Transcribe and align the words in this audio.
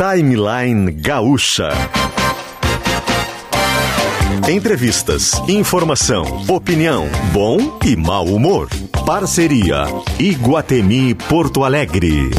Timeline 0.00 0.92
Gaúcha. 0.92 1.72
Entrevistas, 4.48 5.34
informação, 5.46 6.24
opinião, 6.48 7.06
bom 7.34 7.78
e 7.84 7.94
mau 7.96 8.24
humor. 8.24 8.70
Parceria 9.04 9.84
Iguatemi 10.18 11.14
Porto 11.14 11.64
Alegre. 11.64 12.30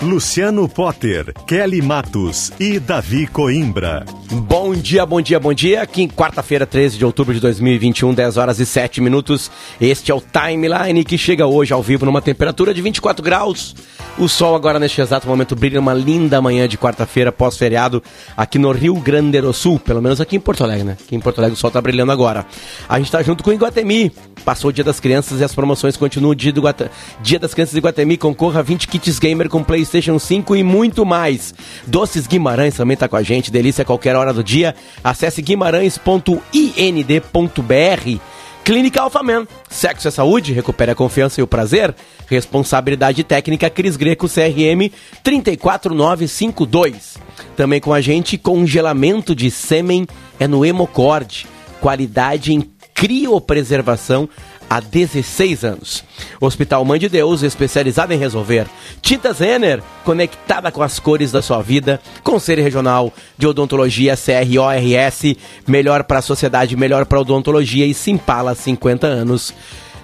Luciano 0.00 0.68
Potter, 0.68 1.34
Kelly 1.44 1.82
Matos 1.82 2.52
e 2.60 2.78
Davi 2.78 3.26
Coimbra. 3.26 4.04
Bom 4.32 4.72
dia, 4.74 5.04
bom 5.04 5.20
dia, 5.20 5.38
bom 5.38 5.52
dia. 5.52 5.82
Aqui 5.82 6.00
em 6.00 6.08
quarta-feira, 6.08 6.64
13 6.64 6.96
de 6.96 7.04
outubro 7.04 7.34
de 7.34 7.40
2021, 7.40 8.14
10 8.14 8.38
horas 8.38 8.58
e 8.60 8.64
7 8.64 8.98
minutos. 9.02 9.50
Este 9.78 10.10
é 10.10 10.14
o 10.14 10.22
Timeline 10.22 11.04
que 11.04 11.18
chega 11.18 11.46
hoje 11.46 11.74
ao 11.74 11.82
vivo 11.82 12.06
numa 12.06 12.22
temperatura 12.22 12.72
de 12.72 12.80
24 12.80 13.22
graus. 13.22 13.74
O 14.16 14.28
sol 14.28 14.54
agora 14.54 14.78
neste 14.78 15.02
exato 15.02 15.26
momento 15.26 15.54
brilha 15.54 15.76
numa 15.76 15.92
linda 15.92 16.40
manhã 16.40 16.66
de 16.66 16.78
quarta-feira 16.78 17.30
pós-feriado 17.30 18.02
aqui 18.34 18.58
no 18.58 18.70
Rio 18.72 18.94
Grande 18.94 19.38
do 19.40 19.52
Sul, 19.52 19.78
pelo 19.78 20.00
menos 20.00 20.18
aqui 20.18 20.36
em 20.36 20.40
Porto 20.40 20.64
Alegre, 20.64 20.84
né? 20.84 20.96
Aqui 21.02 21.14
em 21.14 21.20
Porto 21.20 21.38
Alegre 21.38 21.54
o 21.54 21.58
sol 21.58 21.70
tá 21.70 21.80
brilhando 21.80 22.12
agora. 22.12 22.46
A 22.88 22.98
gente 22.98 23.10
tá 23.10 23.22
junto 23.22 23.44
com 23.44 23.50
o 23.50 23.52
Iguatemi. 23.52 24.12
Passou 24.46 24.70
o 24.70 24.72
Dia 24.72 24.84
das 24.84 24.98
Crianças 24.98 25.40
e 25.40 25.44
as 25.44 25.54
promoções 25.54 25.96
continuam. 25.96 26.34
Dia, 26.34 26.52
do 26.52 26.62
Guata... 26.62 26.90
Dia 27.22 27.38
das 27.38 27.52
Crianças 27.52 27.72
de 27.72 27.78
Iguatemi 27.78 28.16
concorra 28.16 28.60
a 28.60 28.62
20 28.62 28.88
kits 28.88 29.18
gamer 29.18 29.48
com 29.48 29.62
PlayStation 29.62 30.18
5 30.18 30.56
e 30.56 30.62
muito 30.62 31.04
mais. 31.04 31.54
Doces 31.86 32.26
Guimarães 32.26 32.74
também 32.74 32.96
tá 32.96 33.08
com 33.08 33.16
a 33.16 33.22
gente. 33.22 33.50
Delícia 33.50 33.82
a 33.82 33.84
qualquer 33.84 34.16
hora 34.16 34.21
do 34.30 34.44
dia. 34.44 34.74
Acesse 35.02 35.40
guimarães.ind.br 35.40 38.20
Clínica 38.64 39.02
Alphaman. 39.02 39.46
Sexo 39.68 40.06
é 40.06 40.10
saúde, 40.10 40.52
recupere 40.52 40.92
a 40.92 40.94
confiança 40.94 41.40
e 41.40 41.42
o 41.42 41.48
prazer. 41.48 41.92
Responsabilidade 42.28 43.24
técnica 43.24 43.68
Cris 43.68 43.96
Greco 43.96 44.28
CRM 44.28 44.88
34952. 45.24 47.18
Também 47.56 47.80
com 47.80 47.92
a 47.92 48.00
gente, 48.00 48.38
congelamento 48.38 49.34
de 49.34 49.50
sêmen 49.50 50.06
é 50.38 50.46
no 50.46 50.64
Hemocord. 50.64 51.48
Qualidade 51.80 52.52
em 52.52 52.70
criopreservação 52.94 54.28
há 54.72 54.80
16 54.80 55.64
anos. 55.64 56.02
Hospital 56.40 56.82
Mãe 56.82 56.98
de 56.98 57.06
Deus, 57.06 57.42
especializado 57.42 58.14
em 58.14 58.18
resolver. 58.18 58.66
Tintas 59.02 59.38
Renner, 59.38 59.82
conectada 60.02 60.72
com 60.72 60.82
as 60.82 60.98
cores 60.98 61.30
da 61.30 61.42
sua 61.42 61.60
vida. 61.60 62.00
Conselho 62.22 62.62
Regional 62.62 63.12
de 63.36 63.46
Odontologia 63.46 64.14
CRORS, 64.16 65.36
melhor 65.66 66.04
para 66.04 66.20
a 66.20 66.22
sociedade, 66.22 66.74
melhor 66.74 67.04
para 67.04 67.18
a 67.18 67.20
odontologia 67.20 67.84
e 67.84 67.92
Simpala 67.92 68.54
50 68.54 69.06
anos. 69.06 69.52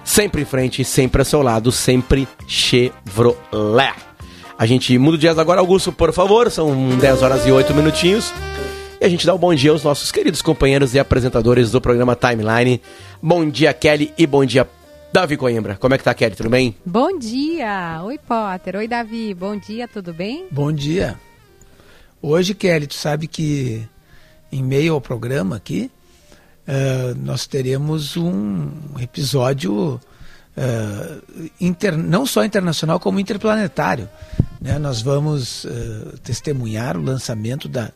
Sempre 0.03 0.43
em 0.43 0.45
frente, 0.45 0.85
sempre 0.85 1.21
ao 1.21 1.25
seu 1.25 1.41
lado, 1.41 1.71
sempre 1.71 2.27
Chevrolet. 2.47 3.93
A 4.57 4.65
gente 4.67 4.95
muda 4.99 5.15
o 5.15 5.19
dias 5.19 5.39
agora, 5.39 5.61
Augusto, 5.61 5.91
por 5.91 6.13
favor. 6.13 6.51
São 6.51 6.89
10 6.97 7.23
horas 7.23 7.47
e 7.47 7.51
8 7.51 7.73
minutinhos. 7.73 8.31
E 9.01 9.05
a 9.05 9.07
gente 9.07 9.25
dá 9.25 9.33
um 9.33 9.37
bom 9.37 9.55
dia 9.55 9.71
aos 9.71 9.81
nossos 9.81 10.11
queridos 10.11 10.41
companheiros 10.41 10.93
e 10.93 10.99
apresentadores 10.99 11.71
do 11.71 11.79
programa 11.79 12.17
Timeline. 12.17 12.81
Bom 13.21 13.49
dia, 13.49 13.73
Kelly, 13.73 14.13
e 14.17 14.27
bom 14.27 14.43
dia, 14.43 14.67
Davi 15.13 15.37
Coimbra. 15.37 15.77
Como 15.77 15.95
é 15.95 15.97
que 15.97 16.03
tá, 16.03 16.13
Kelly? 16.13 16.35
Tudo 16.35 16.49
bem? 16.49 16.75
Bom 16.85 17.17
dia! 17.17 18.01
Oi, 18.03 18.17
Potter. 18.17 18.75
Oi, 18.75 18.89
Davi. 18.89 19.33
Bom 19.33 19.55
dia, 19.55 19.87
tudo 19.87 20.13
bem? 20.13 20.47
Bom 20.51 20.69
dia. 20.69 21.17
Hoje, 22.21 22.53
Kelly, 22.53 22.87
tu 22.87 22.93
sabe 22.93 23.25
que 23.25 23.87
em 24.51 24.61
meio 24.61 24.95
ao 24.95 24.99
programa 24.99 25.55
aqui, 25.55 25.89
uh, 26.67 27.17
nós 27.23 27.47
teremos 27.47 28.17
um 28.17 28.69
episódio 28.99 29.93
uh, 30.57 31.49
inter, 31.61 31.97
não 31.97 32.25
só 32.25 32.43
internacional, 32.43 32.99
como 32.99 33.17
interplanetário. 33.17 34.09
Né? 34.59 34.77
Nós 34.77 35.01
vamos 35.01 35.63
uh, 35.63 36.17
testemunhar 36.21 36.97
o 36.97 37.01
lançamento 37.01 37.69
da 37.69 37.93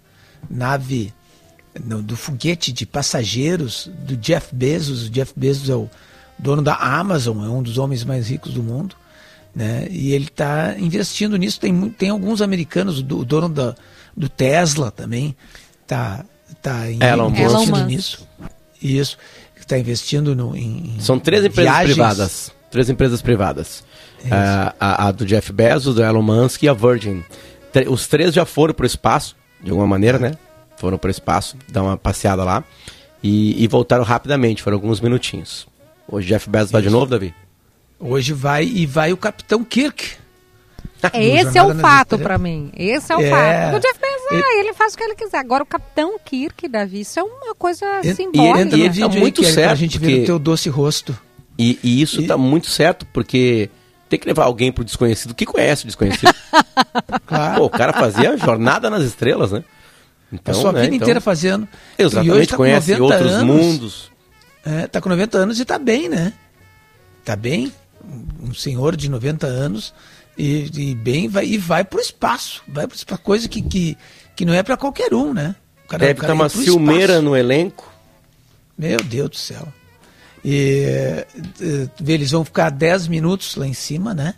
nave 0.49 1.13
no, 1.83 2.01
do 2.01 2.15
foguete 2.15 2.71
de 2.71 2.85
passageiros 2.85 3.89
do 3.99 4.15
Jeff 4.17 4.53
Bezos. 4.53 5.07
O 5.07 5.09
Jeff 5.09 5.33
Bezos 5.35 5.69
é 5.69 5.75
o 5.75 5.89
dono 6.37 6.61
da 6.61 6.75
Amazon, 6.75 7.43
é 7.45 7.49
um 7.49 7.63
dos 7.63 7.77
homens 7.77 8.03
mais 8.03 8.29
ricos 8.29 8.53
do 8.53 8.61
mundo. 8.63 8.95
Né? 9.55 9.87
E 9.89 10.11
ele 10.13 10.25
está 10.25 10.75
investindo 10.79 11.37
nisso. 11.37 11.59
Tem, 11.59 11.89
tem 11.91 12.09
alguns 12.09 12.41
americanos, 12.41 12.99
o, 12.99 13.01
o 13.01 13.25
dono 13.25 13.47
da, 13.49 13.75
do 14.17 14.27
Tesla 14.27 14.89
também 14.91 15.35
está 15.83 16.25
tá, 16.61 16.89
Elon 16.89 17.29
investindo 17.29 17.69
Musk. 17.71 17.85
nisso. 17.85 18.27
Isso, 18.81 19.17
está 19.55 19.77
investindo 19.77 20.35
no, 20.35 20.55
em, 20.55 20.95
São 20.99 21.17
três 21.19 21.45
empresas 21.45 21.71
viagens. 21.71 21.93
privadas. 21.95 22.51
Três 22.71 22.89
empresas 22.89 23.21
privadas. 23.21 23.83
Isso. 24.19 24.33
Ah, 24.33 24.73
a, 24.79 25.07
a 25.07 25.11
do 25.11 25.25
Jeff 25.25 25.53
Bezos, 25.53 25.95
do 25.95 26.03
Elon 26.03 26.21
Musk 26.23 26.63
e 26.63 26.67
a 26.67 26.73
Virgin. 26.73 27.23
Tre- 27.71 27.87
Os 27.87 28.07
três 28.07 28.33
já 28.33 28.45
foram 28.45 28.73
para 28.73 28.83
o 28.83 28.87
espaço, 28.87 29.35
de 29.63 29.69
alguma 29.69 29.87
maneira, 29.87 30.17
né? 30.17 30.31
Foram 30.83 30.97
para 30.97 31.07
o 31.07 31.11
espaço, 31.11 31.55
dar 31.69 31.81
uma 31.81 31.95
passeada 31.95 32.43
lá. 32.43 32.61
E, 33.23 33.63
e 33.63 33.67
voltaram 33.69 34.03
rapidamente, 34.03 34.61
foram 34.61 34.75
alguns 34.75 34.99
minutinhos. 34.99 35.65
Hoje 36.05 36.27
Jeff 36.27 36.49
Bezos 36.49 36.71
vai 36.71 36.81
de 36.81 36.89
Isso. 36.89 36.97
novo, 36.97 37.09
Davi? 37.09 37.33
Hoje 37.97 38.33
vai 38.33 38.65
e 38.65 38.85
vai 38.85 39.13
o 39.13 39.17
Capitão 39.17 39.63
Kirk. 39.63 40.15
Esse 41.13 41.57
é 41.57 41.63
o 41.63 41.73
fato 41.79 42.19
pra 42.19 42.37
mim. 42.37 42.69
Esse 42.75 43.13
é 43.13 43.15
o 43.15 43.21
É. 43.21 43.29
fato. 43.29 43.77
O 43.77 43.79
Jeff 43.79 43.97
Bezos, 43.97 44.43
ah, 44.45 44.59
ele 44.59 44.73
faz 44.73 44.93
o 44.93 44.97
que 44.97 45.03
ele 45.05 45.15
quiser. 45.15 45.37
Agora 45.37 45.63
o 45.63 45.65
Capitão 45.65 46.19
Kirk, 46.19 46.67
Davi, 46.67 46.99
isso 46.99 47.17
é 47.17 47.23
uma 47.23 47.55
coisa 47.55 47.85
E- 48.03 48.13
simbólica. 48.13 48.59
entra 48.59 48.77
no 48.77 48.83
e- 48.83 48.89
vídeo 48.89 49.07
tá 49.07 49.13
aí, 49.15 49.19
muito 49.21 49.41
certo, 49.45 49.75
gente 49.77 49.97
ver 49.97 50.05
porque- 50.07 50.21
o 50.23 50.25
teu 50.25 50.39
doce 50.39 50.67
rosto. 50.67 51.17
E, 51.57 51.79
e 51.81 52.01
isso 52.01 52.19
E- 52.21 52.27
tá 52.27 52.35
muito 52.35 52.67
certo, 52.69 53.05
porque 53.13 53.69
tem 54.09 54.19
que 54.19 54.27
levar 54.27 54.43
alguém 54.43 54.69
pro 54.69 54.83
desconhecido 54.83 55.33
que 55.33 55.45
conhece 55.45 55.83
o 55.83 55.87
desconhecido. 55.87 56.33
Claro. 57.25 57.55
Pô, 57.61 57.65
o 57.67 57.69
cara 57.69 57.93
fazia 57.93 58.35
jornada 58.35 58.89
nas 58.89 59.03
estrelas, 59.03 59.53
né? 59.53 59.63
Então, 60.33 60.53
a 60.53 60.57
sua 60.57 60.71
né, 60.71 60.81
vida 60.81 60.95
então- 60.95 61.05
inteira 61.05 61.21
fazendo. 61.21 61.67
E 61.97 62.03
hoje 62.03 62.15
Exatamente, 62.15 62.47
tá 62.47 62.57
com 62.57 62.63
conhece 62.63 62.91
90 62.97 63.03
outros 63.13 63.31
anos. 63.33 63.55
mundos. 63.65 64.11
É, 64.65 64.87
tá 64.87 64.99
com 65.01 65.09
90 65.09 65.37
anos 65.37 65.59
e 65.59 65.65
tá 65.65 65.77
bem, 65.77 66.09
né? 66.09 66.33
Tá 67.23 67.35
bem. 67.35 67.71
Um 68.41 68.53
senhor 68.53 68.95
de 68.95 69.09
90 69.09 69.45
anos 69.47 69.93
e, 70.37 70.69
e 70.73 70.95
bem 70.95 71.27
vai 71.29 71.45
e 71.45 71.57
vai 71.57 71.83
pro 71.83 71.99
espaço. 71.99 72.63
Vai 72.67 72.85
espaço, 72.93 73.21
coisa 73.21 73.47
que, 73.47 73.61
que, 73.61 73.97
que 74.35 74.45
não 74.45 74.53
é 74.53 74.63
pra 74.63 74.75
qualquer 74.75 75.13
um, 75.13 75.33
né? 75.33 75.55
O 75.85 75.87
cara, 75.87 76.05
Deve 76.07 76.19
estar 76.21 76.33
uma 76.33 76.49
pro 76.49 76.61
ciumeira 76.61 77.13
espaço. 77.13 77.21
no 77.21 77.35
elenco. 77.35 77.93
Meu 78.77 78.97
Deus 79.03 79.29
do 79.29 79.35
céu. 79.37 79.67
E 80.43 81.25
eh, 81.61 81.87
vê, 82.01 82.13
eles 82.13 82.31
vão 82.31 82.43
ficar 82.43 82.69
10 82.69 83.07
minutos 83.07 83.55
lá 83.55 83.67
em 83.67 83.73
cima, 83.73 84.13
né? 84.13 84.35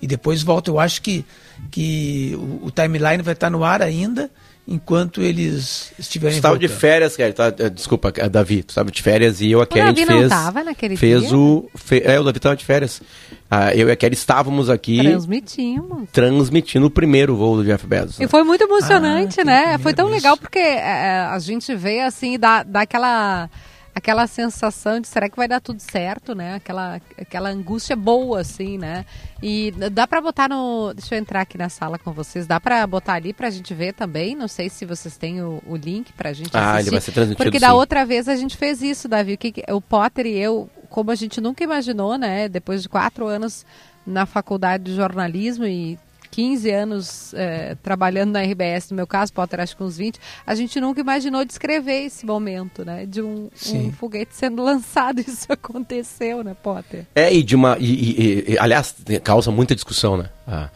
E 0.00 0.06
depois 0.06 0.42
volta. 0.42 0.70
Eu 0.70 0.80
acho 0.80 1.00
que, 1.02 1.24
que 1.70 2.32
o, 2.36 2.66
o 2.66 2.70
timeline 2.70 3.22
vai 3.22 3.34
estar 3.34 3.50
no 3.50 3.62
ar 3.62 3.82
ainda 3.82 4.30
enquanto 4.66 5.20
eles 5.22 5.92
estiverem 5.98 6.34
Tu 6.34 6.38
estava 6.38 6.58
de 6.58 6.68
férias, 6.68 7.16
Kelly. 7.16 7.32
Tá, 7.32 7.52
eh, 7.58 7.68
desculpa, 7.70 8.12
eh, 8.16 8.28
Davi. 8.28 8.62
Tu 8.62 8.70
estava 8.70 8.90
de 8.90 9.02
férias 9.02 9.40
e 9.40 9.50
eu 9.50 9.60
e 9.60 9.62
a 9.62 9.66
Kelly 9.66 9.80
a 9.82 9.84
Davi 9.86 9.98
gente 10.00 10.08
não 10.10 10.18
fez. 10.18 10.28
tava 10.30 10.64
naquele 10.64 10.96
fez 10.96 11.28
dia? 11.28 11.36
o. 11.36 11.68
fe- 11.74 12.02
é, 12.04 12.18
o 12.18 12.24
Davi 12.24 12.38
estava 12.38 12.56
de 12.56 12.64
férias. 12.64 13.02
Ah, 13.50 13.74
eu 13.74 13.88
e 13.88 13.92
a 13.92 13.96
Kelly 13.96 14.14
estávamos 14.14 14.70
aqui 14.70 14.98
Transmitimos. 15.02 16.08
transmitindo 16.12 16.86
o 16.86 16.90
primeiro 16.90 17.36
voo 17.36 17.56
do 17.58 17.64
Jeff 17.64 17.86
Bezos. 17.86 18.18
né? 18.18 18.24
E 18.24 18.28
foi 18.28 18.42
muito 18.42 18.62
emocionante, 18.64 19.40
Ah, 19.42 19.44
né? 19.44 19.78
Foi 19.78 19.92
tão 19.92 20.08
legal 20.08 20.36
porque 20.36 20.58
é, 20.58 21.20
a 21.30 21.38
gente 21.38 21.74
vê 21.74 22.00
assim, 22.00 22.38
dá, 22.38 22.62
dá 22.62 22.80
aquela, 22.82 23.48
aquela 23.94 24.26
sensação 24.26 25.00
de 25.00 25.06
será 25.08 25.28
que 25.28 25.36
vai 25.36 25.46
dar 25.46 25.60
tudo 25.60 25.80
certo, 25.80 26.34
né? 26.34 26.54
Aquela, 26.56 27.00
aquela 27.18 27.48
angústia 27.50 27.94
boa, 27.94 28.40
assim, 28.40 28.76
né? 28.76 29.04
E 29.42 29.72
dá 29.92 30.06
pra 30.06 30.20
botar 30.20 30.48
no. 30.48 30.92
Deixa 30.94 31.14
eu 31.14 31.18
entrar 31.18 31.42
aqui 31.42 31.56
na 31.56 31.68
sala 31.68 31.98
com 31.98 32.12
vocês. 32.12 32.46
Dá 32.46 32.58
pra 32.58 32.86
botar 32.86 33.14
ali 33.14 33.32
pra 33.32 33.50
gente 33.50 33.72
ver 33.74 33.92
também. 33.94 34.34
Não 34.34 34.48
sei 34.48 34.68
se 34.68 34.84
vocês 34.84 35.16
têm 35.16 35.42
o, 35.42 35.62
o 35.66 35.76
link 35.76 36.12
pra 36.14 36.32
gente 36.32 36.56
Ah, 36.56 36.72
assistir. 36.72 36.80
ele 36.82 36.90
vai 36.90 37.00
ser 37.00 37.12
transmitido, 37.12 37.44
Porque 37.44 37.58
da 37.60 37.68
sim. 37.68 37.74
outra 37.74 38.04
vez 38.04 38.28
a 38.28 38.36
gente 38.36 38.56
fez 38.56 38.82
isso, 38.82 39.06
Davi. 39.08 39.34
O, 39.34 39.38
que 39.38 39.52
que- 39.52 39.72
o 39.72 39.80
Potter 39.80 40.26
e 40.26 40.36
eu, 40.38 40.68
como 40.90 41.10
a 41.10 41.14
gente 41.14 41.40
nunca 41.40 41.62
imaginou, 41.62 42.16
né? 42.18 42.48
Depois 42.48 42.82
de 42.82 42.88
quatro 42.88 43.26
anos 43.26 43.64
na 44.06 44.26
faculdade 44.26 44.84
de 44.84 44.94
jornalismo 44.94 45.64
e 45.66 45.98
15 46.34 46.70
anos 46.70 47.32
eh, 47.34 47.76
trabalhando 47.80 48.32
na 48.32 48.40
RBS, 48.42 48.90
no 48.90 48.96
meu 48.96 49.06
caso, 49.06 49.32
Potter 49.32 49.60
acho 49.60 49.76
que 49.76 49.82
uns 49.84 49.96
20, 49.96 50.18
a 50.44 50.54
gente 50.56 50.80
nunca 50.80 51.00
imaginou 51.00 51.44
descrever 51.44 52.06
esse 52.06 52.26
momento, 52.26 52.84
né? 52.84 53.06
De 53.06 53.22
um, 53.22 53.48
um 53.72 53.92
foguete 53.92 54.34
sendo 54.34 54.60
lançado. 54.64 55.20
Isso 55.20 55.46
aconteceu, 55.52 56.42
né, 56.42 56.56
Potter? 56.60 57.06
É, 57.14 57.32
e 57.32 57.42
de 57.42 57.54
uma. 57.54 57.76
E, 57.78 57.84
e- 57.84 58.52
e- 58.54 58.58
aliás, 58.58 58.96
causa 59.22 59.52
muita 59.52 59.76
discussão, 59.76 60.16
né? 60.16 60.28
Ah, 60.46 60.70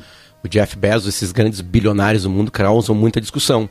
o 0.44 0.49
Jeff 0.49 0.76
Bezos, 0.76 1.08
esses 1.08 1.32
grandes 1.32 1.60
bilionários 1.60 2.22
do 2.22 2.31
mundo, 2.31 2.52
causam 2.52 2.94
muita 2.94 3.20
discussão. 3.20 3.69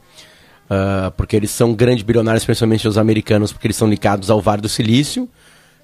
Ah, 0.70 1.14
porque 1.16 1.38
eles 1.38 1.52
são 1.52 1.74
grandes 1.74 2.04
bilionários, 2.04 2.44
principalmente 2.44 2.86
os 2.86 2.98
americanos, 2.98 3.54
porque 3.54 3.68
eles 3.68 3.78
são 3.78 3.88
ligados 3.90 4.30
ao 4.30 4.42
Vale 4.42 4.62
do 4.62 4.68
Silício, 4.68 5.30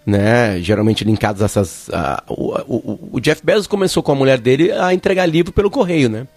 né? 0.06 0.60
Geralmente 0.62 1.04
linkados 1.04 1.42
a 1.42 1.46
essas. 1.46 1.90
ah, 1.94 2.24
o, 2.28 2.54
o- 2.68 3.10
o 3.14 3.20
Jeff 3.22 3.42
Bezos 3.44 3.68
começou 3.68 4.02
com 4.04 4.12
a 4.12 4.16
mulher 4.16 4.40
dele 4.40 4.72
a 4.72 4.94
entregar 4.94 5.26
livro 5.26 5.52
pelo 5.52 5.70
correio, 5.72 6.10
né? 6.10 6.28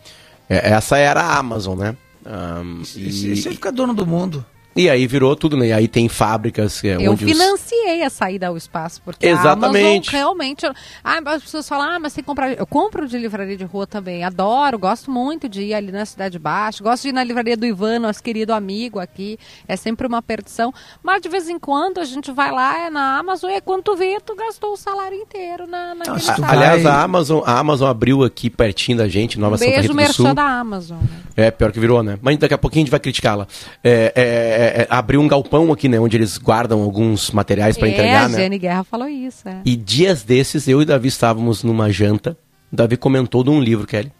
É, 0.48 0.70
essa 0.70 0.96
era 0.96 1.20
a 1.22 1.38
Amazon, 1.38 1.78
né? 1.78 1.96
Ah, 2.24 2.62
Esse, 2.82 3.30
esse 3.32 3.48
aí 3.48 3.54
fica 3.54 3.70
dono 3.72 3.94
do 3.94 4.06
mundo. 4.06 4.44
E 4.74 4.90
aí 4.90 5.06
virou 5.06 5.34
tudo, 5.34 5.56
né? 5.56 5.68
E 5.68 5.72
aí 5.72 5.88
tem 5.88 6.06
fábricas 6.08 6.84
é, 6.84 6.96
Eu 6.96 7.12
onde 7.12 7.24
os- 7.24 7.38
financiei 7.86 8.02
a 8.02 8.10
saída 8.10 8.48
ao 8.48 8.56
espaço, 8.56 9.00
porque 9.04 9.26
Exatamente. 9.26 9.84
a 9.84 9.90
Amazon 9.90 10.12
realmente... 10.12 10.66
Ah, 11.04 11.20
as 11.26 11.42
pessoas 11.42 11.68
falam, 11.68 11.88
ah, 11.88 11.98
mas 11.98 12.14
tem 12.14 12.22
que 12.22 12.26
comprar... 12.26 12.52
Eu 12.52 12.66
compro 12.66 13.06
de 13.06 13.16
livraria 13.16 13.56
de 13.56 13.64
rua 13.64 13.86
também, 13.86 14.24
adoro, 14.24 14.78
gosto 14.78 15.10
muito 15.10 15.48
de 15.48 15.62
ir 15.62 15.74
ali 15.74 15.92
na 15.92 16.04
Cidade 16.04 16.38
Baixa, 16.38 16.82
gosto 16.82 17.04
de 17.04 17.08
ir 17.10 17.12
na 17.12 17.22
livraria 17.22 17.56
do 17.56 17.64
Ivan, 17.64 18.00
nosso 18.00 18.22
querido 18.22 18.52
amigo 18.52 18.98
aqui, 18.98 19.38
é 19.68 19.76
sempre 19.76 20.06
uma 20.06 20.20
perdição, 20.20 20.72
mas 21.02 21.22
de 21.22 21.28
vez 21.28 21.48
em 21.48 21.58
quando 21.58 21.98
a 21.98 22.04
gente 22.04 22.32
vai 22.32 22.50
lá, 22.50 22.86
é 22.86 22.90
na 22.90 23.18
Amazon, 23.18 23.50
e 23.50 23.54
é 23.54 23.60
quando 23.60 23.82
tu 23.82 23.96
vê, 23.96 24.18
tu 24.20 24.34
gastou 24.34 24.72
o 24.72 24.76
salário 24.76 25.16
inteiro 25.16 25.66
na, 25.66 25.94
naquele 25.94 26.20
site. 26.20 26.42
Aliás, 26.44 26.84
a 26.84 27.02
Amazon, 27.02 27.42
a 27.44 27.58
Amazon 27.58 27.88
abriu 27.88 28.24
aqui 28.24 28.50
pertinho 28.50 28.98
da 28.98 29.08
gente, 29.08 29.38
Nova 29.38 29.56
Santa 29.56 29.70
Beijo, 29.70 29.82
Rita 29.82 29.92
do 29.92 29.96
merchan 29.96 30.12
Sul. 30.24 30.34
da 30.34 30.44
Amazon. 30.44 30.98
né? 30.98 31.08
É, 31.36 31.50
pior 31.50 31.70
que 31.70 31.78
virou, 31.78 32.02
né? 32.02 32.18
Mas 32.22 32.38
daqui 32.38 32.54
a 32.54 32.58
pouquinho 32.58 32.82
a 32.82 32.84
gente 32.84 32.90
vai 32.90 33.00
criticá-la. 33.00 33.46
É, 33.84 33.90
é, 33.90 34.22
é, 34.22 34.82
é, 34.82 34.86
abriu 34.88 35.20
um 35.20 35.28
galpão 35.28 35.70
aqui, 35.70 35.88
né? 35.88 36.00
Onde 36.00 36.16
eles 36.16 36.38
guardam 36.38 36.82
alguns 36.82 37.30
materiais 37.30 37.75
para 37.76 37.88
é, 37.88 37.92
entregar, 37.92 38.24
a 38.24 38.28
né? 38.28 38.38
Jenny 38.38 38.58
Guerra 38.58 38.84
falou 38.84 39.08
isso, 39.08 39.48
é. 39.48 39.60
E 39.64 39.76
dias 39.76 40.22
desses, 40.22 40.66
eu 40.68 40.80
e 40.82 40.84
Davi 40.84 41.08
estávamos 41.08 41.62
numa 41.62 41.90
janta. 41.90 42.36
O 42.72 42.76
Davi 42.76 42.96
comentou 42.96 43.42
de 43.44 43.50
um 43.50 43.60
livro, 43.60 43.86
Kelly. 43.86 44.12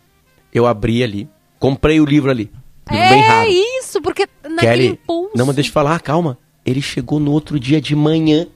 Eu 0.53 0.67
abri 0.67 1.03
ali, 1.03 1.29
comprei 1.59 2.01
o 2.01 2.05
livro 2.05 2.31
ali. 2.31 2.51
Livro 2.91 3.09
bem 3.09 3.23
É 3.23 3.27
raro. 3.29 3.51
isso, 3.51 4.01
porque 4.01 4.29
naquele 4.45 4.61
Kelly, 4.61 4.87
impulso... 4.89 5.33
não, 5.37 5.47
mas 5.47 5.55
deixa 5.57 5.71
eu 5.71 5.75
falar, 5.75 5.99
calma. 6.01 6.39
Ele 6.65 6.81
chegou 6.81 7.19
no 7.21 7.33
outro 7.33 7.59
dia 7.61 7.81
de 7.81 7.95
manhã. 7.95 8.47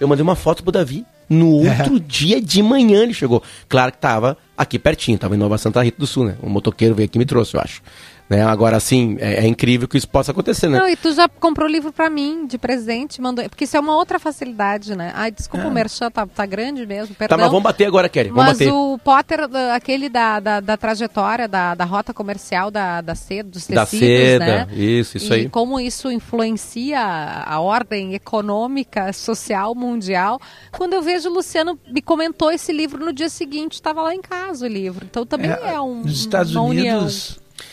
Eu 0.00 0.08
mandei 0.08 0.22
uma 0.22 0.34
foto 0.36 0.62
pro 0.62 0.72
Davi. 0.72 1.04
No 1.28 1.64
É. 1.66 1.78
outro 1.78 1.98
dia 2.00 2.40
de 2.42 2.62
manhã 2.62 3.02
ele 3.04 3.14
chegou. 3.14 3.42
Claro 3.68 3.92
que 3.92 3.98
tava 3.98 4.36
aqui 4.56 4.78
pertinho, 4.78 5.16
tava 5.18 5.34
em 5.34 5.38
Nova 5.38 5.56
Santa 5.58 5.82
Rita 5.82 5.98
do 5.98 6.06
Sul, 6.06 6.24
né? 6.26 6.36
Um 6.42 6.48
motoqueiro 6.50 6.94
veio 6.94 7.06
aqui 7.06 7.16
e 7.16 7.20
me 7.20 7.24
trouxe, 7.24 7.56
eu 7.56 7.60
acho. 7.60 7.80
Né? 8.28 8.42
Agora, 8.42 8.76
assim, 8.78 9.16
é, 9.20 9.44
é 9.44 9.46
incrível 9.46 9.86
que 9.86 9.98
isso 9.98 10.08
possa 10.08 10.32
acontecer, 10.32 10.66
né? 10.68 10.78
Não, 10.78 10.88
e 10.88 10.96
tu 10.96 11.12
já 11.12 11.28
comprou 11.28 11.68
livro 11.68 11.92
pra 11.92 12.08
mim, 12.08 12.46
de 12.46 12.56
presente, 12.56 13.20
mandou. 13.20 13.46
Porque 13.48 13.64
isso 13.64 13.76
é 13.76 13.80
uma 13.80 13.94
outra 13.94 14.18
facilidade, 14.18 14.96
né? 14.96 15.12
Ai, 15.14 15.30
desculpa, 15.30 15.66
o 15.66 15.70
merchan 15.70 16.10
tá, 16.10 16.26
tá 16.26 16.46
grande 16.46 16.86
mesmo, 16.86 17.14
perdão. 17.14 17.34
É. 17.34 17.36
tá, 17.38 17.42
mas 17.44 17.48
vamos 17.50 17.62
bater 17.62 17.84
agora, 17.86 18.08
Kelly. 18.08 18.30
Vamos 18.30 18.44
Mas 18.46 18.58
bater. 18.58 18.72
o 18.72 18.98
Potter, 19.04 19.46
da- 19.48 19.74
aquele 19.74 20.08
da, 20.08 20.40
da, 20.40 20.60
da 20.60 20.76
trajetória, 20.78 21.46
da, 21.46 21.74
da 21.74 21.84
rota 21.84 22.14
comercial 22.14 22.70
da, 22.70 23.02
da 23.02 23.14
seda, 23.14 23.50
dos 23.50 23.66
Da 23.66 23.84
tecidos, 23.84 24.08
seda, 24.08 24.46
né? 24.46 24.68
isso, 24.72 25.18
isso 25.18 25.32
e 25.32 25.36
aí. 25.36 25.48
como 25.50 25.78
isso 25.78 26.10
influencia 26.10 27.00
a 27.00 27.60
ordem 27.60 28.14
econômica, 28.14 29.12
social, 29.12 29.74
mundial. 29.74 30.40
Quando 30.70 30.94
eu 30.94 31.02
vejo 31.02 31.28
o 31.28 31.32
Luciano 31.34 31.78
me 31.90 32.00
comentou 32.00 32.50
esse 32.50 32.72
livro 32.72 33.04
no 33.04 33.12
dia 33.12 33.28
seguinte, 33.28 33.74
estava 33.74 34.00
lá 34.02 34.14
em 34.14 34.22
casa 34.22 34.64
o 34.64 34.68
livro. 34.68 35.04
Então 35.08 35.26
também 35.26 35.50
é, 35.50 35.78
um 35.80 35.96
nos 36.02 36.18
Estados 36.20 36.54
uma 36.54 36.62
união. 36.64 37.06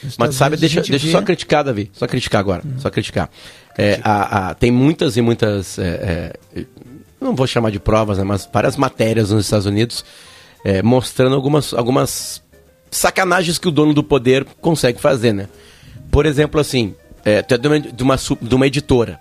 Nos 0.03 0.15
Mas 0.17 0.29
Estados 0.29 0.35
sabe, 0.37 0.55
Unidos, 0.55 0.73
deixa, 0.73 0.89
deixa 0.91 1.05
vê- 1.07 1.11
só 1.11 1.21
criticar, 1.21 1.63
Davi. 1.63 1.89
Só 1.93 2.07
criticar 2.07 2.39
agora. 2.39 2.63
Só 2.77 2.89
criticar. 2.89 3.29
É, 3.77 3.99
a- 4.03 4.49
a- 4.49 4.53
tem 4.53 4.71
muitas 4.71 5.15
e 5.17 5.21
muitas. 5.21 5.77
é, 5.79 6.33
é, 6.55 6.65
não 7.21 7.35
vou 7.35 7.45
chamar 7.47 7.69
de 7.71 7.79
provas, 7.79 8.17
né, 8.17 8.23
mas 8.23 8.47
várias 8.51 8.77
matérias 8.77 9.31
nos 9.31 9.45
Estados 9.45 9.65
Unidos 9.65 10.05
é, 10.63 10.81
mostrando 10.81 11.35
algumas, 11.35 11.73
algumas 11.73 12.41
sacanagens 12.91 13.57
que 13.57 13.67
o 13.67 13.71
dono 13.71 13.93
do 13.93 14.03
poder 14.03 14.45
consegue 14.61 14.99
fazer, 14.99 15.33
né? 15.33 15.47
Por 16.11 16.25
exemplo, 16.25 16.59
assim, 16.59 16.95
é, 17.23 17.41
tu 17.41 17.53
é 17.53 17.57
de 17.57 17.67
uma, 17.67 17.79
de 17.79 18.03
uma, 18.03 18.15
de 18.41 18.55
uma 18.55 18.67
editora 18.67 19.19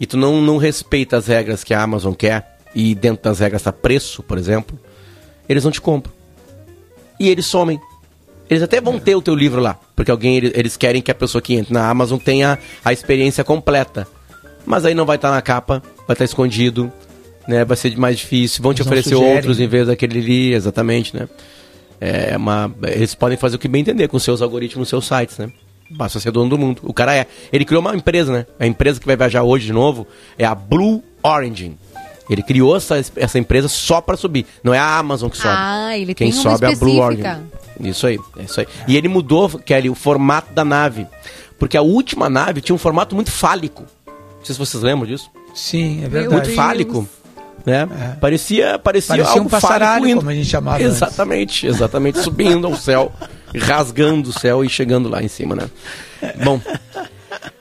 e 0.00 0.06
tu 0.06 0.16
não, 0.16 0.40
não 0.42 0.56
respeita 0.56 1.16
as 1.16 1.26
regras 1.26 1.62
que 1.62 1.72
a 1.74 1.82
Amazon 1.82 2.12
quer 2.14 2.58
e 2.74 2.94
dentro 2.94 3.22
das 3.24 3.38
regras 3.38 3.60
está 3.62 3.72
preço, 3.72 4.22
por 4.22 4.36
exemplo, 4.38 4.78
eles 5.48 5.62
não 5.64 5.70
te 5.70 5.80
compram. 5.80 6.12
E 7.18 7.28
eles 7.28 7.46
somem. 7.46 7.80
Eles 8.48 8.62
até 8.62 8.80
vão 8.80 8.98
ter 8.98 9.14
o 9.14 9.22
teu 9.22 9.34
livro 9.34 9.60
lá, 9.60 9.78
porque 9.94 10.10
alguém 10.10 10.36
eles, 10.36 10.76
querem 10.76 11.02
que 11.02 11.10
a 11.10 11.14
pessoa 11.14 11.42
que 11.42 11.54
entra 11.54 11.74
na 11.74 11.88
Amazon 11.88 12.18
tenha 12.18 12.58
a 12.84 12.92
experiência 12.92 13.42
completa. 13.42 14.06
Mas 14.64 14.84
aí 14.84 14.94
não 14.94 15.04
vai 15.04 15.16
estar 15.16 15.30
na 15.30 15.42
capa, 15.42 15.82
vai 16.06 16.14
estar 16.14 16.24
escondido, 16.24 16.92
né? 17.46 17.64
Vai 17.64 17.76
ser 17.76 17.96
mais 17.96 18.18
difícil, 18.18 18.62
vão 18.62 18.72
te 18.72 18.82
Eles 18.82 18.86
não 18.86 18.92
oferecer 18.92 19.14
outros 19.14 19.60
em 19.60 19.66
vez 19.66 19.86
daquele 19.86 20.18
ali, 20.18 20.54
exatamente, 20.54 21.16
né? 21.16 21.28
É 22.00 22.36
uma, 22.36 22.72
eles 22.82 23.14
podem 23.14 23.38
fazer 23.38 23.56
o 23.56 23.58
que 23.58 23.68
bem 23.68 23.80
entender 23.80 24.08
com 24.08 24.18
seus 24.18 24.42
algoritmos 24.42 24.80
nos 24.80 24.88
seus 24.88 25.06
sites, 25.06 25.38
né? 25.38 25.50
Basta 25.90 26.18
ser 26.18 26.30
dono 26.30 26.50
do 26.50 26.58
mundo. 26.58 26.82
O 26.84 26.92
cara 26.92 27.14
é. 27.14 27.26
Ele 27.52 27.64
criou 27.64 27.80
uma 27.80 27.94
empresa, 27.94 28.32
né? 28.32 28.46
A 28.58 28.66
empresa 28.66 29.00
que 29.00 29.06
vai 29.06 29.16
viajar 29.16 29.42
hoje 29.42 29.66
de 29.66 29.72
novo 29.72 30.06
é 30.36 30.44
a 30.44 30.54
Blue 30.54 31.02
Origin. 31.22 31.76
Ele 32.28 32.42
criou 32.42 32.76
essa, 32.76 32.96
essa 33.14 33.38
empresa 33.38 33.68
só 33.68 34.00
para 34.00 34.16
subir. 34.16 34.46
Não 34.64 34.74
é 34.74 34.78
a 34.78 34.98
Amazon 34.98 35.30
que 35.30 35.36
sobe. 35.36 35.54
Ah, 35.56 35.96
ele 35.96 36.12
Quem 36.12 36.30
tem 36.30 36.40
uma 36.40 36.42
sobe 36.42 36.64
é 36.64 36.74
a 36.74 36.76
Blue 36.76 37.00
específica. 37.00 37.28
Origin. 37.30 37.65
Isso 37.80 38.06
aí, 38.06 38.18
é 38.38 38.42
isso 38.42 38.60
aí. 38.60 38.66
E 38.88 38.96
ele 38.96 39.08
mudou, 39.08 39.48
Kelly, 39.58 39.90
o 39.90 39.94
formato 39.94 40.52
da 40.52 40.64
nave. 40.64 41.06
Porque 41.58 41.76
a 41.76 41.82
última 41.82 42.28
nave 42.28 42.60
tinha 42.60 42.74
um 42.74 42.78
formato 42.78 43.14
muito 43.14 43.30
fálico. 43.30 43.84
Não 44.06 44.44
sei 44.44 44.54
se 44.54 44.58
vocês 44.58 44.82
lembram 44.82 45.06
disso. 45.06 45.30
Sim, 45.54 46.04
é 46.04 46.08
verdade. 46.08 46.34
Muito 46.34 46.54
fálico. 46.54 47.08
Né? 47.64 47.88
É. 47.90 48.08
Parecia, 48.20 48.78
parecia, 48.78 49.16
Parecia 49.16 49.32
algo 49.32 49.46
um 49.46 49.50
passaralho, 49.50 49.88
fálico 49.88 50.08
indo. 50.08 50.18
como 50.18 50.30
a 50.30 50.34
gente 50.34 50.48
chamava 50.48 50.76
antes. 50.76 50.86
Exatamente, 50.86 51.66
exatamente. 51.66 52.18
subindo 52.20 52.66
ao 52.66 52.76
céu, 52.76 53.12
rasgando 53.58 54.30
o 54.30 54.32
céu 54.32 54.64
e 54.64 54.68
chegando 54.68 55.08
lá 55.08 55.22
em 55.22 55.28
cima, 55.28 55.56
né? 55.56 55.68
Bom, 56.44 56.60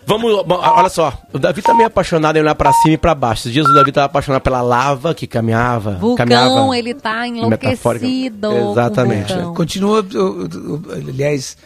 vamos, 0.06 0.32
olha 0.48 0.90
só. 0.90 1.18
O 1.34 1.40
Davi 1.40 1.62
tá 1.62 1.74
meio 1.74 1.88
apaixonado 1.88 2.36
em 2.38 2.42
olhar 2.42 2.56
pra 2.56 2.72
cima 2.74 2.94
e 2.94 2.98
pra 2.98 3.14
baixo. 3.16 3.42
Esses 3.44 3.54
dias 3.54 3.68
o 3.68 3.74
Davi 3.74 3.92
tava 3.92 4.06
apaixonado 4.06 4.42
pela 4.42 4.62
lava 4.62 5.14
que 5.14 5.28
caminhava. 5.28 5.92
Vulcão, 5.96 6.16
caminhava 6.26 6.78
ele 6.78 6.94
tá 6.94 7.28
enlouquecido. 7.28 8.52
Exatamente. 8.72 9.34
vulcão. 9.34 9.54
Continua, 9.54 10.06
aliás, 10.94 11.58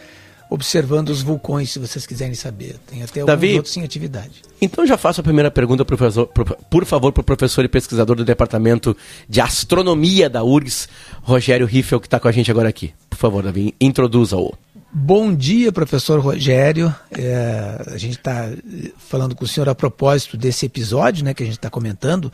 observando 0.48 1.10
os 1.10 1.22
vulcões, 1.22 1.70
se 1.70 1.78
vocês 1.78 2.04
quiserem 2.06 2.34
saber. 2.34 2.76
Tem 2.90 3.02
até 3.02 3.24
Davi? 3.24 3.46
alguns 3.48 3.56
outros 3.58 3.76
em 3.76 3.84
atividade. 3.84 4.42
Então 4.60 4.86
já 4.86 4.96
faço 4.96 5.20
a 5.20 5.24
primeira 5.24 5.50
pergunta, 5.50 5.84
professor, 5.84 6.26
pro- 6.26 6.56
por 6.68 6.84
favor, 6.84 7.12
para 7.12 7.20
o 7.20 7.24
professor 7.24 7.64
e 7.64 7.68
pesquisador 7.68 8.16
do 8.16 8.24
Departamento 8.24 8.96
de 9.28 9.40
Astronomia 9.40 10.28
da 10.28 10.42
URGS, 10.42 10.88
Rogério 11.22 11.66
Riffel, 11.66 12.00
que 12.00 12.06
está 12.06 12.18
com 12.20 12.28
a 12.28 12.32
gente 12.32 12.50
agora 12.50 12.68
aqui. 12.68 12.92
Por 13.08 13.16
favor, 13.16 13.42
Davi, 13.42 13.74
introduza-o. 13.80 14.52
Bom 14.92 15.32
dia, 15.32 15.70
professor 15.70 16.18
Rogério. 16.18 16.92
É, 17.12 17.84
a 17.86 17.96
gente 17.96 18.18
está 18.18 18.48
falando 18.98 19.36
com 19.36 19.44
o 19.44 19.48
senhor 19.48 19.68
a 19.68 19.74
propósito 19.74 20.36
desse 20.36 20.66
episódio, 20.66 21.24
né, 21.24 21.32
que 21.32 21.44
a 21.44 21.46
gente 21.46 21.56
está 21.58 21.70
comentando, 21.70 22.32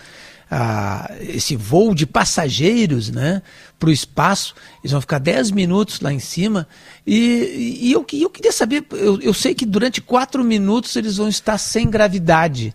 esse 1.20 1.55
voo 1.55 1.94
de 1.94 2.06
passageiros, 2.06 3.11
né, 3.11 3.43
para 3.79 3.91
o 3.91 3.93
espaço. 3.93 4.55
Eles 4.82 4.93
vão 4.93 5.03
ficar 5.03 5.19
10 5.19 5.50
minutos 5.50 6.00
lá 6.00 6.11
em 6.11 6.19
cima. 6.19 6.67
E, 7.06 7.79
e 7.82 7.93
eu, 7.93 8.06
eu 8.14 8.31
queria 8.31 8.53
saber, 8.53 8.87
eu, 8.93 9.20
eu 9.20 9.35
sei 9.35 9.55
que 9.55 9.67
durante 9.67 10.00
quatro 10.00 10.43
minutos 10.43 10.97
eles 10.97 11.19
vão 11.19 11.29
estar 11.29 11.59
sem 11.59 11.91
gravidade. 11.91 12.73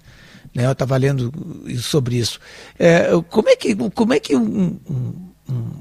Né, 0.54 0.64
eu 0.68 0.74
estava 0.74 0.96
lendo 0.96 1.34
sobre 1.80 2.18
isso. 2.18 2.40
É, 2.78 3.10
como 3.32 3.50
é 3.50 3.56
que, 3.56 3.76
como 3.96 4.14
é 4.14 4.20
que 4.20 4.36
um- 4.36 4.80
um- 4.88 5.32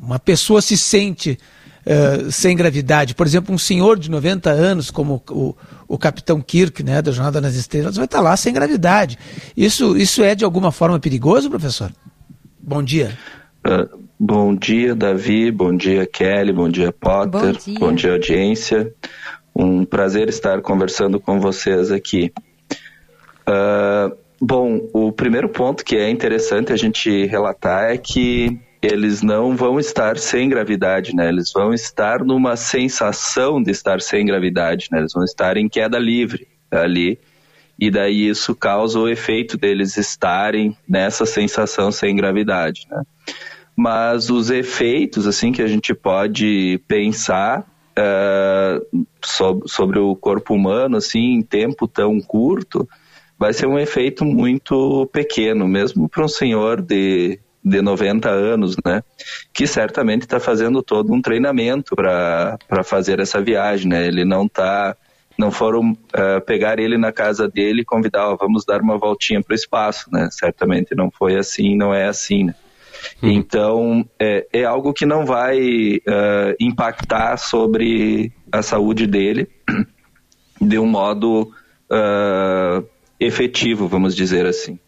uma 0.03 0.19
pessoa 0.19 0.62
se 0.62 0.76
sente 0.79 1.38
eh, 1.87 2.31
sem 2.31 2.56
gravidade. 2.56 3.15
Por 3.15 3.27
exemplo, 3.27 3.55
um 3.55 3.58
senhor 3.58 3.99
de 3.99 4.10
90 4.10 4.51
anos, 4.51 4.91
como 4.91 5.22
o, 5.31 5.55
o 5.89 5.99
capitão 5.99 6.41
Kirk, 6.41 6.82
né, 6.82 7.01
da 7.01 7.10
Jornada 7.10 7.41
nas 7.41 7.55
Estrelas, 7.55 7.96
vai 7.96 8.05
estar 8.05 8.20
lá 8.20 8.37
sem 8.37 8.53
gravidade. 8.53 9.19
Isso, 9.56 9.96
isso 9.96 10.22
é 10.22 10.34
de 10.34 10.44
alguma 10.44 10.70
forma 10.70 11.01
perigoso, 11.01 11.49
professor? 11.49 11.91
Bom 12.60 12.82
dia. 12.82 13.17
Ah, 13.65 13.89
bom 14.19 14.55
dia, 14.55 14.94
Davi. 14.94 15.51
Bom 15.51 15.75
dia, 15.75 16.06
Kelly. 16.06 16.53
Bom 16.53 16.69
dia, 16.69 16.93
Potter. 16.93 17.56
Bom 17.79 17.94
dia. 17.94 18.13
audiência. 18.13 18.93
Um 19.56 19.84
prazer 19.84 20.29
estar 20.29 20.60
conversando 20.60 21.19
com 21.19 21.41
vocês 21.41 21.91
aqui. 21.91 22.31
Ah, 23.46 24.13
bom, 24.39 24.87
o 24.93 25.10
primeiro 25.10 25.49
ponto 25.49 25.84
que 25.84 25.96
é 25.96 26.10
interessante 26.10 26.72
a 26.72 26.77
gente 26.77 27.27
relatar 27.27 27.91
é 27.91 27.96
que 27.96 28.60
eles 28.82 29.20
não 29.22 29.55
vão 29.56 29.79
estar 29.79 30.17
sem 30.17 30.49
gravidade, 30.49 31.15
né? 31.15 31.29
Eles 31.29 31.53
vão 31.53 31.75
estar 31.75 32.25
numa 32.25 32.56
sensação 32.56 33.63
de 33.63 33.70
estar 33.70 34.01
sem 34.01 34.25
gravidade, 34.25 34.89
né? 34.91 34.99
Eles 34.99 35.13
vão 35.13 35.25
estar 35.25 35.56
em 35.56 35.69
queda 35.69 35.99
livre 35.99 36.49
ali 36.70 37.19
e 37.79 37.91
daí 37.91 38.29
isso 38.29 38.55
causa 38.55 38.99
o 38.99 39.08
efeito 39.08 39.56
deles 39.56 39.96
estarem 39.96 40.77
nessa 40.89 41.25
sensação 41.27 41.91
sem 41.91 42.15
gravidade, 42.17 42.87
né? 42.91 43.03
Mas 43.77 44.29
os 44.31 44.51
efeitos, 44.51 45.27
assim, 45.27 45.53
que 45.53 45.63
a 45.63 45.67
gente 45.67 45.94
pode 45.94 46.81
pensar 46.87 47.67
eh, 47.96 48.81
sob- 49.25 49.63
sobre 49.67 49.99
o 49.99 50.15
corpo 50.15 50.55
humano, 50.55 50.96
assim, 50.96 51.34
em 51.34 51.43
tempo 51.43 51.89
tão 51.89 52.20
curto, 52.20 52.89
vai 53.39 53.53
ser 53.55 53.67
um 53.67 53.79
efeito 53.79 54.25
muito 54.25 55.08
pequeno, 55.13 55.67
mesmo 55.67 56.08
para 56.08 56.25
um 56.25 56.29
senhor 56.29 56.82
de, 56.82 57.39
de 57.62 57.82
90 57.82 58.29
anos, 58.29 58.76
né? 58.84 59.02
Que 59.52 59.67
certamente 59.67 60.22
está 60.22 60.40
fazendo 60.40 60.82
todo 60.82 61.12
um 61.12 61.20
treinamento 61.20 61.94
para 61.94 62.58
fazer 62.84 63.20
essa 63.20 63.40
viagem, 63.40 63.88
né? 63.88 64.06
Ele 64.06 64.24
não 64.24 64.46
está 64.46 64.96
não 65.38 65.50
foram 65.50 65.96
eh, 66.12 66.40
pegar 66.40 66.79
ele 66.79 66.98
na 66.98 67.12
casa 67.12 67.48
dele 67.48 67.81
e 67.81 67.84
convidar, 67.84 68.29
ó, 68.29 68.36
vamos 68.36 68.62
dar 68.67 68.82
uma 68.82 68.98
voltinha 68.98 69.43
para 69.43 69.52
o 69.52 69.55
espaço, 69.55 70.10
né? 70.12 70.29
Certamente 70.31 70.94
não 70.94 71.10
foi 71.10 71.36
assim, 71.36 71.76
não 71.76 71.94
é 71.94 72.06
assim, 72.06 72.44
né? 72.44 72.55
Então, 73.22 74.06
é, 74.19 74.46
é 74.52 74.64
algo 74.64 74.93
que 74.93 75.06
não 75.06 75.24
vai 75.24 75.58
eh, 76.06 76.56
impactar 76.60 77.38
sobre 77.38 78.31
a 78.52 78.60
saúde 78.60 79.06
dele 79.06 79.48
de 80.60 80.79
um 80.79 80.86
modo 80.86 81.50
uh, 81.90 82.86
efetivo, 83.19 83.88
vamos 83.88 84.14
dizer 84.14 84.44
assim. 84.44 84.79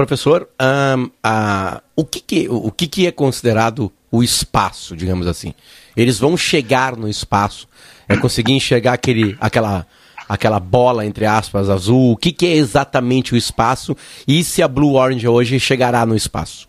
Professor, 0.00 0.48
um, 0.58 1.04
uh, 1.04 1.82
o, 1.94 2.06
que, 2.06 2.20
que, 2.20 2.48
o 2.48 2.70
que, 2.70 2.86
que 2.86 3.06
é 3.06 3.12
considerado 3.12 3.92
o 4.10 4.22
espaço, 4.22 4.96
digamos 4.96 5.26
assim? 5.26 5.52
Eles 5.94 6.18
vão 6.18 6.38
chegar 6.38 6.96
no 6.96 7.06
espaço, 7.06 7.68
é 8.08 8.16
conseguir 8.16 8.54
enxergar 8.54 8.94
aquele, 8.94 9.36
aquela, 9.38 9.86
aquela 10.26 10.58
bola, 10.58 11.04
entre 11.04 11.26
aspas, 11.26 11.68
azul. 11.68 12.12
O 12.12 12.16
que, 12.16 12.32
que 12.32 12.46
é 12.46 12.54
exatamente 12.54 13.34
o 13.34 13.36
espaço 13.36 13.94
e 14.26 14.42
se 14.42 14.62
a 14.62 14.68
Blue 14.68 14.94
Orange 14.94 15.28
hoje 15.28 15.60
chegará 15.60 16.06
no 16.06 16.16
espaço? 16.16 16.66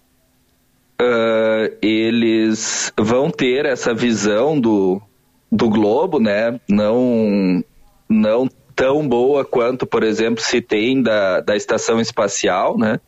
Uh, 1.01 1.73
eles 1.81 2.91
vão 2.99 3.31
ter 3.31 3.65
essa 3.65 3.93
visão 3.93 4.59
do, 4.59 5.01
do 5.49 5.69
globo, 5.69 6.19
né? 6.19 6.59
Não, 6.67 7.63
não 8.09 8.49
tão 8.75 9.07
boa 9.07 9.45
quanto, 9.45 9.87
por 9.87 10.03
exemplo, 10.03 10.43
se 10.43 10.59
tem 10.59 11.01
da, 11.01 11.39
da 11.39 11.55
estação 11.55 12.01
espacial, 12.01 12.77
né? 12.77 12.99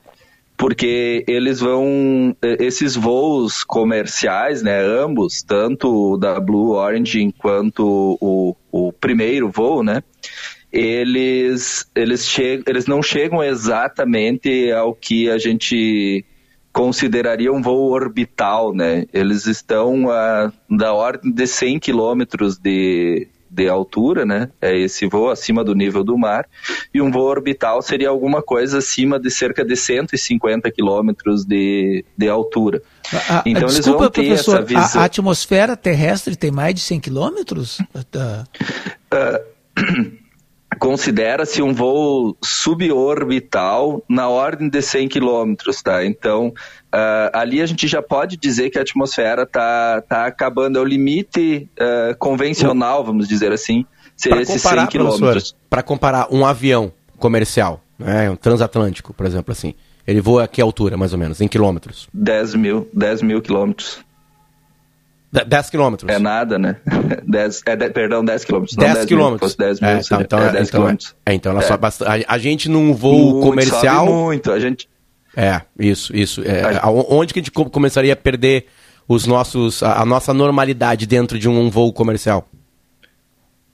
Porque 0.58 1.24
eles 1.28 1.60
vão 1.60 2.36
esses 2.42 2.96
voos 2.96 3.64
comerciais, 3.64 4.62
né, 4.62 4.82
ambos, 4.82 5.42
tanto 5.42 6.18
da 6.18 6.40
Blue 6.40 6.72
Origin 6.72 7.32
quanto 7.32 8.18
o, 8.22 8.56
o 8.72 8.94
primeiro 8.94 9.50
voo, 9.50 9.84
né, 9.84 10.04
eles 10.72 11.88
eles 11.96 12.26
chegam, 12.28 12.64
eles 12.68 12.88
não 12.88 13.04
chegam 13.04 13.44
exatamente 13.44 14.72
ao 14.72 14.96
que 14.96 15.30
a 15.30 15.38
gente 15.38 16.26
consideraria 16.74 17.54
um 17.54 17.62
voo 17.62 17.92
orbital, 17.92 18.74
né? 18.74 19.06
Eles 19.14 19.46
estão 19.46 20.10
a, 20.10 20.52
da 20.68 20.92
ordem 20.92 21.32
de 21.32 21.46
100 21.46 21.80
quilômetros 21.80 22.58
de, 22.58 23.28
de 23.54 23.70
altura, 23.70 24.26
né? 24.26 24.50
É 24.60 24.76
esse 24.76 25.06
voo 25.08 25.30
acima 25.30 25.64
do 25.64 25.76
nível 25.76 26.04
do 26.04 26.18
mar. 26.18 26.48
E 26.94 27.00
um 27.02 27.12
voo 27.12 27.28
orbital 27.28 27.82
seria 27.82 28.10
alguma 28.10 28.42
coisa 28.42 28.80
acima 28.80 29.20
de 29.20 29.30
cerca 29.30 29.64
de 29.64 29.76
150 29.76 30.72
quilômetros 30.72 31.46
de, 31.46 32.04
de 32.18 32.28
altura. 32.28 32.82
A, 33.14 33.40
a, 33.40 33.44
então 33.46 33.68
desculpa, 33.68 33.72
eles 33.72 33.86
vão 33.86 34.10
ter 34.10 34.28
professor, 34.28 34.56
essa 34.56 34.66
visão. 34.66 35.02
A, 35.02 35.06
atmosfera 35.06 35.78
terrestre 35.78 36.36
tem 36.36 36.50
mais 36.50 36.74
de 36.74 36.82
100 36.82 37.00
quilômetros? 37.00 37.80
Uh, 37.80 38.44
considera-se 40.80 41.62
um 41.62 41.74
voo 41.74 42.38
suborbital 42.44 44.04
na 44.08 44.28
ordem 44.30 44.70
de 44.70 44.82
100 44.82 45.08
quilômetros, 45.08 45.82
tá? 45.82 46.06
Então, 46.06 46.48
uh, 46.48 47.30
ali 47.34 47.62
a 47.62 47.66
gente 47.66 47.88
já 47.88 48.02
pode 48.02 48.38
dizer 48.38 48.70
que 48.70 48.78
a 48.78 48.82
atmosfera 48.82 49.44
está 49.44 50.02
tá 50.02 50.26
acabando, 50.26 50.78
é 50.78 50.82
o 50.82 50.86
limite 50.86 51.70
uh, 51.80 52.18
convencional, 52.18 53.04
vamos 53.04 53.28
dizer 53.28 53.52
assim, 53.52 53.86
seria 54.16 54.42
esses 54.42 54.62
100 54.62 54.88
quilômetros. 54.88 55.56
Para 55.70 55.84
comparar 55.84 56.28
um 56.32 56.46
avião 56.46 56.92
comercial, 57.18 57.82
né, 57.98 58.30
um 58.30 58.36
transatlântico, 58.36 59.14
por 59.14 59.26
exemplo, 59.26 59.52
assim, 59.52 59.74
ele 60.06 60.22
voa 60.22 60.44
a 60.44 60.48
que 60.48 60.62
altura, 60.62 60.98
mais 60.98 61.14
ou 61.14 61.20
menos, 61.20 61.42
em 61.42 61.48
quilômetros? 61.48 62.08
10 62.14 62.56
mil, 62.56 62.88
10 62.94 63.22
mil 63.22 63.42
quilômetros. 63.42 64.00
10 65.34 65.70
quilômetros. 65.72 66.14
É 66.14 66.20
nada, 66.20 66.60
né? 66.60 66.78
10, 67.28 67.62
é, 67.66 67.76
de, 67.76 67.90
perdão, 67.90 68.24
10 68.24 68.46
quilômetros. 68.46 68.78
10, 68.78 68.94
10 68.94 69.06
quilômetros. 69.06 69.56
10 69.56 69.82
mil, 69.82 69.90
é, 69.90 70.00
então, 70.00 70.22
então, 70.22 70.40
é 70.40 70.52
10 70.52 70.68
então, 70.68 70.80
quilômetros. 70.80 71.16
É, 71.26 71.34
então 71.34 71.52
ela 71.52 71.62
é. 71.62 71.66
sobe 71.66 71.82
bastante. 71.82 72.26
A, 72.28 72.34
a, 72.34 72.38
gente 72.38 72.70
num 72.70 72.94
voo 72.94 73.32
muito, 73.32 73.48
comercial. 73.48 74.06
Muito, 74.06 74.52
a 74.52 74.60
gente. 74.60 74.88
É, 75.36 75.62
isso, 75.80 76.16
isso. 76.16 76.44
É, 76.46 76.80
a... 76.80 76.90
Onde 76.90 77.34
que 77.34 77.40
a 77.40 77.42
gente 77.42 77.52
começaria 77.52 78.14
a 78.14 78.16
perder 78.16 78.68
os 79.08 79.26
nossos, 79.26 79.82
a, 79.82 80.02
a 80.02 80.06
nossa 80.06 80.34
normalidade 80.34 81.08
dentro 81.08 81.40
de 81.40 81.50
um, 81.50 81.60
um 81.60 81.70
voo 81.70 81.92
comercial? 81.92 82.48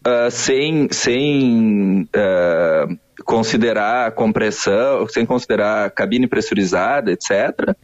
Uh, 0.07 0.31
sem 0.31 0.87
sem 0.91 2.07
uh, 2.15 2.97
considerar 3.25 4.13
compressão, 4.13 5.05
sem 5.09 5.25
considerar 5.25 5.91
cabine 5.91 6.25
pressurizada, 6.25 7.11
etc 7.11 7.75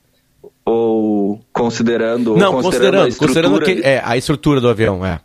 ou 0.66 1.40
considerando 1.54 2.36
não 2.36 2.54
considerando, 2.54 3.16
considerando, 3.16 3.16
a 3.16 3.18
considerando 3.18 3.62
que, 3.62 3.88
é 3.88 4.02
a 4.04 4.18
estrutura 4.18 4.60
do 4.60 4.68
avião 4.68 5.06
é 5.06 5.20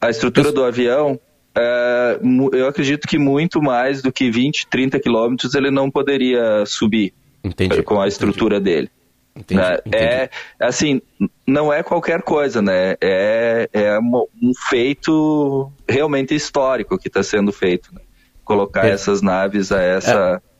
a 0.00 0.10
estrutura 0.10 0.50
do 0.50 0.64
avião 0.64 1.18
é, 1.54 2.18
eu 2.52 2.66
acredito 2.66 3.06
que 3.06 3.18
muito 3.18 3.62
mais 3.62 4.02
do 4.02 4.10
que 4.10 4.30
20 4.30 4.66
30 4.66 4.98
quilômetros 4.98 5.54
ele 5.54 5.70
não 5.70 5.88
poderia 5.88 6.66
subir 6.66 7.14
entendi, 7.44 7.82
com 7.82 8.00
a 8.00 8.08
estrutura 8.08 8.56
entendi. 8.56 8.74
dele 8.74 8.90
entendi, 9.36 9.60
né? 9.60 9.78
entendi. 9.86 10.04
é 10.04 10.30
assim 10.60 11.00
não 11.46 11.72
é 11.72 11.82
qualquer 11.84 12.22
coisa 12.22 12.60
né 12.60 12.96
é, 13.00 13.68
é 13.72 13.98
um 14.00 14.52
feito 14.68 15.70
realmente 15.88 16.34
histórico 16.34 16.98
que 16.98 17.06
está 17.06 17.22
sendo 17.22 17.52
feito 17.52 17.94
né? 17.94 18.00
colocar 18.44 18.86
essas 18.86 19.22
naves 19.22 19.70
a 19.70 19.80
essa 19.80 20.42
é 20.48 20.51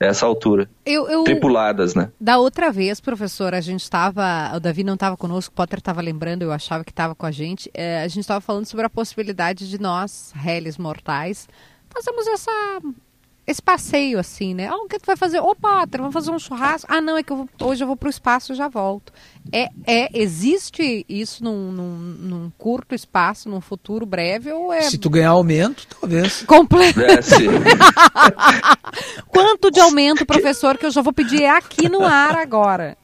essa 0.00 0.26
altura. 0.26 0.68
Eu, 0.86 1.08
eu, 1.08 1.24
tripuladas, 1.24 1.94
né? 1.94 2.10
Da 2.20 2.38
outra 2.38 2.70
vez, 2.70 3.00
professor, 3.00 3.54
a 3.54 3.60
gente 3.60 3.82
estava. 3.82 4.52
O 4.54 4.60
Davi 4.60 4.84
não 4.84 4.94
estava 4.94 5.16
conosco, 5.16 5.52
o 5.52 5.56
Potter 5.56 5.78
estava 5.78 6.00
lembrando, 6.00 6.42
eu 6.42 6.52
achava 6.52 6.84
que 6.84 6.92
estava 6.92 7.14
com 7.14 7.26
a 7.26 7.30
gente. 7.30 7.70
É, 7.74 8.02
a 8.02 8.08
gente 8.08 8.20
estava 8.20 8.40
falando 8.40 8.66
sobre 8.66 8.86
a 8.86 8.90
possibilidade 8.90 9.68
de 9.68 9.80
nós, 9.80 10.32
réis 10.34 10.78
mortais, 10.78 11.48
fazermos 11.88 12.26
essa 12.26 12.80
esse 13.48 13.62
passeio 13.62 14.18
assim, 14.18 14.52
né? 14.52 14.66
Ah, 14.66 14.76
o 14.76 14.86
que 14.86 14.98
tu 14.98 15.06
vai 15.06 15.16
fazer? 15.16 15.40
Ô, 15.40 15.56
Pátria, 15.56 16.02
vamos 16.02 16.12
fazer 16.12 16.30
um 16.30 16.38
churrasco? 16.38 16.86
Ah, 16.92 17.00
não, 17.00 17.16
é 17.16 17.22
que 17.22 17.32
eu 17.32 17.36
vou, 17.38 17.48
hoje 17.62 17.82
eu 17.82 17.86
vou 17.86 17.96
para 17.96 18.08
o 18.08 18.10
espaço 18.10 18.52
e 18.52 18.54
já 18.54 18.68
volto. 18.68 19.10
É, 19.52 19.68
é, 19.86 20.08
existe 20.14 21.04
isso 21.08 21.42
num, 21.42 21.72
num, 21.72 21.96
num, 21.96 22.52
curto 22.56 22.94
espaço, 22.94 23.48
num 23.48 23.60
futuro 23.60 24.04
breve, 24.04 24.52
ou 24.52 24.72
é... 24.72 24.82
Se 24.82 24.98
tu 24.98 25.08
ganhar 25.08 25.30
aumento, 25.30 25.86
talvez. 26.00 26.42
Completo. 26.46 26.98
Quanto 29.28 29.70
de 29.70 29.80
aumento, 29.80 30.26
professor, 30.26 30.76
que 30.76 30.86
eu 30.86 30.90
já 30.90 31.00
vou 31.00 31.12
pedir 31.12 31.46
aqui 31.46 31.88
no 31.88 32.04
ar 32.04 32.36
agora? 32.36 32.96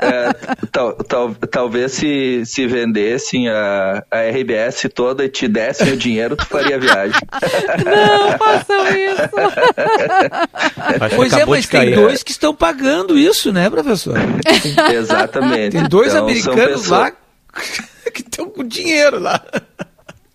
é, 0.00 0.32
tal, 0.70 0.94
tal, 1.04 1.34
talvez 1.34 1.92
se, 1.92 2.42
se 2.44 2.66
vendessem 2.66 3.48
a, 3.48 4.04
a 4.10 4.22
RBS 4.30 4.88
toda 4.94 5.24
e 5.24 5.28
te 5.28 5.48
dessem 5.48 5.92
o 5.92 5.96
dinheiro, 5.96 6.36
tu 6.36 6.46
faria 6.46 6.76
a 6.76 6.78
viagem. 6.78 7.20
Não, 7.84 8.38
façam 8.38 8.86
isso 8.88 9.16
isso. 9.16 9.30
pois 11.16 11.32
é, 11.32 11.44
mas 11.44 11.66
tem 11.66 11.92
dois 11.94 12.22
que 12.22 12.30
estão 12.30 12.54
pagando 12.54 13.18
isso, 13.18 13.52
né, 13.52 13.68
professor? 13.70 14.16
Exatamente. 15.10 15.72
Tem 15.72 15.88
dois 15.88 16.12
então, 16.12 16.24
americanos 16.24 16.88
lá 16.88 17.12
que 18.12 18.20
estão 18.20 18.48
com 18.48 18.64
dinheiro 18.64 19.18
lá. 19.18 19.42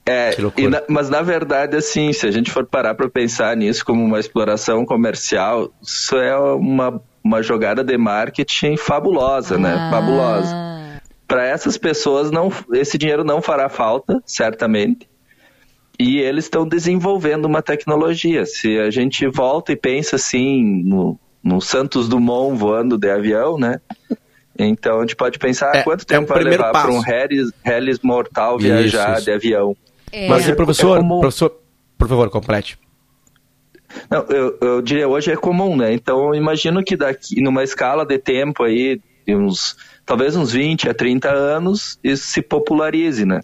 É, 0.06 0.36
na, 0.70 0.84
mas 0.90 1.10
na 1.10 1.22
verdade, 1.22 1.78
assim, 1.78 2.12
se 2.12 2.26
a 2.26 2.32
gente 2.32 2.52
for 2.52 2.66
parar 2.66 2.96
para 2.96 3.08
pensar 3.10 3.56
nisso 3.56 3.86
como 3.86 4.04
uma 4.04 4.20
exploração 4.20 4.86
comercial, 4.86 5.72
isso 5.82 6.18
é 6.18 6.36
uma, 6.38 7.02
uma 7.24 7.42
jogada 7.44 7.84
de 7.84 7.98
marketing 7.98 8.78
fabulosa, 8.78 9.58
né? 9.58 9.74
ah. 9.74 9.86
né? 9.86 9.92
Fabulosa. 9.92 11.02
Para 11.28 11.46
essas 11.46 11.78
pessoas, 11.78 12.30
não, 12.30 12.52
esse 12.74 12.98
dinheiro 12.98 13.24
não 13.24 13.42
fará 13.42 13.70
falta, 13.70 14.22
certamente 14.26 15.08
e 16.02 16.20
eles 16.20 16.46
estão 16.46 16.68
desenvolvendo 16.68 17.46
uma 17.46 17.62
tecnologia. 17.62 18.44
Se 18.44 18.80
a 18.80 18.90
gente 18.90 19.28
volta 19.28 19.72
e 19.72 19.76
pensa 19.76 20.16
assim 20.16 20.84
no, 20.84 21.20
no 21.44 21.62
Santos 21.62 22.10
Dumont 22.10 22.58
voando 22.58 22.98
de 22.98 23.08
avião, 23.08 23.56
né? 23.56 23.80
Então 24.58 25.00
a 25.00 25.02
gente 25.02 25.16
pode 25.16 25.40
pensar 25.40 25.76
é, 25.76 25.84
quanto 25.84 26.06
tempo 26.06 26.32
é 26.34 26.36
um 26.36 26.44
vai 26.44 26.44
levar 26.44 26.72
para 26.72 26.92
um 26.92 27.02
Hellis, 27.66 28.00
mortal 28.04 28.58
viajar 28.58 29.16
isso, 29.16 29.26
de 29.26 29.32
avião. 29.32 29.76
É. 30.12 30.28
Mas, 30.28 30.48
é 30.48 30.54
professor, 30.54 31.00
é 31.00 31.08
professor, 31.08 31.54
por 31.98 32.08
favor, 32.08 32.30
complete. 32.30 32.78
Não, 34.10 34.26
eu, 34.30 34.58
eu, 34.62 34.82
diria 34.82 35.08
hoje 35.08 35.32
é 35.32 35.36
comum, 35.36 35.76
né? 35.76 35.94
Então 35.94 36.28
eu 36.28 36.36
imagino 36.36 36.84
que 36.84 36.96
daqui, 36.96 37.42
numa 37.42 37.64
escala 37.64 38.06
de 38.06 38.18
tempo 38.18 38.64
aí, 38.64 39.00
uns, 39.28 39.76
talvez 40.06 40.36
uns 40.36 40.54
20 40.54 40.90
a 40.90 40.94
30 40.94 41.30
anos, 41.30 42.00
isso 42.04 42.28
se 42.28 42.42
popularize, 42.42 43.26
né? 43.26 43.42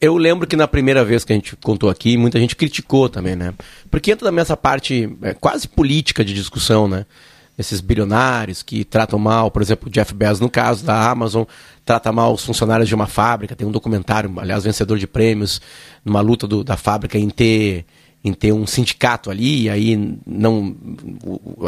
Eu 0.00 0.16
lembro 0.16 0.46
que 0.46 0.56
na 0.56 0.68
primeira 0.68 1.04
vez 1.04 1.24
que 1.24 1.32
a 1.32 1.36
gente 1.36 1.56
contou 1.56 1.88
aqui, 1.88 2.18
muita 2.18 2.38
gente 2.38 2.54
criticou 2.54 3.08
também, 3.08 3.34
né? 3.34 3.54
Porque 3.90 4.10
entra 4.10 4.28
também 4.28 4.42
essa 4.42 4.56
parte 4.56 5.16
é, 5.22 5.32
quase 5.32 5.66
política 5.66 6.24
de 6.24 6.34
discussão, 6.34 6.86
né? 6.86 7.06
Esses 7.58 7.80
bilionários 7.80 8.62
que 8.62 8.84
tratam 8.84 9.18
mal, 9.18 9.50
por 9.50 9.62
exemplo, 9.62 9.88
Jeff 9.90 10.12
Bezos, 10.12 10.40
no 10.40 10.50
caso 10.50 10.84
da 10.84 11.10
Amazon, 11.10 11.44
trata 11.84 12.12
mal 12.12 12.34
os 12.34 12.44
funcionários 12.44 12.88
de 12.88 12.94
uma 12.94 13.06
fábrica. 13.06 13.56
Tem 13.56 13.66
um 13.66 13.72
documentário, 13.72 14.32
aliás, 14.38 14.64
vencedor 14.64 14.98
de 14.98 15.06
prêmios, 15.06 15.60
numa 16.04 16.20
luta 16.20 16.46
do, 16.46 16.62
da 16.62 16.76
fábrica 16.76 17.16
em 17.16 17.30
ter, 17.30 17.86
em 18.22 18.34
ter 18.34 18.52
um 18.52 18.66
sindicato 18.66 19.30
ali, 19.30 19.62
e 19.62 19.70
aí 19.70 20.18
não 20.26 20.76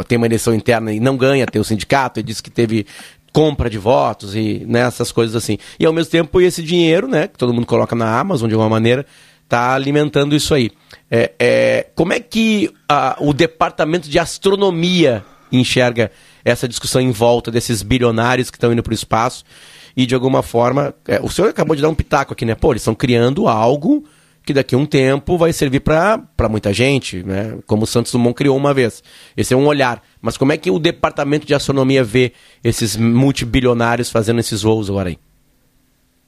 tem 0.07 0.17
uma 0.17 0.27
eleição 0.27 0.53
interna 0.53 0.93
e 0.93 0.99
não 0.99 1.17
ganha 1.17 1.47
ter 1.47 1.59
o 1.59 1.63
sindicato. 1.63 2.19
Ele 2.19 2.27
disse 2.27 2.43
que 2.43 2.51
teve 2.51 2.85
compra 3.33 3.69
de 3.69 3.77
votos 3.77 4.35
e 4.35 4.65
nessas 4.67 5.09
né, 5.09 5.13
coisas 5.13 5.35
assim. 5.35 5.57
E 5.79 5.85
ao 5.85 5.93
mesmo 5.93 6.11
tempo 6.11 6.41
esse 6.41 6.61
dinheiro, 6.61 7.07
né, 7.07 7.27
que 7.27 7.37
todo 7.37 7.53
mundo 7.53 7.65
coloca 7.65 7.95
na 7.95 8.19
Amazon 8.19 8.47
de 8.47 8.53
alguma 8.53 8.69
maneira, 8.69 9.05
está 9.43 9.73
alimentando 9.73 10.35
isso 10.35 10.53
aí. 10.53 10.71
É, 11.09 11.31
é, 11.39 11.87
como 11.95 12.13
é 12.13 12.19
que 12.19 12.71
a, 12.87 13.17
o 13.19 13.33
departamento 13.33 14.07
de 14.07 14.19
astronomia 14.19 15.25
enxerga 15.57 16.11
essa 16.43 16.67
discussão 16.67 17.01
em 17.01 17.11
volta 17.11 17.51
desses 17.51 17.81
bilionários 17.81 18.49
que 18.49 18.57
estão 18.57 18.71
indo 18.71 18.83
para 18.83 18.91
o 18.91 18.95
espaço 18.95 19.43
e 19.95 20.05
de 20.05 20.15
alguma 20.15 20.41
forma, 20.41 20.93
é, 21.07 21.19
o 21.21 21.29
senhor 21.29 21.49
acabou 21.49 21.75
de 21.75 21.81
dar 21.81 21.89
um 21.89 21.95
pitaco 21.95 22.33
aqui, 22.33 22.45
né? 22.45 22.55
Pô, 22.55 22.71
eles 22.71 22.81
estão 22.81 22.95
criando 22.95 23.47
algo 23.47 24.03
que 24.45 24.53
daqui 24.53 24.73
a 24.73 24.77
um 24.77 24.85
tempo 24.85 25.37
vai 25.37 25.51
servir 25.51 25.81
para 25.81 26.49
muita 26.49 26.73
gente, 26.73 27.21
né? 27.23 27.57
Como 27.67 27.83
o 27.83 27.87
Santos 27.87 28.11
Dumont 28.11 28.33
criou 28.33 28.55
uma 28.55 28.73
vez. 28.73 29.03
Esse 29.35 29.53
é 29.53 29.57
um 29.57 29.67
olhar. 29.67 30.01
Mas 30.21 30.37
como 30.37 30.51
é 30.51 30.57
que 30.57 30.71
o 30.71 30.79
departamento 30.79 31.45
de 31.45 31.53
astronomia 31.53 32.03
vê 32.03 32.31
esses 32.63 32.95
multibilionários 32.95 34.09
fazendo 34.09 34.39
esses 34.39 34.61
voos 34.61 34.89
agora 34.89 35.09
aí? 35.09 35.19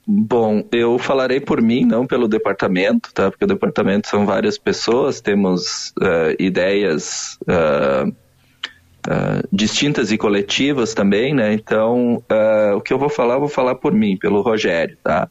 Bom, 0.06 0.68
eu 0.72 0.98
falarei 0.98 1.40
por 1.40 1.62
mim, 1.62 1.86
não 1.86 2.06
pelo 2.06 2.28
departamento, 2.28 3.14
tá? 3.14 3.30
Porque 3.30 3.46
o 3.46 3.48
departamento 3.48 4.08
são 4.08 4.26
várias 4.26 4.58
pessoas, 4.58 5.22
temos 5.22 5.94
uh, 6.00 6.36
ideias 6.40 7.38
uh, 7.44 8.14
uh, 9.08 9.48
distintas 9.52 10.12
e 10.12 10.18
coletivas 10.18 10.94
também, 10.94 11.34
né? 11.34 11.54
Então, 11.54 12.24
o 12.76 12.82
que 12.82 12.94
eu 12.94 12.98
vou 12.98 13.10
falar, 13.10 13.36
eu 13.36 13.40
vou 13.40 13.50
falar 13.50 13.76
por 13.76 13.94
mim, 13.94 14.18
pelo 14.18 14.42
Rogério, 14.42 14.98
tá? 15.04 15.30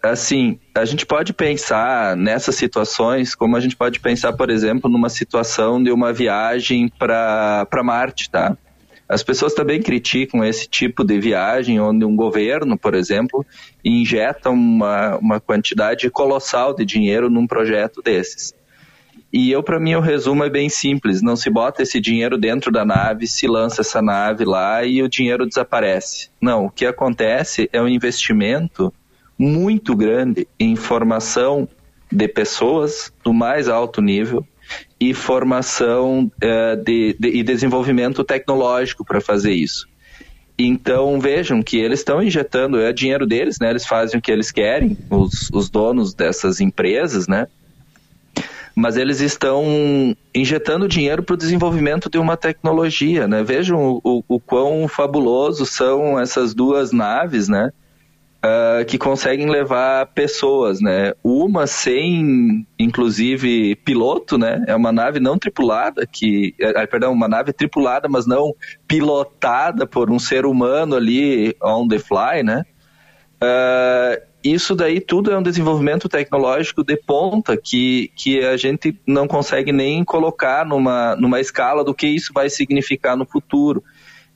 assim, 0.00 0.60
a 0.72 0.84
gente 0.84 1.04
pode 1.04 1.32
pensar 1.32 2.16
nessas 2.16 2.54
situações 2.54 3.34
como 3.34 3.56
a 3.56 3.60
gente 3.60 3.74
pode 3.74 3.98
pensar, 3.98 4.32
por 4.32 4.48
exemplo, 4.48 4.88
numa 4.88 5.08
situação 5.08 5.82
de 5.82 5.90
uma 5.90 6.12
viagem 6.12 6.88
para 6.88 7.66
Marte, 7.82 8.30
tá? 8.30 8.56
As 9.08 9.22
pessoas 9.22 9.54
também 9.54 9.80
criticam 9.80 10.44
esse 10.44 10.68
tipo 10.68 11.02
de 11.02 11.18
viagem, 11.18 11.80
onde 11.80 12.04
um 12.04 12.14
governo, 12.14 12.76
por 12.76 12.94
exemplo, 12.94 13.44
injeta 13.82 14.50
uma, 14.50 15.16
uma 15.16 15.40
quantidade 15.40 16.10
colossal 16.10 16.74
de 16.74 16.84
dinheiro 16.84 17.30
num 17.30 17.46
projeto 17.46 18.02
desses. 18.02 18.52
E 19.32 19.50
eu, 19.50 19.62
para 19.62 19.78
mim, 19.78 19.94
o 19.94 20.00
resumo 20.00 20.44
é 20.44 20.50
bem 20.50 20.68
simples: 20.68 21.20
não 21.22 21.36
se 21.36 21.50
bota 21.50 21.82
esse 21.82 22.00
dinheiro 22.00 22.38
dentro 22.38 22.72
da 22.72 22.84
nave, 22.84 23.26
se 23.26 23.46
lança 23.46 23.82
essa 23.82 24.00
nave 24.00 24.44
lá 24.44 24.84
e 24.84 25.02
o 25.02 25.08
dinheiro 25.08 25.46
desaparece. 25.46 26.30
Não, 26.40 26.66
o 26.66 26.70
que 26.70 26.86
acontece 26.86 27.68
é 27.72 27.80
um 27.80 27.88
investimento 27.88 28.92
muito 29.38 29.94
grande 29.94 30.48
em 30.58 30.74
formação 30.74 31.68
de 32.10 32.26
pessoas 32.26 33.12
do 33.22 33.32
mais 33.32 33.68
alto 33.68 34.00
nível, 34.00 34.44
e 35.00 35.14
formação 35.14 36.30
uh, 36.42 36.76
de, 36.82 37.16
de, 37.18 37.28
e 37.28 37.42
desenvolvimento 37.42 38.24
tecnológico 38.24 39.04
para 39.04 39.20
fazer 39.20 39.52
isso. 39.52 39.86
Então 40.58 41.20
vejam 41.20 41.62
que 41.62 41.78
eles 41.78 42.00
estão 42.00 42.22
injetando, 42.22 42.80
é 42.80 42.92
dinheiro 42.92 43.26
deles, 43.26 43.58
né? 43.60 43.70
Eles 43.70 43.86
fazem 43.86 44.18
o 44.18 44.22
que 44.22 44.32
eles 44.32 44.50
querem, 44.50 44.98
os, 45.08 45.48
os 45.52 45.70
donos 45.70 46.14
dessas 46.14 46.60
empresas, 46.60 47.28
né? 47.28 47.46
Mas 48.78 48.96
eles 48.96 49.20
estão 49.20 50.16
injetando 50.34 50.86
dinheiro 50.86 51.22
para 51.22 51.34
o 51.34 51.36
desenvolvimento 51.36 52.08
de 52.08 52.18
uma 52.18 52.36
tecnologia, 52.36 53.26
né? 53.26 53.42
Vejam 53.42 53.78
o, 53.78 54.00
o, 54.04 54.24
o 54.36 54.40
quão 54.40 54.86
fabuloso 54.86 55.66
são 55.66 56.18
essas 56.18 56.54
duas 56.54 56.92
naves, 56.92 57.48
né? 57.48 57.70
uh, 58.38 58.84
que 58.84 58.98
conseguem 58.98 59.48
levar 59.48 60.06
pessoas, 60.06 60.80
né? 60.80 61.12
Uma 61.22 61.66
sem, 61.66 62.66
inclusive, 62.78 63.76
piloto, 63.76 64.38
né? 64.38 64.64
É 64.66 64.74
uma 64.74 64.92
nave 64.92 65.20
não 65.20 65.38
tripulada, 65.38 66.06
que, 66.06 66.54
uh, 66.60 66.88
perdão, 66.88 67.12
uma 67.12 67.28
nave 67.28 67.52
tripulada, 67.52 68.08
mas 68.08 68.26
não 68.26 68.54
pilotada 68.86 69.86
por 69.86 70.10
um 70.10 70.18
ser 70.18 70.46
humano 70.46 70.96
ali 70.96 71.54
on 71.62 71.88
the 71.88 71.98
fly, 71.98 72.42
né? 72.42 72.64
Uh, 73.42 74.27
isso 74.42 74.74
daí 74.74 75.00
tudo 75.00 75.32
é 75.32 75.38
um 75.38 75.42
desenvolvimento 75.42 76.08
tecnológico 76.08 76.84
de 76.84 76.96
ponta 76.96 77.56
que, 77.56 78.10
que 78.14 78.40
a 78.40 78.56
gente 78.56 78.96
não 79.06 79.26
consegue 79.26 79.72
nem 79.72 80.04
colocar 80.04 80.64
numa, 80.64 81.16
numa 81.16 81.40
escala 81.40 81.82
do 81.82 81.94
que 81.94 82.06
isso 82.06 82.32
vai 82.32 82.48
significar 82.48 83.16
no 83.16 83.26
futuro. 83.26 83.82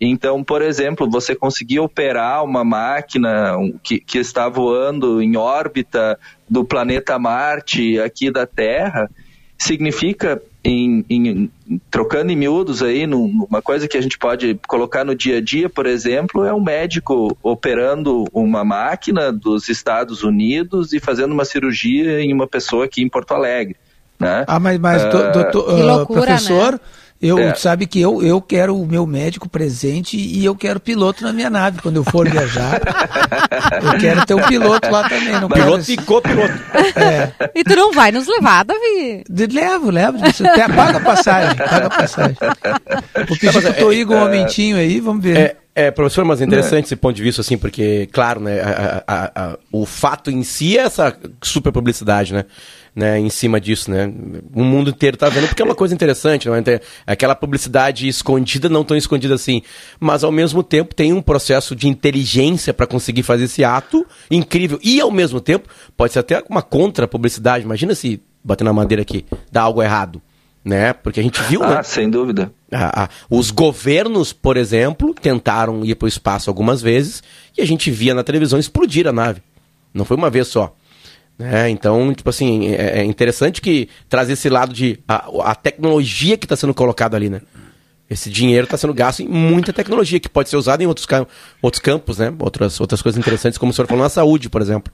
Então, 0.01 0.43
por 0.43 0.63
exemplo, 0.63 1.09
você 1.09 1.37
conseguir 1.37 1.79
operar 1.79 2.45
uma 2.45 2.65
máquina 2.65 3.57
que, 3.85 4.01
que 4.01 4.19
está 4.19 4.49
voando 4.49 5.23
em 5.23 5.37
órbita 5.37 6.19
do 6.51 6.65
planeta 6.65 7.17
Marte 7.21 8.01
aqui 8.01 8.29
da 8.29 8.45
Terra, 8.45 9.09
significa, 9.57 10.43
em, 10.65 11.05
em, 11.11 11.51
trocando 11.91 12.31
em 12.31 12.37
miúdos 12.37 12.83
aí, 12.83 13.07
numa 13.07 13.61
coisa 13.61 13.89
que 13.89 13.97
a 13.97 14.01
gente 14.01 14.17
pode 14.17 14.59
colocar 14.69 15.05
no 15.05 15.15
dia 15.15 15.39
a 15.39 15.41
dia, 15.41 15.69
por 15.69 15.87
exemplo, 15.87 16.45
é 16.45 16.55
um 16.55 16.63
médico 16.63 17.37
operando 17.43 18.25
uma 18.33 18.65
máquina 18.65 19.33
dos 19.33 19.69
Estados 19.69 20.23
Unidos 20.23 20.93
e 20.93 21.01
fazendo 21.01 21.33
uma 21.33 21.45
cirurgia 21.45 22.21
em 22.21 22.33
uma 22.33 22.47
pessoa 22.47 22.85
aqui 22.85 23.03
em 23.03 23.09
Porto 23.09 23.33
Alegre. 23.33 23.77
Né? 24.19 24.45
Ah, 24.47 24.61
mas, 24.61 24.79
mas 24.79 25.05
uh, 25.05 25.33
doutor, 25.33 25.69
uh, 25.69 25.83
loucura, 25.83 26.23
professor, 26.23 26.73
né? 26.73 26.81
Eu 27.23 27.39
é. 27.39 27.55
sabe 27.55 27.87
que 27.87 28.01
eu, 28.01 28.21
eu 28.21 28.41
quero 28.43 28.77
o 28.77 28.85
meu 28.85 29.07
médico 29.07 29.49
presente 29.49 30.17
e 30.17 30.45
eu 30.45 30.57
quero 30.57 30.81
piloto 30.81 31.23
na 31.23 31.33
minha 31.33 31.49
nave 31.49 31.81
quando 31.81 31.97
eu 31.97 32.05
for 32.05 32.29
viajar. 32.29 32.81
eu 33.81 33.99
quero 34.01 34.27
ter 34.27 34.35
um 34.35 34.43
piloto 34.43 34.91
lá 34.91 35.09
também. 35.09 35.41
Não 35.41 35.49
piloto 35.49 35.85
quero... 35.87 36.03
e 36.03 36.05
copiloto. 36.05 36.55
É. 36.97 37.33
E 37.55 37.63
tu 37.63 37.77
não 37.77 37.93
vai 37.93 38.11
nos 38.11 38.27
levar, 38.27 38.65
Davi? 38.65 39.23
De, 39.31 39.47
levo, 39.47 39.91
levo. 39.91 40.19
Você 40.19 40.45
até 40.45 40.67
paga 40.69 40.99
a 40.99 41.01
passagem, 41.01 41.57
paga 41.57 41.87
a 41.87 41.91
passagem. 41.91 42.37
Vou 43.29 43.39
pedir 43.39 43.63
pro 43.63 43.75
Toigo 43.75 44.15
um 44.15 44.19
é, 44.19 44.21
aumentinho 44.23 44.77
aí, 44.77 44.99
vamos 44.99 45.23
ver. 45.23 45.37
É, 45.37 45.57
é, 45.75 45.91
professor, 45.91 46.25
mas 46.25 46.41
é 46.41 46.45
interessante 46.45 46.85
é. 46.85 46.87
esse 46.87 46.97
ponto 46.97 47.15
de 47.15 47.23
vista, 47.23 47.41
assim, 47.41 47.57
porque, 47.57 48.09
claro, 48.13 48.41
né, 48.41 48.61
a, 48.61 49.05
a, 49.07 49.33
a, 49.35 49.59
o 49.71 49.87
fato 49.87 50.29
em 50.29 50.43
si 50.43 50.77
é 50.77 50.83
essa 50.83 51.17
super 51.41 51.73
publicidade, 51.73 52.35
né? 52.35 52.45
Né, 52.95 53.19
em 53.19 53.31
cima 53.31 53.59
disso, 53.61 53.91
né? 53.91 54.13
O 54.55 54.63
mundo 54.63 54.91
inteiro 54.91 55.17
tá 55.17 55.29
vendo 55.29 55.49
porque 55.49 55.63
é 55.63 55.65
uma 55.65 55.75
coisa 55.75 55.95
interessante, 55.95 56.47
não 56.47 56.55
é? 56.55 56.63
Aquela 57.07 57.35
publicidade 57.35 58.07
escondida, 58.07 58.69
não 58.69 58.85
tão 58.85 58.97
escondida 58.97 59.35
assim, 59.35 59.63
mas 59.99 60.23
ao 60.23 60.31
mesmo 60.31 60.63
tempo 60.63 60.95
tem 60.95 61.13
um 61.13 61.23
processo 61.23 61.75
de 61.75 61.89
inteligência 61.89 62.75
para 62.75 62.87
conseguir 62.87 63.23
fazer 63.23 63.45
esse 63.45 63.65
ato 63.65 64.07
incrível 64.31 64.79
e 64.83 65.01
ao 65.01 65.11
mesmo 65.11 65.41
tempo 65.41 65.69
pode 65.97 66.13
ser 66.13 66.19
até 66.19 66.43
uma 66.49 66.61
contra 66.61 67.09
publicidade. 67.09 67.65
Imagina 67.65 67.95
se 67.95 68.21
bater 68.45 68.65
na 68.65 68.73
madeira 68.73 69.03
aqui 69.03 69.25
dá 69.51 69.63
algo 69.63 69.83
errado, 69.83 70.21
né? 70.63 70.93
Porque 70.93 71.19
a 71.19 71.23
gente 71.23 71.41
viu, 71.45 71.63
ah, 71.63 71.77
né? 71.77 71.83
sem 71.83 72.11
dúvida. 72.11 72.53
Ah, 72.71 73.05
ah, 73.05 73.09
os 73.31 73.51
governos, 73.51 74.35
por 74.35 74.59
exemplo, 74.59 75.15
tentaram 75.15 75.83
ir 75.83 75.95
para 75.95 76.07
o 76.07 76.09
espaço 76.09 76.51
algumas 76.51 76.83
vezes 76.83 77.23
e 77.57 77.63
a 77.63 77.67
gente 77.67 77.91
via 77.91 78.13
na 78.13 78.23
televisão 78.23 78.59
explodir 78.59 79.07
a 79.07 79.13
nave. 79.13 79.43
Não 79.95 80.05
foi 80.05 80.17
uma 80.17 80.29
vez 80.29 80.49
só. 80.49 80.75
Né? 81.39 81.71
Então, 81.71 82.13
tipo 82.15 82.31
assim, 82.31 82.69
é, 82.69 83.01
é 83.01 83.05
interessante 83.05 83.61
que 83.61 83.89
traz 84.09 84.31
esse 84.31 84.49
lado 84.49 84.73
de 84.73 84.99
a, 85.09 85.51
a 85.51 85.55
tecnologia 85.55 86.37
que 86.37 86.45
está 86.45 86.57
sendo 86.57 86.75
colocada 86.75 87.17
ali, 87.17 87.29
né? 87.29 87.41
Esse 88.09 88.29
dinheiro 88.29 88.65
está 88.65 88.77
sendo 88.77 88.93
gasto 88.93 89.21
em 89.21 89.29
muita 89.29 89.73
tecnologia 89.73 90.21
que 90.21 90.29
pode 90.29 90.51
ser 90.51 90.57
usada 90.57 90.83
em 90.83 90.87
outros, 90.87 91.07
outros 91.63 91.81
campos, 91.81 92.19
né? 92.19 92.33
Outras, 92.39 92.79
outras 92.79 93.01
coisas 93.01 93.19
interessantes, 93.19 93.59
como 93.59 93.71
o 93.71 93.75
senhor 93.75 93.87
falou 93.87 94.03
na 94.03 94.11
saúde, 94.11 94.51
por 94.51 94.61
exemplo. 94.61 94.93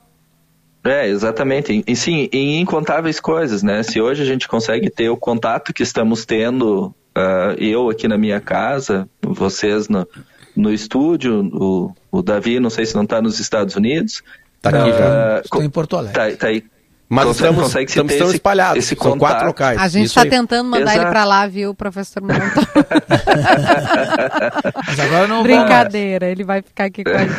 É, 0.84 1.08
exatamente. 1.08 1.82
E 1.86 1.96
sim, 1.96 2.28
em 2.32 2.60
incontáveis 2.60 3.18
coisas, 3.18 3.62
né? 3.62 3.82
Se 3.82 4.00
hoje 4.00 4.22
a 4.22 4.24
gente 4.24 4.46
consegue 4.46 4.88
ter 4.88 5.10
o 5.10 5.16
contato 5.16 5.74
que 5.74 5.82
estamos 5.82 6.24
tendo, 6.24 6.94
uh, 7.16 7.52
eu 7.58 7.90
aqui 7.90 8.06
na 8.06 8.16
minha 8.16 8.40
casa, 8.40 9.08
vocês 9.20 9.88
no, 9.88 10.06
no 10.54 10.72
estúdio, 10.72 11.50
o, 11.52 11.92
o 12.10 12.22
Davi, 12.22 12.60
não 12.60 12.70
sei 12.70 12.86
se 12.86 12.94
não 12.94 13.02
está 13.02 13.20
nos 13.20 13.40
Estados 13.40 13.74
Unidos, 13.74 14.22
Tá 14.60 14.70
aqui 14.70 14.92
já. 14.92 15.40
Estou 15.44 15.62
em 15.62 15.70
Porto 15.70 15.96
Alegre. 15.96 16.32
Tá, 16.32 16.36
tá 16.36 16.48
aí. 16.48 16.64
Mas 17.10 17.24
consegue, 17.24 17.48
estamos, 17.48 17.64
consegue 17.64 17.90
estamos, 17.90 18.12
estamos 18.12 18.34
espalhados, 18.34 18.84
esse 18.84 18.94
são 18.94 19.18
quatro 19.18 19.46
locais. 19.46 19.78
A 19.78 19.88
gente 19.88 20.08
está 20.08 20.26
tentando 20.26 20.68
mandar 20.68 20.92
Exato. 20.92 20.98
ele 20.98 21.10
para 21.10 21.24
lá, 21.24 21.46
viu, 21.46 21.74
professor 21.74 22.22
Monta? 22.22 22.36
Mas 24.86 25.00
agora 25.00 25.26
não 25.26 25.42
Brincadeira, 25.42 26.26
vai. 26.26 26.32
ele 26.32 26.44
vai 26.44 26.60
ficar 26.60 26.84
aqui 26.84 27.02
com 27.02 27.10
a 27.10 27.18
gente. 27.18 27.32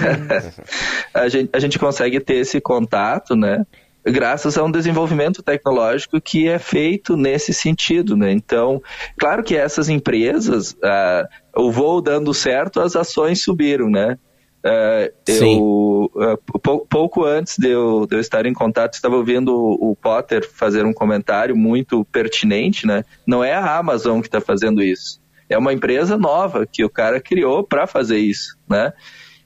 a 1.13 1.29
gente. 1.29 1.49
A 1.53 1.59
gente 1.59 1.77
consegue 1.77 2.19
ter 2.19 2.37
esse 2.37 2.59
contato, 2.59 3.35
né? 3.35 3.63
graças 4.05 4.57
a 4.57 4.63
um 4.63 4.71
desenvolvimento 4.71 5.43
tecnológico 5.43 6.21
que 6.21 6.47
é 6.47 6.57
feito 6.57 7.15
nesse 7.15 7.53
sentido, 7.53 8.15
né? 8.15 8.31
Então, 8.31 8.81
claro 9.19 9.43
que 9.43 9.55
essas 9.55 9.89
empresas, 9.89 10.71
uh, 10.71 11.27
o 11.55 11.71
voo 11.71 12.01
dando 12.01 12.33
certo, 12.33 12.79
as 12.79 12.95
ações 12.95 13.43
subiram, 13.43 13.89
né? 13.89 14.17
Uh, 14.65 15.09
eu, 15.25 16.11
uh, 16.15 16.87
pouco 16.89 17.23
antes 17.23 17.57
de 17.57 17.69
eu, 17.69 18.05
de 18.05 18.17
eu, 18.17 18.19
estar 18.19 18.45
em 18.45 18.53
contato, 18.53 18.93
estava 18.93 19.15
ouvindo 19.15 19.55
o, 19.55 19.91
o, 19.91 19.95
Potter 19.95 20.49
fazer 20.53 20.85
um 20.85 20.91
comentário 20.91 21.55
muito 21.55 22.03
pertinente, 22.05 22.85
né? 22.85 23.05
Não 23.25 23.41
é 23.41 23.53
a 23.53 23.77
Amazon 23.77 24.19
que 24.19 24.27
está 24.27 24.41
fazendo 24.41 24.83
isso. 24.83 25.21
É 25.47 25.57
uma 25.57 25.71
empresa 25.71 26.17
nova 26.17 26.67
que 26.67 26.83
o 26.83 26.89
cara 26.89 27.21
criou 27.21 27.63
para 27.63 27.87
fazer 27.87 28.17
isso, 28.17 28.57
né? 28.69 28.91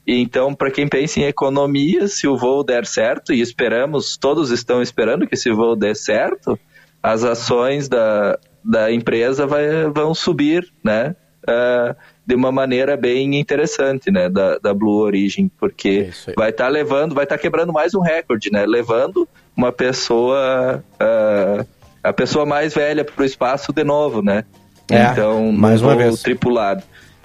então, 0.06 0.54
para 0.54 0.70
quem 0.70 0.86
pensa 0.86 1.18
em 1.18 1.24
economia, 1.24 2.06
se 2.08 2.28
o 2.28 2.36
voo 2.36 2.62
der 2.62 2.84
certo, 2.84 3.32
e 3.32 3.40
esperamos, 3.40 4.18
todos 4.18 4.50
estão 4.50 4.82
esperando 4.82 5.26
que 5.26 5.34
esse 5.34 5.50
voo 5.50 5.74
dê 5.74 5.94
certo, 5.94 6.58
as 7.02 7.24
ações 7.24 7.88
da, 7.88 8.38
da 8.62 8.92
empresa 8.92 9.46
vai, 9.46 9.88
vão 9.90 10.14
subir, 10.14 10.70
né? 10.82 11.16
Uh, 11.48 11.94
de 12.26 12.34
uma 12.34 12.50
maneira 12.50 12.96
bem 12.96 13.38
interessante, 13.38 14.10
né, 14.10 14.28
da, 14.28 14.58
da 14.58 14.72
Blue 14.72 15.00
Origin, 15.00 15.50
porque 15.58 16.10
é 16.26 16.32
vai 16.34 16.50
estar 16.50 16.64
tá 16.64 16.70
levando, 16.70 17.14
vai 17.14 17.24
estar 17.24 17.36
tá 17.36 17.42
quebrando 17.42 17.72
mais 17.72 17.94
um 17.94 18.00
recorde, 18.00 18.50
né, 18.50 18.64
levando 18.66 19.28
uma 19.56 19.70
pessoa, 19.70 20.82
uh, 20.94 21.66
a 22.02 22.12
pessoa 22.12 22.46
mais 22.46 22.74
velha 22.74 23.04
para 23.04 23.22
o 23.22 23.24
espaço 23.24 23.72
de 23.72 23.84
novo, 23.84 24.22
né, 24.22 24.44
é, 24.90 25.02
então 25.04 25.52
mais 25.52 25.82
uma 25.82 25.96
vez 25.96 26.22
tripulado. 26.22 26.82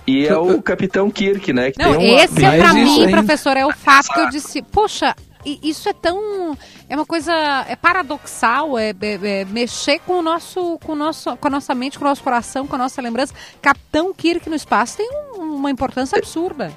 E 0.07 0.25
é 0.25 0.35
o 0.35 0.59
Capitão 0.59 1.11
Kirk, 1.11 1.53
né? 1.53 1.69
Que 1.69 1.77
Não, 1.77 2.01
esse 2.01 2.43
é 2.43 2.57
pra 2.57 2.73
mim, 2.73 3.11
professor, 3.11 3.55
é 3.55 3.63
o 3.63 3.71
fato 3.71 4.11
que 4.11 4.19
eu 4.19 4.29
disse, 4.29 4.61
poxa, 4.63 5.15
isso 5.45 5.87
é 5.87 5.93
tão. 5.93 6.57
É 6.89 6.95
uma 6.95 7.05
coisa. 7.05 7.33
É 7.67 7.75
paradoxal, 7.75 8.77
é, 8.77 8.89
é, 8.89 9.41
é, 9.41 9.45
mexer 9.45 9.99
com 9.99 10.19
o 10.19 10.21
nosso, 10.21 10.77
com 10.79 10.93
o 10.93 10.95
nosso. 10.95 11.35
com 11.37 11.47
a 11.47 11.51
nossa 11.51 11.73
mente, 11.73 11.97
com 11.97 12.05
o 12.05 12.07
nosso 12.07 12.23
coração, 12.23 12.67
com 12.67 12.75
a 12.75 12.79
nossa 12.79 13.01
lembrança. 13.01 13.33
Capitão 13.61 14.13
Kirk 14.13 14.49
no 14.49 14.55
espaço 14.55 14.97
tem 14.97 15.09
um, 15.35 15.55
uma 15.55 15.71
importância 15.71 16.17
absurda. 16.17 16.71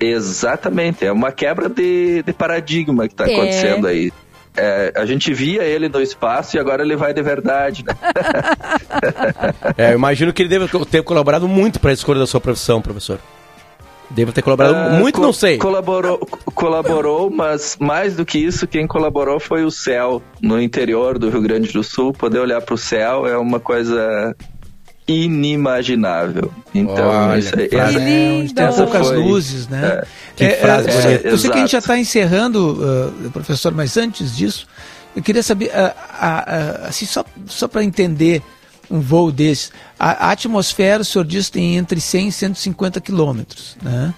Exatamente, 0.00 1.06
é 1.06 1.12
uma 1.12 1.30
quebra 1.30 1.68
de, 1.68 2.22
de 2.22 2.32
paradigma 2.32 3.06
que 3.06 3.14
está 3.14 3.28
é. 3.28 3.32
acontecendo 3.32 3.86
aí. 3.86 4.12
É, 4.56 4.92
a 4.94 5.04
gente 5.04 5.34
via 5.34 5.64
ele 5.64 5.88
no 5.88 6.00
espaço 6.00 6.56
e 6.56 6.60
agora 6.60 6.82
ele 6.82 6.94
vai 6.94 7.12
de 7.12 7.20
verdade, 7.22 7.84
né? 7.84 7.92
é, 9.76 9.92
eu 9.92 9.96
imagino 9.96 10.32
que 10.32 10.42
ele 10.42 10.48
deve 10.48 10.68
ter 10.86 11.02
colaborado 11.02 11.48
muito 11.48 11.80
para 11.80 11.90
a 11.90 11.92
escolha 11.92 12.20
da 12.20 12.26
sua 12.26 12.40
profissão, 12.40 12.80
professor. 12.80 13.18
Deve 14.14 14.32
ter 14.32 14.42
colaborado 14.42 14.94
uh, 14.94 15.00
muito, 15.00 15.16
co 15.16 15.22
não 15.22 15.32
sei. 15.32 15.58
Colaborou, 15.58 16.18
colaborou, 16.54 17.30
mas 17.30 17.76
mais 17.80 18.14
do 18.14 18.24
que 18.24 18.38
isso, 18.38 18.66
quem 18.66 18.86
colaborou 18.86 19.40
foi 19.40 19.64
o 19.64 19.70
céu 19.70 20.22
no 20.40 20.60
interior 20.60 21.18
do 21.18 21.28
Rio 21.28 21.42
Grande 21.42 21.72
do 21.72 21.82
Sul. 21.82 22.12
Poder 22.12 22.38
olhar 22.38 22.60
para 22.60 22.74
o 22.74 22.78
céu 22.78 23.26
é 23.26 23.36
uma 23.36 23.58
coisa 23.58 24.34
inimaginável. 25.06 26.50
Então, 26.74 27.08
Olha, 27.08 27.38
isso 27.38 27.58
aí, 27.58 27.68
essa, 27.70 28.00
é, 28.00 28.46
tem 28.46 28.72
poucas 28.76 29.08
foi, 29.08 29.16
luzes, 29.16 29.68
né? 29.68 29.86
É, 29.86 30.06
que 30.34 30.44
é, 30.44 30.56
frase 30.56 30.88
é, 30.88 30.92
bonita. 30.92 31.28
eu 31.28 31.38
sei 31.38 31.50
que 31.50 31.56
a 31.56 31.60
gente 31.60 31.72
já 31.72 31.78
está 31.78 31.98
encerrando, 31.98 33.12
uh, 33.26 33.30
professor, 33.30 33.72
mas 33.74 33.96
antes 33.96 34.34
disso, 34.34 34.66
eu 35.14 35.22
queria 35.22 35.42
saber, 35.42 35.66
uh, 35.66 35.90
uh, 35.90 36.86
assim, 36.88 37.04
só, 37.04 37.24
só 37.46 37.68
para 37.68 37.84
entender 37.84 38.42
um 38.90 39.00
voo 39.00 39.32
desse, 39.32 39.70
a, 39.98 40.28
a, 40.28 40.30
atmosfera, 40.32 41.02
o 41.02 41.04
senhor 41.04 41.24
diz, 41.24 41.50
tem 41.50 41.76
entre 41.76 42.00
100 42.00 42.28
e 42.28 42.32
150 42.32 43.00
quilômetros, 43.00 43.76
né? 43.82 44.14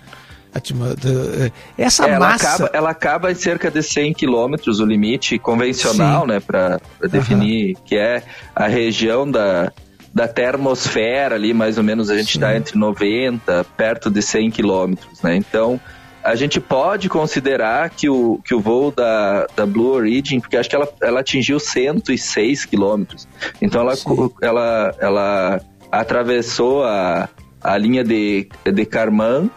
Essa 1.77 2.07
ela 2.07 2.19
massa. 2.19 2.49
Acaba, 2.49 2.71
ela 2.73 2.91
acaba 2.91 3.33
em 3.33 3.35
cerca 3.35 3.71
de 3.71 3.83
100 3.83 4.15
quilômetros, 4.15 4.81
o 4.81 4.87
limite 4.87 5.39
convencional, 5.39 6.23
Sim. 6.23 6.29
né, 6.29 6.41
para 6.41 6.81
definir 7.11 7.77
uhum. 7.77 7.83
que 7.85 7.97
é 7.97 8.23
a 8.55 8.67
região 8.67 9.31
da, 9.31 9.71
da 10.15 10.27
termosfera 10.27 11.35
ali, 11.35 11.53
mais 11.53 11.77
ou 11.77 11.85
menos, 11.85 12.09
a 12.09 12.17
gente 12.17 12.37
está 12.37 12.57
entre 12.57 12.79
90, 12.79 13.65
perto 13.77 14.11
de 14.11 14.23
100 14.23 14.51
quilômetros, 14.51 15.21
né? 15.21 15.37
Então, 15.37 15.79
a 16.27 16.35
gente 16.35 16.61
pode 16.61 17.09
considerar 17.09 17.89
que 17.91 18.11
o, 18.11 18.41
que 18.45 18.53
o 18.53 18.59
voo 18.59 18.91
da, 18.91 19.47
da 19.55 19.65
Blue 19.65 19.93
Origin, 19.93 20.41
porque 20.41 20.57
acho 20.57 20.69
que 20.69 20.75
ela, 20.75 20.89
ela 21.01 21.21
atingiu 21.21 21.61
106 21.61 22.65
quilômetros, 22.65 23.29
então 23.62 23.81
ela, 23.81 23.95
ela, 24.43 24.95
ela 24.99 25.61
atravessou 25.93 26.83
a, 26.83 27.29
a 27.62 27.79
linha 27.79 28.03
de, 28.03 28.49
de 28.65 28.85
Karman 28.85 29.49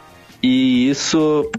e 0.43 0.87
isso 0.87 1.49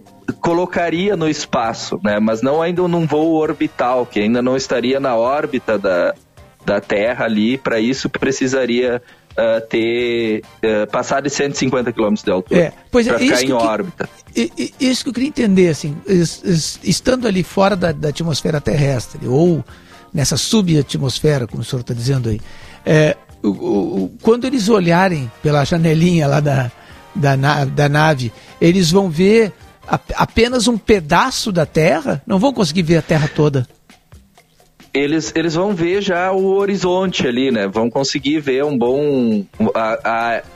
colocaria 0.40 1.16
no 1.16 1.28
espaço, 1.28 2.00
né? 2.04 2.20
Mas 2.20 2.40
não 2.40 2.62
ainda 2.62 2.86
num 2.86 3.04
voo 3.04 3.34
orbital, 3.34 4.06
que 4.06 4.20
ainda 4.20 4.40
não 4.40 4.56
estaria 4.56 5.00
na 5.00 5.16
órbita 5.16 5.76
da, 5.76 6.14
da 6.64 6.80
Terra 6.80 7.24
ali, 7.24 7.58
para 7.58 7.80
isso 7.80 8.08
precisaria 8.08 9.02
uh, 9.32 9.60
ter 9.68 10.42
uh, 10.62 10.90
passado 10.90 11.24
de 11.24 11.30
150 11.30 11.92
km 11.92 12.14
de 12.14 12.30
altura 12.30 12.60
é, 12.60 12.72
pois 12.90 13.06
é, 13.06 13.18
ficar 13.18 13.42
em 13.42 13.46
que, 13.46 13.52
órbita. 13.52 14.08
Isso 14.78 15.04
que 15.04 15.10
eu 15.10 15.14
queria 15.14 15.28
entender, 15.28 15.68
assim, 15.68 15.96
estando 16.82 17.26
ali 17.26 17.42
fora 17.42 17.76
da, 17.76 17.92
da 17.92 18.08
atmosfera 18.08 18.60
terrestre, 18.60 19.26
ou 19.26 19.64
nessa 20.12 20.36
subatmosfera, 20.36 21.46
como 21.46 21.62
o 21.62 21.64
senhor 21.64 21.80
está 21.80 21.94
dizendo 21.94 22.28
aí, 22.28 22.40
é, 22.84 23.16
o, 23.42 23.48
o, 23.48 24.12
quando 24.22 24.46
eles 24.46 24.68
olharem 24.68 25.30
pela 25.42 25.64
janelinha 25.64 26.26
lá 26.26 26.40
da, 26.40 26.70
da, 27.14 27.36
na, 27.36 27.64
da 27.64 27.88
nave, 27.88 28.32
eles 28.60 28.90
vão 28.90 29.08
ver 29.08 29.52
apenas 30.14 30.68
um 30.68 30.78
pedaço 30.78 31.50
da 31.50 31.66
Terra? 31.66 32.22
Não 32.26 32.38
vão 32.38 32.52
conseguir 32.52 32.82
ver 32.82 32.98
a 32.98 33.02
Terra 33.02 33.28
toda? 33.34 33.66
Eles, 34.92 35.32
eles 35.36 35.54
vão 35.54 35.74
ver 35.74 36.02
já 36.02 36.32
o 36.32 36.46
horizonte 36.56 37.26
ali, 37.26 37.50
né? 37.50 37.66
Vão 37.68 37.88
conseguir 37.88 38.40
ver 38.40 38.64
um 38.64 38.76
bom. 38.76 39.44
A, 39.74 39.98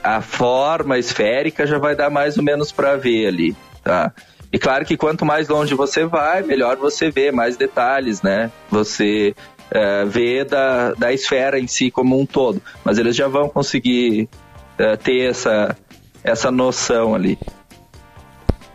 a, 0.03 0.15
a 0.17 0.21
forma 0.21 0.97
esférica 0.97 1.65
já 1.65 1.77
vai 1.77 1.95
dar 1.95 2.09
mais 2.09 2.37
ou 2.37 2.43
menos 2.43 2.71
para 2.71 2.95
ver 2.97 3.27
ali, 3.27 3.55
tá? 3.83 4.11
E 4.51 4.59
claro 4.59 4.85
que 4.85 4.97
quanto 4.97 5.25
mais 5.25 5.47
longe 5.47 5.73
você 5.73 6.05
vai, 6.05 6.41
melhor 6.41 6.77
você 6.77 7.09
vê 7.09 7.31
mais 7.31 7.57
detalhes, 7.57 8.21
né? 8.21 8.51
Você 8.69 9.33
é, 9.71 10.05
vê 10.05 10.43
da, 10.43 10.93
da 10.93 11.13
esfera 11.13 11.59
em 11.59 11.67
si 11.67 11.89
como 11.89 12.19
um 12.19 12.25
todo. 12.25 12.61
Mas 12.83 12.97
eles 12.97 13.15
já 13.15 13.27
vão 13.27 13.49
conseguir 13.49 14.29
é, 14.77 14.95
ter 14.97 15.29
essa, 15.29 15.75
essa 16.23 16.51
noção 16.51 17.15
ali. 17.15 17.37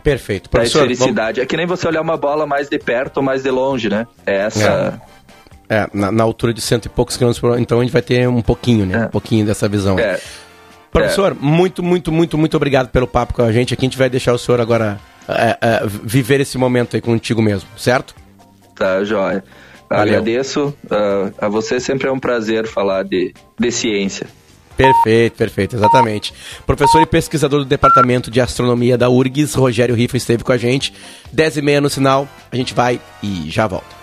Perfeito. 0.03 0.49
Professor, 0.49 0.79
da 0.79 0.91
esfericidade. 0.91 1.35
Vamos... 1.37 1.45
É 1.45 1.45
que 1.45 1.57
nem 1.57 1.67
você 1.67 1.87
olhar 1.87 2.01
uma 2.01 2.17
bola 2.17 2.47
mais 2.47 2.67
de 2.67 2.79
perto 2.79 3.17
ou 3.17 3.23
mais 3.23 3.43
de 3.43 3.51
longe, 3.51 3.89
né? 3.89 4.07
É 4.25 4.37
essa. 4.37 4.99
É 5.07 5.20
é, 5.71 5.87
na, 5.93 6.11
na, 6.11 6.21
altura 6.21 6.53
de 6.53 6.59
cento 6.59 6.87
e 6.87 6.89
poucos 6.89 7.15
quilômetros 7.15 7.39
por 7.39 7.51
hora, 7.51 7.61
então 7.61 7.79
a 7.79 7.81
gente 7.81 7.93
vai 7.93 8.01
ter 8.01 8.27
um 8.27 8.41
pouquinho, 8.41 8.85
né? 8.85 9.03
É. 9.03 9.05
Um 9.05 9.09
pouquinho 9.09 9.45
dessa 9.45 9.69
visão. 9.69 9.97
É. 9.97 10.19
Professor, 10.91 11.31
é. 11.31 11.35
muito, 11.39 11.81
muito, 11.81 12.11
muito, 12.11 12.37
muito 12.37 12.57
obrigado 12.57 12.89
pelo 12.89 13.07
papo 13.07 13.33
com 13.33 13.41
a 13.41 13.53
gente. 13.53 13.73
Aqui 13.73 13.85
a 13.85 13.87
gente 13.87 13.97
vai 13.97 14.09
deixar 14.09 14.33
o 14.33 14.37
senhor 14.37 14.59
agora 14.59 14.99
é, 15.29 15.57
é, 15.61 15.81
viver 15.85 16.41
esse 16.41 16.57
momento 16.57 16.97
aí 16.97 17.01
contigo 17.01 17.41
mesmo, 17.41 17.69
certo? 17.77 18.13
Tá, 18.75 19.01
joia. 19.05 19.45
Valeu. 19.89 20.17
Agradeço. 20.17 20.73
Uh, 20.85 21.33
a 21.37 21.47
você 21.47 21.79
sempre 21.79 22.09
é 22.09 22.11
um 22.11 22.19
prazer 22.19 22.67
falar 22.67 23.03
de, 23.03 23.33
de 23.57 23.71
ciência. 23.71 24.27
Perfeito, 24.75 25.37
perfeito, 25.37 25.75
exatamente. 25.77 26.33
Professor 26.65 27.01
e 27.01 27.05
pesquisador 27.05 27.59
do 27.59 27.65
Departamento 27.65 28.29
de 28.29 28.41
Astronomia 28.41 28.97
da 28.97 29.09
URGS, 29.09 29.53
Rogério 29.53 29.95
Rifa, 29.95 30.17
esteve 30.17 30.43
com 30.43 30.51
a 30.51 30.57
gente. 30.57 30.93
10 31.31 31.57
e 31.57 31.61
meia 31.61 31.79
no 31.79 31.89
sinal, 31.89 32.27
a 32.51 32.55
gente 32.57 32.73
vai 32.73 32.99
e 33.23 33.49
já 33.49 33.67
volta. 33.67 34.01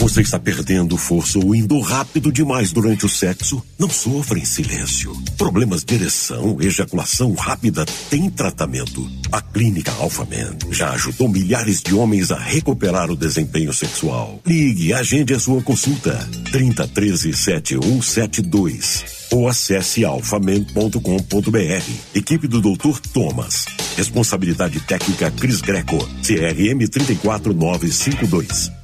Você 0.00 0.20
está 0.20 0.38
perdendo 0.38 0.96
força 0.96 1.38
ou 1.38 1.54
indo 1.54 1.78
rápido 1.80 2.32
demais 2.32 2.72
durante 2.72 3.06
o 3.06 3.08
sexo? 3.08 3.62
Não 3.78 3.88
sofra 3.88 4.38
em 4.38 4.44
silêncio. 4.44 5.16
Problemas 5.38 5.84
de 5.84 5.94
ereção, 5.94 6.60
ejaculação 6.60 7.32
rápida 7.32 7.86
tem 8.10 8.28
tratamento. 8.28 9.08
A 9.32 9.40
Clínica 9.40 9.92
Alphaman 9.92 10.56
já 10.70 10.90
ajudou 10.90 11.28
milhares 11.28 11.80
de 11.80 11.94
homens 11.94 12.30
a 12.30 12.38
recuperar 12.38 13.10
o 13.10 13.16
desempenho 13.16 13.72
sexual. 13.72 14.40
Ligue 14.44 14.92
agende 14.92 15.32
a 15.32 15.38
sua 15.38 15.62
consulta. 15.62 16.28
3013 16.50 17.32
7172 17.32 19.04
ou 19.30 19.48
acesse 19.48 20.04
alfaman.com.br. 20.04 21.90
Equipe 22.14 22.46
do 22.46 22.60
Dr. 22.60 23.00
Thomas. 23.12 23.64
Responsabilidade 23.96 24.80
técnica 24.80 25.30
Cris 25.30 25.60
Greco. 25.60 25.98
CRM 26.22 26.86
34952. 26.88 28.83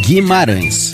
Guimarães. 0.00 0.92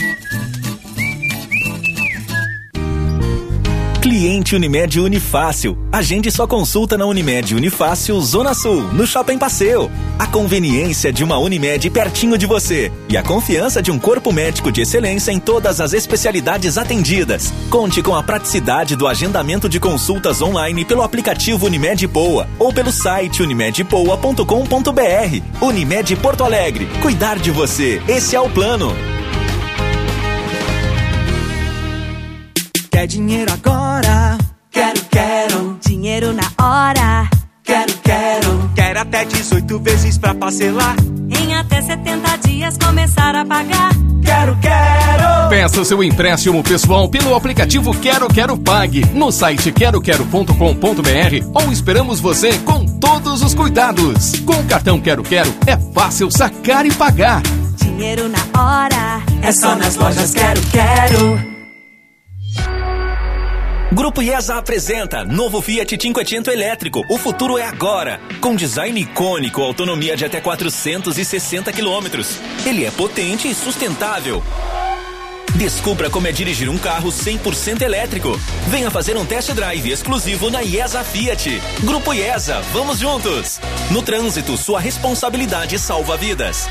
Experiente 4.19 4.57
Unimed 4.57 4.99
Unifácil. 4.99 5.79
Agende 5.93 6.29
sua 6.33 6.49
consulta 6.49 6.99
na 6.99 7.07
Unimed 7.07 7.55
Unifácil 7.55 8.21
Zona 8.21 8.53
Sul, 8.53 8.83
no 8.93 9.07
Shopping 9.07 9.39
Passeio. 9.39 9.89
A 10.19 10.27
conveniência 10.27 11.13
de 11.13 11.23
uma 11.23 11.39
Unimed 11.39 11.89
pertinho 11.91 12.37
de 12.37 12.45
você 12.45 12.91
e 13.09 13.17
a 13.17 13.23
confiança 13.23 13.81
de 13.81 13.93
um 13.93 13.99
corpo 13.99 14.33
médico 14.33 14.73
de 14.73 14.81
excelência 14.81 15.31
em 15.31 15.39
todas 15.39 15.81
as 15.81 15.93
especialidades 15.93 16.77
atendidas. 16.77 17.55
Conte 17.71 18.03
com 18.03 18.17
a 18.17 18.21
praticidade 18.21 18.97
do 18.97 19.07
agendamento 19.07 19.69
de 19.69 19.79
consultas 19.79 20.43
online 20.43 20.85
pelo 20.85 21.03
aplicativo 21.03 21.67
Unimed 21.67 22.09
Poa 22.09 22.49
ou 22.59 22.73
pelo 22.73 22.91
site 22.91 23.41
unimedpoa.com.br. 23.41 25.43
Unimed 25.61 26.17
Porto 26.17 26.43
Alegre. 26.43 26.89
Cuidar 27.01 27.39
de 27.39 27.53
você. 27.53 28.03
Esse 28.09 28.35
é 28.35 28.41
o 28.41 28.51
plano. 28.51 29.18
Quer 32.99 33.07
dinheiro 33.07 33.53
agora? 33.53 34.37
Quero, 34.73 35.01
quero. 35.09 35.79
Dinheiro 35.87 36.33
na 36.33 36.51
hora? 36.61 37.31
Quero, 37.63 37.93
quero. 38.03 38.71
Quero 38.75 38.99
até 38.99 39.25
18 39.25 39.79
vezes 39.79 40.19
pra 40.19 40.35
parcelar. 40.35 40.97
Em 41.31 41.55
até 41.55 41.81
70 41.81 42.37
dias 42.39 42.77
começar 42.77 43.37
a 43.37 43.45
pagar. 43.45 43.91
Quero, 44.25 44.57
quero. 44.57 45.49
Peça 45.49 45.85
seu 45.85 46.03
empréstimo 46.03 46.61
pessoal 46.65 47.09
pelo 47.09 47.37
aplicativo 47.37 47.97
Quero 48.01 48.27
Quero 48.27 48.59
Pague 48.59 49.05
no 49.15 49.31
site 49.31 49.71
queroquero.com.br 49.71 50.55
ou 51.55 51.71
esperamos 51.71 52.19
você 52.19 52.59
com 52.59 52.85
todos 52.99 53.43
os 53.43 53.55
cuidados. 53.55 54.41
Com 54.41 54.55
o 54.55 54.65
cartão 54.65 54.99
Quero 54.99 55.23
Quero 55.23 55.55
é 55.69 55.77
fácil 55.95 56.33
sacar 56.33 56.85
e 56.85 56.93
pagar. 56.93 57.43
Dinheiro 57.77 58.29
na 58.29 58.61
hora. 58.61 59.23
É 59.41 59.53
só 59.53 59.77
nas 59.77 59.95
lojas 59.95 60.35
Quero, 60.35 60.61
quero. 60.73 61.58
Grupo 63.91 64.21
IESA 64.21 64.57
apresenta 64.59 65.25
novo 65.25 65.63
Fiat 65.63 65.97
Cinquecento 66.01 66.51
elétrico. 66.51 67.03
O 67.09 67.17
futuro 67.17 67.57
é 67.57 67.65
agora. 67.65 68.21
Com 68.39 68.55
design 68.55 69.01
icônico, 69.01 69.63
autonomia 69.63 70.15
de 70.15 70.27
até 70.27 70.43
460 70.43 71.73
quilômetros. 71.73 72.39
Ele 72.67 72.85
é 72.85 72.91
potente 72.91 73.49
e 73.49 73.55
sustentável. 73.55 74.43
Descubra 75.55 76.11
como 76.11 76.27
é 76.27 76.33
dirigir 76.33 76.69
um 76.69 76.77
carro 76.77 77.09
100% 77.09 77.81
elétrico. 77.81 78.39
Venha 78.69 78.91
fazer 78.91 79.17
um 79.17 79.25
test 79.25 79.51
drive 79.53 79.91
exclusivo 79.91 80.51
na 80.51 80.63
IESA 80.63 81.03
Fiat. 81.03 81.61
Grupo 81.83 82.13
IESA, 82.13 82.61
vamos 82.75 82.99
juntos. 82.99 83.59
No 83.91 84.03
trânsito, 84.03 84.59
sua 84.59 84.81
responsabilidade 84.81 85.79
salva 85.79 86.15
vidas. 86.15 86.69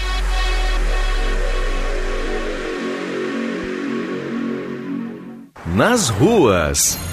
Nas 5.66 6.10
ruas. 6.10 7.07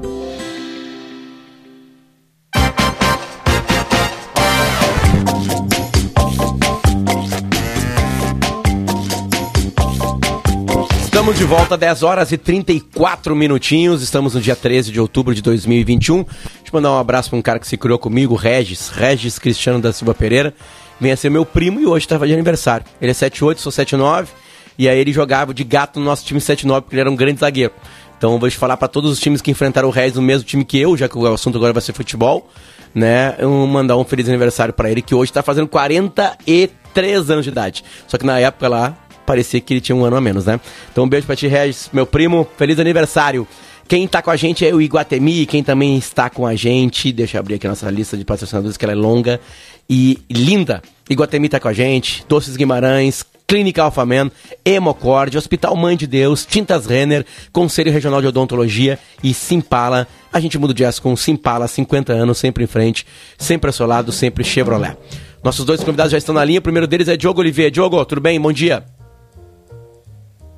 De 11.45 11.51
volta, 11.51 11.77
10 11.77 12.01
horas 12.01 12.31
e 12.31 12.39
34 12.39 13.35
minutinhos. 13.35 14.01
Estamos 14.01 14.33
no 14.33 14.41
dia 14.41 14.55
13 14.55 14.91
de 14.91 14.99
outubro 14.99 15.35
de 15.35 15.43
2021. 15.43 16.23
Deixa 16.23 16.39
eu 16.65 16.69
mandar 16.73 16.91
um 16.91 16.97
abraço 16.97 17.29
para 17.29 17.37
um 17.37 17.41
cara 17.41 17.59
que 17.59 17.67
se 17.67 17.77
criou 17.77 17.99
comigo, 17.99 18.33
Regis, 18.33 18.89
Regis 18.89 19.37
Cristiano 19.37 19.79
da 19.79 19.93
Silva 19.93 20.15
Pereira. 20.15 20.55
Vem 20.99 21.11
a 21.11 21.15
ser 21.15 21.29
meu 21.29 21.45
primo 21.45 21.79
e 21.79 21.85
hoje 21.85 22.03
estava 22.03 22.25
de 22.25 22.33
aniversário. 22.33 22.83
Ele 22.99 23.11
é 23.11 23.13
78, 23.13 23.61
sou 23.61 23.71
79. 23.71 24.29
E 24.75 24.89
aí 24.89 24.97
ele 24.97 25.13
jogava 25.13 25.53
de 25.53 25.63
gato 25.63 25.99
no 25.99 26.05
nosso 26.07 26.25
time 26.25 26.41
79, 26.41 26.81
porque 26.81 26.95
ele 26.95 27.01
era 27.01 27.11
um 27.11 27.15
grande 27.15 27.41
zagueiro. 27.41 27.73
Então 28.17 28.33
eu 28.33 28.39
vou 28.39 28.49
te 28.49 28.57
falar 28.57 28.75
para 28.75 28.87
todos 28.87 29.11
os 29.11 29.19
times 29.19 29.39
que 29.39 29.51
enfrentaram 29.51 29.87
o 29.87 29.91
Regis 29.91 30.15
no 30.15 30.23
mesmo 30.23 30.47
time 30.47 30.65
que 30.65 30.79
eu, 30.79 30.97
já 30.97 31.07
que 31.07 31.15
o 31.15 31.31
assunto 31.31 31.59
agora 31.59 31.73
vai 31.73 31.81
ser 31.83 31.93
futebol, 31.93 32.49
né? 32.91 33.35
Eu 33.37 33.51
mandar 33.67 33.97
um 33.97 34.03
feliz 34.03 34.27
aniversário 34.27 34.73
para 34.73 34.89
ele, 34.89 34.99
que 34.99 35.13
hoje 35.13 35.29
está 35.29 35.43
fazendo 35.43 35.67
43 35.67 37.29
anos 37.29 37.45
de 37.45 37.51
idade. 37.51 37.83
Só 38.07 38.17
que 38.17 38.25
na 38.25 38.39
época 38.39 38.67
lá, 38.67 38.97
parecia 39.25 39.59
que 39.59 39.73
ele 39.73 39.81
tinha 39.81 39.95
um 39.95 40.05
ano 40.05 40.15
a 40.15 40.21
menos, 40.21 40.45
né? 40.45 40.59
Então 40.91 41.03
um 41.03 41.09
beijo 41.09 41.25
pra 41.25 41.35
ti, 41.35 41.47
Regis, 41.47 41.89
meu 41.91 42.05
primo, 42.05 42.47
feliz 42.57 42.79
aniversário. 42.79 43.47
Quem 43.87 44.07
tá 44.07 44.21
com 44.21 44.31
a 44.31 44.35
gente 44.35 44.65
é 44.65 44.73
o 44.73 44.81
Iguatemi, 44.81 45.45
quem 45.45 45.63
também 45.63 45.95
está 45.97 46.27
com 46.27 46.47
a 46.47 46.55
gente, 46.55 47.11
deixa 47.11 47.37
eu 47.37 47.39
abrir 47.39 47.55
aqui 47.55 47.67
a 47.67 47.69
nossa 47.69 47.89
lista 47.91 48.17
de 48.17 48.25
patrocinadores, 48.25 48.77
que 48.77 48.83
ela 48.83 48.93
é 48.93 48.95
longa 48.95 49.39
e 49.87 50.19
linda. 50.29 50.81
Iguatemi 51.07 51.49
tá 51.49 51.59
com 51.59 51.67
a 51.67 51.73
gente, 51.73 52.25
Doces 52.27 52.57
Guimarães, 52.57 53.23
Clínica 53.47 53.83
Alfaman, 53.83 54.31
Hemocord, 54.65 55.37
Hospital 55.37 55.75
Mãe 55.75 55.95
de 55.95 56.07
Deus, 56.07 56.45
Tintas 56.45 56.87
Renner, 56.87 57.23
Conselho 57.51 57.91
Regional 57.91 58.21
de 58.21 58.27
Odontologia 58.27 58.97
e 59.23 59.35
Simpala. 59.35 60.07
A 60.33 60.39
gente 60.39 60.57
muda 60.57 60.73
de 60.73 60.83
aço 60.83 61.01
com 61.01 61.15
Simpala, 61.15 61.67
50 61.67 62.11
anos, 62.11 62.39
sempre 62.39 62.63
em 62.63 62.67
frente, 62.67 63.05
sempre 63.37 63.69
ao 63.69 63.73
seu 63.73 63.85
lado, 63.85 64.11
sempre 64.11 64.43
Chevrolet. 64.43 64.97
Nossos 65.43 65.63
dois 65.63 65.83
convidados 65.83 66.11
já 66.11 66.17
estão 66.17 66.33
na 66.33 66.43
linha, 66.43 66.57
o 66.57 66.63
primeiro 66.63 66.87
deles 66.87 67.07
é 67.07 67.15
Diogo 67.15 67.39
Oliveira. 67.39 67.69
Diogo, 67.69 68.03
tudo 68.03 68.19
bem? 68.19 68.41
Bom 68.41 68.51
dia. 68.51 68.83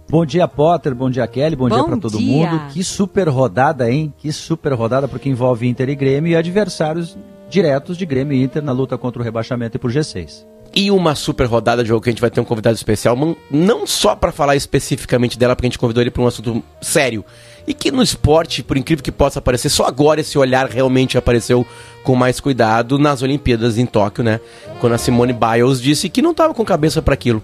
Bom 0.10 0.26
dia, 0.26 0.48
Potter. 0.48 0.96
Bom 0.96 1.10
dia, 1.10 1.28
Kelly. 1.28 1.56
Bom, 1.56 1.68
bom 1.68 1.76
dia 1.76 1.84
para 1.84 1.98
todo 1.98 2.18
dia. 2.18 2.50
mundo. 2.50 2.62
Que 2.72 2.82
super 2.84 3.28
rodada, 3.28 3.92
hein? 3.92 4.14
Que 4.18 4.32
super 4.32 4.74
rodada, 4.74 5.08
porque 5.08 5.30
envolve 5.30 5.68
Inter 5.68 5.90
e 5.90 5.96
Grêmio 5.96 6.32
e 6.32 6.36
adversários 6.36 7.18
diretos 7.50 7.98
de 7.98 8.06
Grêmio 8.06 8.38
e 8.38 8.42
Inter 8.42 8.64
na 8.64 8.72
luta 8.72 8.98
contra 8.98 9.22
o 9.22 9.26
rebaixamento 9.26 9.76
e 9.76 9.80
por 9.80 9.92
G6. 9.92 10.46
E 10.74 10.92
uma 10.92 11.16
super 11.16 11.46
rodada 11.46 11.82
de 11.82 11.90
jogo 11.90 12.02
que 12.02 12.10
a 12.10 12.12
gente 12.12 12.22
vai 12.22 12.30
ter 12.30 12.40
um 12.40 12.46
convidado 12.46 12.76
especial, 12.76 13.18
não 13.50 13.88
só 13.88 14.16
para 14.16 14.32
falar 14.32 14.56
especificamente 14.56 15.38
dela, 15.38 15.56
porque 15.56 15.66
a 15.66 15.70
gente 15.70 15.80
convidou 15.80 16.02
ele 16.02 16.12
para 16.12 16.22
um 16.22 16.28
assunto 16.28 16.64
sério. 16.82 17.26
E 17.66 17.74
que 17.74 17.90
no 17.92 18.02
esporte, 18.02 18.64
por 18.64 18.78
incrível 18.78 19.04
que 19.04 19.12
possa 19.12 19.42
parecer, 19.42 19.70
só 19.70 19.86
agora 19.86 20.22
esse 20.22 20.38
olhar 20.38 20.70
realmente 20.70 21.18
apareceu 21.18 21.66
com 22.04 22.16
mais 22.16 22.40
cuidado 22.40 23.00
nas 23.00 23.22
Olimpíadas 23.22 23.78
em 23.78 23.86
Tóquio, 23.86 24.24
né? 24.24 24.40
Quando 24.80 24.94
a 24.94 24.98
Simone 24.98 25.34
Biles 25.34 25.82
disse 25.82 26.10
que 26.10 26.22
não 26.22 26.32
estava 26.32 26.54
com 26.54 26.64
cabeça 26.64 27.02
para 27.02 27.14
aquilo. 27.14 27.42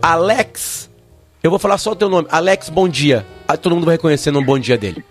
Alex 0.00 0.91
eu 1.42 1.50
vou 1.50 1.58
falar 1.58 1.78
só 1.78 1.92
o 1.92 1.96
teu 1.96 2.08
nome. 2.08 2.28
Alex, 2.30 2.68
bom 2.68 2.88
dia. 2.88 3.26
Aí 3.48 3.58
todo 3.58 3.74
mundo 3.74 3.84
vai 3.84 3.96
reconhecer 3.96 4.30
no 4.30 4.44
bom 4.44 4.58
dia 4.58 4.78
dele. 4.78 5.04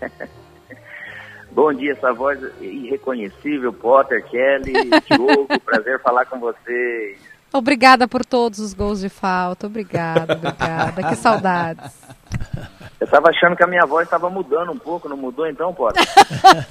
bom 1.52 1.72
dia, 1.72 1.92
essa 1.92 2.12
voz 2.12 2.38
irreconhecível, 2.60 3.72
Potter, 3.72 4.24
Kelly, 4.24 4.72
Diogo, 5.10 5.46
prazer 5.64 6.00
falar 6.00 6.24
com 6.24 6.40
vocês. 6.40 7.18
Obrigada 7.52 8.08
por 8.08 8.24
todos 8.24 8.58
os 8.60 8.72
gols 8.72 9.00
de 9.00 9.10
falta. 9.10 9.66
Obrigada, 9.66 10.32
obrigada. 10.34 11.02
que 11.02 11.16
saudades. 11.16 11.92
Eu 12.98 13.04
estava 13.04 13.28
achando 13.28 13.54
que 13.54 13.62
a 13.62 13.66
minha 13.66 13.84
voz 13.84 14.06
estava 14.06 14.30
mudando 14.30 14.72
um 14.72 14.78
pouco, 14.78 15.08
não 15.08 15.16
mudou 15.16 15.46
então, 15.46 15.74
Potter? 15.74 16.02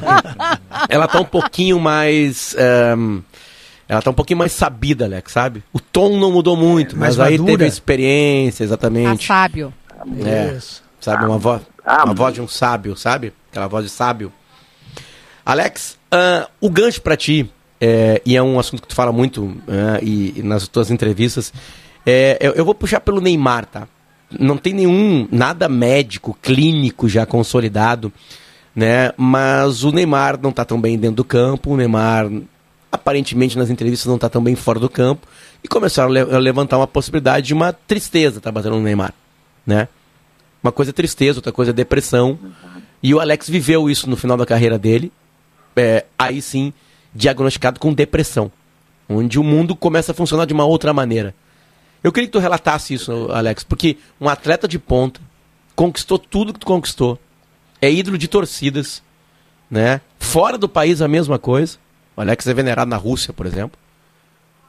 Ela 0.90 1.08
tá 1.08 1.20
um 1.20 1.26
pouquinho 1.26 1.80
mais. 1.80 2.56
Um 2.98 3.22
ela 3.92 4.02
tá 4.02 4.10
um 4.10 4.14
pouquinho 4.14 4.38
mais 4.38 4.54
sabida, 4.54 5.04
Alex, 5.04 5.34
sabe? 5.34 5.62
O 5.74 5.78
tom 5.78 6.18
não 6.18 6.32
mudou 6.32 6.56
muito, 6.56 6.96
é, 6.96 6.98
mas 6.98 7.20
aí 7.20 7.34
madura. 7.34 7.52
teve 7.52 7.66
a 7.66 7.68
experiência, 7.68 8.64
exatamente. 8.64 9.28
Tá 9.28 9.34
sábio. 9.34 9.74
É, 10.26 10.58
sabe, 11.02 11.26
uma, 11.26 11.38
voz, 11.38 11.62
ah, 11.86 12.06
uma 12.06 12.14
voz 12.14 12.34
de 12.34 12.40
um 12.40 12.48
sábio, 12.48 12.96
sabe? 12.96 13.34
Aquela 13.52 13.68
voz 13.68 13.84
de 13.84 13.92
sábio. 13.92 14.32
Alex, 15.46 15.98
uh, 16.14 16.50
o 16.62 16.70
gancho 16.70 17.02
para 17.02 17.18
ti, 17.18 17.52
é, 17.82 18.22
e 18.26 18.38
é 18.38 18.42
um 18.42 18.58
assunto 18.58 18.82
que 18.82 18.88
tu 18.88 18.96
fala 18.96 19.12
muito 19.12 19.44
uh, 19.44 19.60
e, 20.02 20.40
e, 20.40 20.42
nas 20.42 20.70
tuas 20.70 20.90
entrevistas, 20.90 21.52
é, 22.06 22.38
eu, 22.40 22.54
eu 22.54 22.64
vou 22.64 22.74
puxar 22.74 23.02
pelo 23.02 23.20
Neymar, 23.20 23.66
tá? 23.66 23.90
Não 24.40 24.56
tem 24.56 24.74
nenhum, 24.74 25.28
nada 25.30 25.68
médico, 25.68 26.38
clínico 26.42 27.10
já 27.10 27.26
consolidado, 27.26 28.10
né? 28.74 29.12
Mas 29.18 29.84
o 29.84 29.92
Neymar 29.92 30.40
não 30.42 30.54
tá 30.54 30.64
tão 30.64 30.80
bem 30.80 30.98
dentro 30.98 31.18
do 31.18 31.26
campo, 31.26 31.74
o 31.74 31.76
Neymar 31.76 32.30
aparentemente 32.92 33.58
nas 33.58 33.70
entrevistas 33.70 34.08
não 34.08 34.16
está 34.16 34.30
tão 34.30 34.44
bem 34.44 34.56
fora 34.56 34.80
do 34.80 34.90
campo, 34.90 35.28
e 35.64 35.68
começaram 35.68 36.10
a, 36.10 36.14
le 36.14 36.20
a 36.20 36.40
levantar 36.40 36.78
uma 36.78 36.88
possibilidade 36.88 37.48
de 37.48 37.54
uma 37.54 37.72
tristeza 37.72 38.42
tá 38.42 38.52
batendo 38.52 38.76
no 38.76 38.82
Neymar, 38.82 39.14
né? 39.66 39.88
Uma 40.64 40.72
coisa 40.72 40.92
é 40.92 40.94
tristeza, 40.94 41.40
outra 41.40 41.52
coisa 41.52 41.72
é 41.72 41.74
depressão. 41.74 42.38
E 43.02 43.16
o 43.16 43.20
Alex 43.20 43.50
viveu 43.50 43.90
isso 43.90 44.08
no 44.08 44.16
final 44.16 44.38
da 44.38 44.46
carreira 44.46 44.78
dele, 44.78 45.12
é, 45.76 46.06
aí 46.20 46.40
sim, 46.42 46.72
diagnosticado 47.16 47.80
com 47.80 47.92
depressão, 47.94 48.52
onde 49.10 49.40
o 49.40 49.44
mundo 49.44 49.76
começa 49.76 50.12
a 50.12 50.16
funcionar 50.16 50.46
de 50.46 50.54
uma 50.54 50.66
outra 50.66 50.94
maneira. 50.94 51.34
Eu 52.04 52.12
queria 52.12 52.28
que 52.28 52.34
tu 52.34 52.40
relatasse 52.40 52.94
isso, 52.94 53.32
Alex, 53.32 53.64
porque 53.64 53.98
um 54.20 54.30
atleta 54.30 54.68
de 54.68 54.78
ponta 54.78 55.20
conquistou 55.76 56.20
tudo 56.20 56.54
que 56.54 56.60
tu 56.60 56.66
conquistou, 56.66 57.20
é 57.82 57.92
ídolo 57.92 58.18
de 58.18 58.28
torcidas, 58.28 59.02
né? 59.70 60.02
Fora 60.20 60.58
do 60.58 60.70
país 60.70 61.02
a 61.02 61.08
mesma 61.08 61.40
coisa. 61.40 61.78
O 62.16 62.22
Alex 62.22 62.48
é 62.48 62.54
venerado 62.54 62.90
na 62.90 62.98
Rússia, 62.98 63.34
por 63.34 63.46
exemplo. 63.46 63.80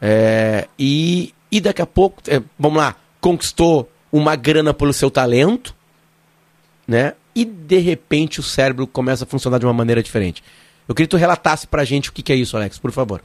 É, 0.01 0.69
e, 0.79 1.35
e 1.51 1.61
daqui 1.61 1.83
a 1.83 1.87
pouco, 1.87 2.21
é, 2.29 2.43
vamos 2.59 2.79
lá, 2.79 2.97
conquistou 3.21 3.89
uma 4.11 4.37
grana 4.37 4.75
pelo 4.75 4.93
seu 4.93 5.11
talento, 5.11 5.75
né? 6.87 7.15
E 7.35 7.45
de 7.45 7.79
repente 7.79 8.41
o 8.41 8.43
cérebro 8.43 8.87
começa 8.87 9.25
a 9.25 9.27
funcionar 9.27 9.59
de 9.59 9.65
uma 9.65 9.73
maneira 9.73 10.03
diferente. 10.03 10.43
Eu 10.89 10.95
queria 10.95 11.07
que 11.07 11.17
tu 11.17 11.17
relatasse 11.17 11.67
pra 11.67 11.85
gente 11.85 12.11
o 12.11 12.13
que, 12.13 12.23
que 12.23 12.33
é 12.33 12.37
isso, 12.37 12.57
Alex, 12.57 12.79
por 12.79 12.91
favor. 12.91 13.23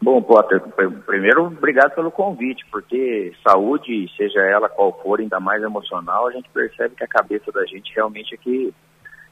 Bom, 0.00 0.22
Potter, 0.22 0.60
primeiro, 1.06 1.46
obrigado 1.46 1.94
pelo 1.94 2.10
convite, 2.10 2.64
porque 2.70 3.32
saúde, 3.42 4.10
seja 4.16 4.40
ela 4.40 4.68
qual 4.68 4.98
for, 5.02 5.20
ainda 5.20 5.40
mais 5.40 5.62
emocional, 5.62 6.28
a 6.28 6.32
gente 6.32 6.48
percebe 6.50 6.94
que 6.94 7.04
a 7.04 7.08
cabeça 7.08 7.50
da 7.50 7.64
gente 7.64 7.92
realmente 7.94 8.34
é 8.34 8.36
que, 8.36 8.74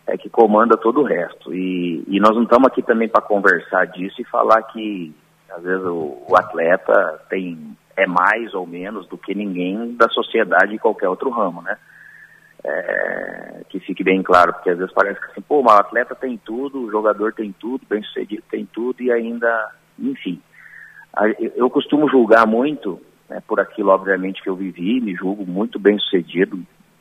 é 0.07 0.17
que 0.17 0.29
comanda 0.29 0.77
todo 0.77 1.01
o 1.01 1.05
resto. 1.05 1.55
E, 1.55 2.05
e 2.07 2.21
nós 2.21 2.35
não 2.35 2.43
estamos 2.43 2.69
aqui 2.69 2.83
também 2.83 3.09
para 3.09 3.23
conversar 3.23 3.87
disso 3.87 4.21
e 4.21 4.25
falar 4.25 4.63
que, 4.65 5.15
às 5.51 5.63
vezes, 5.63 5.85
o, 5.85 6.23
o, 6.29 6.37
atleta 6.37 7.21
tem 7.29 7.77
é 7.97 8.07
mais 8.07 8.53
ou 8.55 8.67
menos 8.67 9.07
do 9.07 9.17
que 9.17 9.35
ninguém 9.35 9.95
da 9.95 10.09
sociedade 10.09 10.75
em 10.75 10.79
qualquer 10.79 11.09
outro 11.09 11.31
ramo, 11.31 11.63
né? 11.63 11.77
É, 12.67 13.61
que 13.69 13.79
fique 13.79 14.03
bem 14.03 14.23
claro, 14.23 14.55
porque 14.55 14.71
às 14.71 14.79
vezes 14.79 14.93
parece 14.93 15.21
que 15.21 15.27
assim, 15.27 15.43
pô, 15.43 15.61
o 15.61 15.71
atleta 15.71 16.15
tem 16.15 16.39
tudo, 16.39 16.81
o 16.81 16.91
jogador 16.91 17.33
tem 17.35 17.53
tudo, 17.53 17.87
bem 17.89 18.03
sucedido 18.03 18.43
tem 18.51 18.67
tudo 18.67 19.03
e 19.03 19.13
ainda, 19.13 19.71
enfim. 19.99 20.41
Eu 21.55 21.69
costumo 21.71 22.09
julgar 22.09 22.47
muito, 22.47 23.01
né, 23.29 23.41
por 23.47 23.61
aquilo, 23.61 23.91
obviamente, 23.91 24.43
que 24.43 24.49
eu 24.49 24.57
vivi, 24.57 25.01
me 25.01 25.15
julgo 25.15 25.47
muito 25.47 25.79
bem 25.79 25.99
sucedido, 25.99 26.59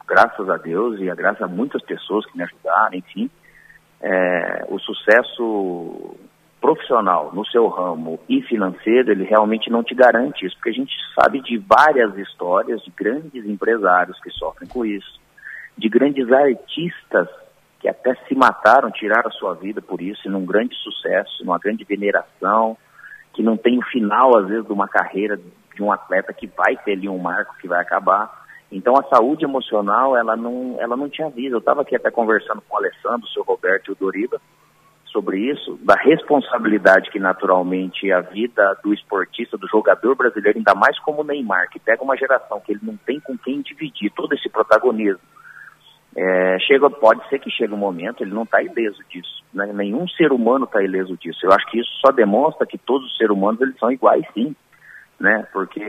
graças 0.07 0.49
a 0.49 0.57
Deus 0.57 0.99
e 0.99 1.09
a 1.09 1.15
graças 1.15 1.41
a 1.41 1.47
muitas 1.47 1.81
pessoas 1.83 2.25
que 2.25 2.37
me 2.37 2.43
ajudaram, 2.43 2.95
enfim. 2.95 3.29
É, 4.01 4.65
o 4.69 4.79
sucesso 4.79 6.17
profissional 6.59 7.31
no 7.33 7.45
seu 7.45 7.67
ramo 7.67 8.19
e 8.29 8.41
financeiro, 8.41 9.11
ele 9.11 9.25
realmente 9.25 9.69
não 9.69 9.83
te 9.83 9.93
garante 9.93 10.45
isso, 10.45 10.55
porque 10.55 10.69
a 10.69 10.73
gente 10.73 10.93
sabe 11.13 11.41
de 11.41 11.57
várias 11.57 12.17
histórias 12.17 12.81
de 12.83 12.91
grandes 12.91 13.45
empresários 13.45 14.19
que 14.21 14.29
sofrem 14.31 14.69
com 14.69 14.85
isso, 14.85 15.19
de 15.77 15.89
grandes 15.89 16.31
artistas 16.31 17.27
que 17.83 17.89
até 17.89 18.15
se 18.27 18.33
mataram, 18.33 18.89
tiraram 18.89 19.27
a 19.27 19.33
sua 19.33 19.55
vida 19.55 19.81
por 19.81 20.01
isso, 20.01 20.29
num 20.29 20.45
grande 20.45 20.73
sucesso, 20.75 21.43
numa 21.43 21.59
grande 21.59 21.83
veneração, 21.83 22.77
que 23.33 23.43
não 23.43 23.57
tem 23.57 23.77
o 23.77 23.85
final, 23.87 24.37
às 24.37 24.47
vezes, 24.47 24.65
de 24.65 24.71
uma 24.71 24.87
carreira 24.87 25.37
de 25.75 25.83
um 25.83 25.91
atleta 25.91 26.31
que 26.31 26.47
vai 26.47 26.77
ter 26.77 26.93
ali 26.93 27.09
um 27.09 27.17
marco 27.17 27.57
que 27.57 27.67
vai 27.67 27.81
acabar. 27.81 28.42
Então 28.73 28.97
a 28.97 29.03
saúde 29.03 29.45
emocional, 29.45 30.17
ela 30.17 30.35
não, 30.35 30.75
ela 30.79 30.97
não 30.97 31.07
tinha 31.07 31.29
vida. 31.29 31.55
Eu 31.55 31.59
estava 31.59 31.83
aqui 31.83 31.95
até 31.95 32.09
conversando 32.09 32.61
com 32.67 32.75
o 32.75 32.77
Alessandro, 32.77 33.27
o 33.27 33.29
seu 33.29 33.43
Roberto 33.43 33.89
e 33.89 33.91
o 33.91 33.95
Doriba, 33.95 34.41
sobre 35.05 35.37
isso, 35.51 35.79
da 35.83 35.93
responsabilidade 35.95 37.11
que 37.11 37.19
naturalmente 37.19 38.11
a 38.11 38.21
vida 38.21 38.75
do 38.83 38.91
esportista, 38.91 39.55
do 39.57 39.67
jogador 39.67 40.15
brasileiro, 40.15 40.57
ainda 40.57 40.73
mais 40.73 40.97
como 40.99 41.21
o 41.21 41.23
Neymar, 41.23 41.69
que 41.69 41.79
pega 41.79 42.03
uma 42.03 42.17
geração 42.17 42.59
que 42.59 42.71
ele 42.71 42.81
não 42.81 42.97
tem 42.97 43.19
com 43.19 43.37
quem 43.37 43.61
dividir 43.61 44.11
todo 44.11 44.33
esse 44.33 44.49
protagonismo. 44.49 45.21
É, 46.15 46.57
chega, 46.61 46.89
pode 46.89 47.27
ser 47.29 47.39
que 47.39 47.51
chegue 47.51 47.73
um 47.73 47.77
momento, 47.77 48.23
ele 48.23 48.33
não 48.33 48.43
está 48.43 48.61
ileso 48.61 48.99
disso. 49.07 49.43
Né? 49.53 49.71
Nenhum 49.71 50.07
ser 50.07 50.31
humano 50.31 50.65
está 50.65 50.83
ileso 50.83 51.15
disso. 51.17 51.39
Eu 51.43 51.51
acho 51.51 51.65
que 51.69 51.79
isso 51.79 51.89
só 52.03 52.11
demonstra 52.11 52.65
que 52.65 52.77
todos 52.77 53.05
os 53.05 53.17
seres 53.17 53.35
humanos 53.35 53.61
eles 53.61 53.77
são 53.77 53.91
iguais, 53.91 54.25
sim. 54.33 54.55
Né? 55.23 55.47
Porque 55.53 55.79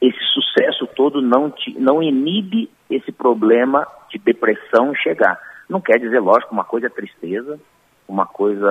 esse 0.00 0.24
sucesso 0.32 0.86
todo 0.94 1.20
não, 1.20 1.50
te, 1.50 1.76
não 1.80 2.00
inibe 2.00 2.70
esse 2.88 3.10
problema 3.10 3.84
de 4.08 4.20
depressão 4.20 4.94
chegar. 4.94 5.36
Não 5.68 5.80
quer 5.80 5.98
dizer, 5.98 6.20
lógico, 6.20 6.54
uma 6.54 6.62
coisa 6.62 6.86
é 6.86 6.90
tristeza, 6.90 7.58
uma 8.06 8.24
coisa 8.24 8.68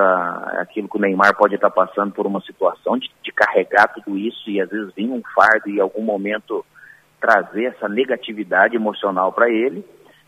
é 0.54 0.62
aquilo 0.62 0.88
que 0.88 0.96
o 0.96 1.02
Neymar 1.02 1.36
pode 1.36 1.56
estar 1.56 1.70
passando 1.70 2.14
por 2.14 2.26
uma 2.26 2.40
situação 2.40 2.98
de, 2.98 3.12
de 3.22 3.34
carregar 3.34 3.90
tudo 3.94 4.18
isso 4.18 4.50
e 4.50 4.62
às 4.62 4.70
vezes 4.70 4.94
vir 4.96 5.10
um 5.10 5.22
fardo 5.36 5.68
e 5.70 5.76
em 5.76 5.82
algum 5.82 6.04
momento 6.04 6.66
trazer 7.20 7.66
essa 7.66 7.90
negatividade 7.90 8.78
emocional 8.78 9.34
para 9.34 9.50
ele. 9.50 9.84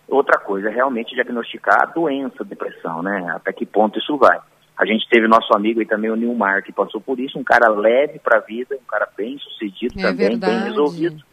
Outra 0.09 0.37
coisa 0.41 0.67
é 0.67 0.73
realmente 0.73 1.15
diagnosticar 1.15 1.83
a 1.83 1.85
doença, 1.85 2.43
a 2.43 2.45
depressão, 2.45 3.01
né? 3.01 3.31
Até 3.33 3.53
que 3.53 3.65
ponto 3.65 3.97
isso 3.97 4.17
vai. 4.17 4.41
A 4.77 4.85
gente 4.85 5.07
teve 5.09 5.27
nosso 5.27 5.53
amigo 5.55 5.81
e 5.81 5.85
também 5.85 6.09
o 6.09 6.15
Nilmar, 6.15 6.63
que 6.63 6.71
passou 6.71 6.99
por 6.99 7.19
isso, 7.19 7.37
um 7.37 7.43
cara 7.43 7.69
leve 7.69 8.19
para 8.19 8.39
a 8.39 8.41
vida, 8.41 8.75
um 8.75 8.87
cara 8.87 9.07
bem 9.15 9.37
sucedido 9.37 9.99
é 9.99 10.01
também, 10.01 10.29
verdade. 10.29 10.55
bem 10.55 10.63
resolvido. 10.63 11.23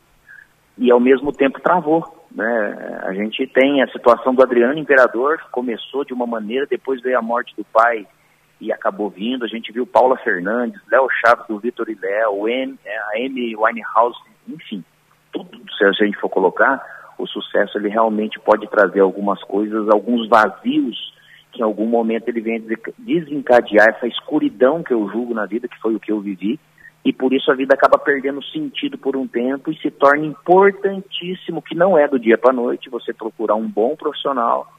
E 0.77 0.91
ao 0.91 1.01
mesmo 1.01 1.33
tempo 1.33 1.61
travou. 1.61 2.27
Né? 2.31 3.01
A 3.03 3.13
gente 3.15 3.47
tem 3.47 3.83
a 3.83 3.89
situação 3.89 4.35
do 4.35 4.43
Adriano 4.43 4.79
Imperador, 4.79 5.39
que 5.39 5.51
começou 5.51 6.05
de 6.05 6.13
uma 6.13 6.27
maneira, 6.27 6.67
depois 6.67 7.01
veio 7.03 7.19
a 7.19 7.23
morte 7.23 7.55
do 7.57 7.65
pai 7.65 8.07
e 8.61 8.73
acabou 8.73 9.09
vindo. 9.09 9.45
A 9.45 9.49
gente 9.49 9.73
viu 9.73 9.87
Paula 9.87 10.17
Fernandes, 10.19 10.81
Léo 10.91 11.09
Chaves 11.11 11.47
do 11.49 11.59
Vitor 11.59 11.89
e 11.89 11.99
Léo, 12.01 12.47
a 12.47 13.17
Amy 13.17 13.57
Winehouse, 13.57 14.19
enfim 14.47 14.85
tudo, 15.33 15.59
se 15.77 15.85
a 15.85 15.93
gente 15.93 16.19
for 16.19 16.29
colocar, 16.29 16.83
o 17.19 17.27
sucesso 17.27 17.79
ele 17.79 17.89
realmente 17.89 18.39
pode 18.41 18.67
trazer 18.69 19.01
algumas 19.01 19.43
coisas, 19.45 19.89
alguns 19.89 20.29
vazios 20.29 21.13
que 21.51 21.61
em 21.61 21.65
algum 21.65 21.87
momento 21.87 22.29
ele 22.29 22.41
vem 22.41 22.65
desencadear 22.99 23.89
essa 23.89 24.07
escuridão 24.07 24.83
que 24.83 24.93
eu 24.93 25.09
julgo 25.09 25.35
na 25.35 25.47
vida, 25.47 25.69
que 25.69 25.81
foi 25.81 25.95
o 25.95 26.01
que 26.01 26.13
eu 26.13 26.21
vivi, 26.21 26.59
e 27.05 27.13
por 27.13 27.33
isso 27.33 27.51
a 27.51 27.55
vida 27.55 27.75
acaba 27.75 27.99
perdendo 27.99 28.43
sentido 28.45 28.99
por 28.99 29.17
um 29.17 29.27
tempo 29.27 29.71
e 29.71 29.79
se 29.79 29.91
torna 29.91 30.27
importantíssimo, 30.27 31.63
que 31.63 31.75
não 31.75 31.97
é 31.97 32.07
do 32.07 32.19
dia 32.19 32.37
para 32.37 32.51
a 32.51 32.55
noite, 32.55 32.91
você 32.91 33.13
procurar 33.13 33.55
um 33.55 33.69
bom 33.69 33.97
profissional 33.97 34.71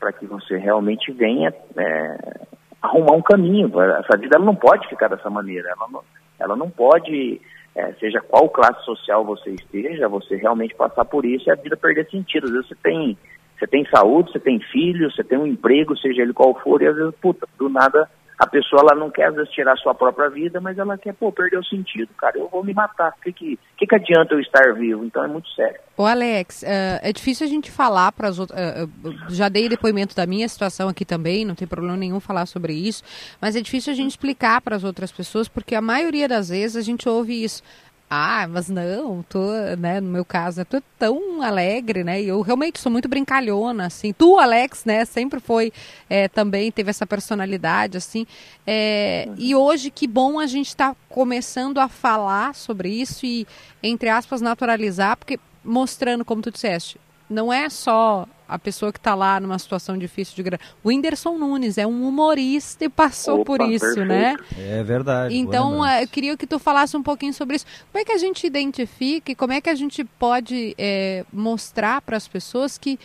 para 0.00 0.12
que 0.12 0.26
você 0.26 0.56
realmente 0.56 1.12
venha 1.12 1.54
é, 1.76 2.40
arrumar 2.82 3.12
um 3.12 3.22
caminho. 3.22 3.70
Essa 3.80 4.18
vida 4.18 4.36
ela 4.36 4.44
não 4.44 4.56
pode 4.56 4.88
ficar 4.88 5.08
dessa 5.08 5.30
maneira, 5.30 5.70
ela 5.70 5.88
não, 5.88 6.02
ela 6.38 6.56
não 6.56 6.68
pode 6.68 7.40
é, 7.74 7.92
seja 7.94 8.20
qual 8.20 8.48
classe 8.48 8.84
social 8.84 9.24
você 9.24 9.50
esteja, 9.50 10.08
você 10.08 10.36
realmente 10.36 10.74
passar 10.74 11.04
por 11.04 11.24
isso 11.24 11.48
e 11.48 11.52
a 11.52 11.56
vida 11.56 11.76
perder 11.76 12.08
sentido. 12.08 12.46
Às 12.46 12.52
vezes 12.52 12.68
você 12.68 12.74
tem, 12.76 13.18
você 13.58 13.66
tem 13.66 13.86
saúde, 13.86 14.32
você 14.32 14.40
tem 14.40 14.60
filho, 14.60 15.10
você 15.10 15.22
tem 15.22 15.38
um 15.38 15.46
emprego, 15.46 15.96
seja 15.96 16.22
ele 16.22 16.32
qual 16.32 16.54
for, 16.60 16.82
e 16.82 16.86
às 16.86 16.96
vezes, 16.96 17.14
puta, 17.20 17.46
do 17.58 17.68
nada 17.68 18.08
a 18.38 18.46
pessoa 18.46 18.82
ela 18.82 18.98
não 18.98 19.10
quer 19.10 19.28
às 19.28 19.34
vezes 19.34 19.50
tirar 19.52 19.74
a 19.74 19.76
sua 19.76 19.94
própria 19.94 20.28
vida, 20.28 20.60
mas 20.60 20.76
ela 20.76 20.98
quer, 20.98 21.14
pô, 21.14 21.30
perder 21.30 21.58
o 21.58 21.64
sentido, 21.64 22.08
cara, 22.18 22.36
eu 22.38 22.48
vou 22.48 22.64
me 22.64 22.74
matar. 22.74 23.12
O 23.16 23.22
que 23.22 23.32
que, 23.32 23.58
que, 23.76 23.86
que 23.86 23.94
adianta 23.94 24.34
eu 24.34 24.40
estar 24.40 24.74
vivo? 24.74 25.04
Então 25.04 25.24
é 25.24 25.28
muito 25.28 25.48
sério. 25.50 25.78
Ô 25.96 26.04
Alex, 26.04 26.62
uh, 26.62 26.66
é 27.02 27.12
difícil 27.12 27.46
a 27.46 27.48
gente 27.48 27.70
falar 27.70 28.10
para 28.12 28.28
as 28.28 28.38
outras. 28.38 28.58
Uh, 28.60 29.14
já 29.28 29.48
dei 29.48 29.68
depoimento 29.68 30.16
da 30.16 30.26
minha 30.26 30.48
situação 30.48 30.88
aqui 30.88 31.04
também, 31.04 31.44
não 31.44 31.54
tem 31.54 31.68
problema 31.68 31.96
nenhum 31.96 32.18
falar 32.18 32.46
sobre 32.46 32.72
isso, 32.72 33.04
mas 33.40 33.54
é 33.54 33.60
difícil 33.60 33.92
a 33.92 33.96
gente 33.96 34.10
explicar 34.10 34.60
para 34.60 34.74
as 34.74 34.82
outras 34.82 35.12
pessoas, 35.12 35.48
porque 35.48 35.74
a 35.74 35.80
maioria 35.80 36.26
das 36.26 36.48
vezes 36.48 36.76
a 36.76 36.82
gente 36.82 37.08
ouve 37.08 37.44
isso 37.44 37.62
ah, 38.08 38.46
mas 38.48 38.68
não, 38.68 39.22
tô, 39.28 39.52
né, 39.78 40.00
no 40.00 40.08
meu 40.08 40.24
caso, 40.24 40.58
né, 40.58 40.64
tô 40.64 40.80
tão 40.98 41.42
alegre, 41.42 42.04
né, 42.04 42.22
e 42.22 42.28
eu 42.28 42.40
realmente 42.42 42.78
sou 42.78 42.92
muito 42.92 43.08
brincalhona, 43.08 43.86
assim, 43.86 44.12
tu, 44.12 44.38
Alex, 44.38 44.84
né, 44.84 45.04
sempre 45.04 45.40
foi, 45.40 45.72
é, 46.08 46.28
também 46.28 46.70
teve 46.70 46.90
essa 46.90 47.06
personalidade, 47.06 47.96
assim, 47.96 48.26
é, 48.66 49.24
uhum. 49.28 49.34
e 49.38 49.54
hoje, 49.54 49.90
que 49.90 50.06
bom 50.06 50.38
a 50.38 50.46
gente 50.46 50.68
está 50.68 50.94
começando 51.08 51.78
a 51.78 51.88
falar 51.88 52.54
sobre 52.54 52.88
isso 52.88 53.26
e, 53.26 53.46
entre 53.82 54.08
aspas, 54.08 54.40
naturalizar, 54.40 55.16
porque 55.16 55.38
mostrando, 55.64 56.24
como 56.24 56.42
tu 56.42 56.50
disseste, 56.50 57.00
não 57.28 57.52
é 57.52 57.68
só 57.68 58.26
a 58.46 58.58
pessoa 58.58 58.92
que 58.92 58.98
está 58.98 59.14
lá 59.14 59.40
numa 59.40 59.58
situação 59.58 59.96
difícil 59.96 60.36
de 60.36 60.42
grana. 60.42 60.60
O 60.82 60.88
Whindersson 60.88 61.38
Nunes 61.38 61.78
é 61.78 61.86
um 61.86 62.06
humorista 62.06 62.84
e 62.84 62.88
passou 62.88 63.40
Opa, 63.40 63.44
por 63.44 63.60
isso, 63.62 63.84
perfeito. 63.84 64.06
né? 64.06 64.36
É 64.58 64.82
verdade. 64.82 65.36
Então, 65.36 65.84
é, 65.84 66.02
eu 66.02 66.08
queria 66.08 66.36
que 66.36 66.46
tu 66.46 66.58
falasse 66.58 66.96
um 66.96 67.02
pouquinho 67.02 67.32
sobre 67.32 67.56
isso. 67.56 67.66
Como 67.90 68.02
é 68.02 68.04
que 68.04 68.12
a 68.12 68.18
gente 68.18 68.46
identifica 68.46 69.32
e 69.32 69.34
como 69.34 69.52
é 69.52 69.60
que 69.60 69.70
a 69.70 69.74
gente 69.74 70.04
pode 70.04 70.74
é, 70.78 71.24
mostrar 71.32 72.02
para 72.02 72.16
as 72.16 72.28
pessoas 72.28 72.76
que 72.76 72.98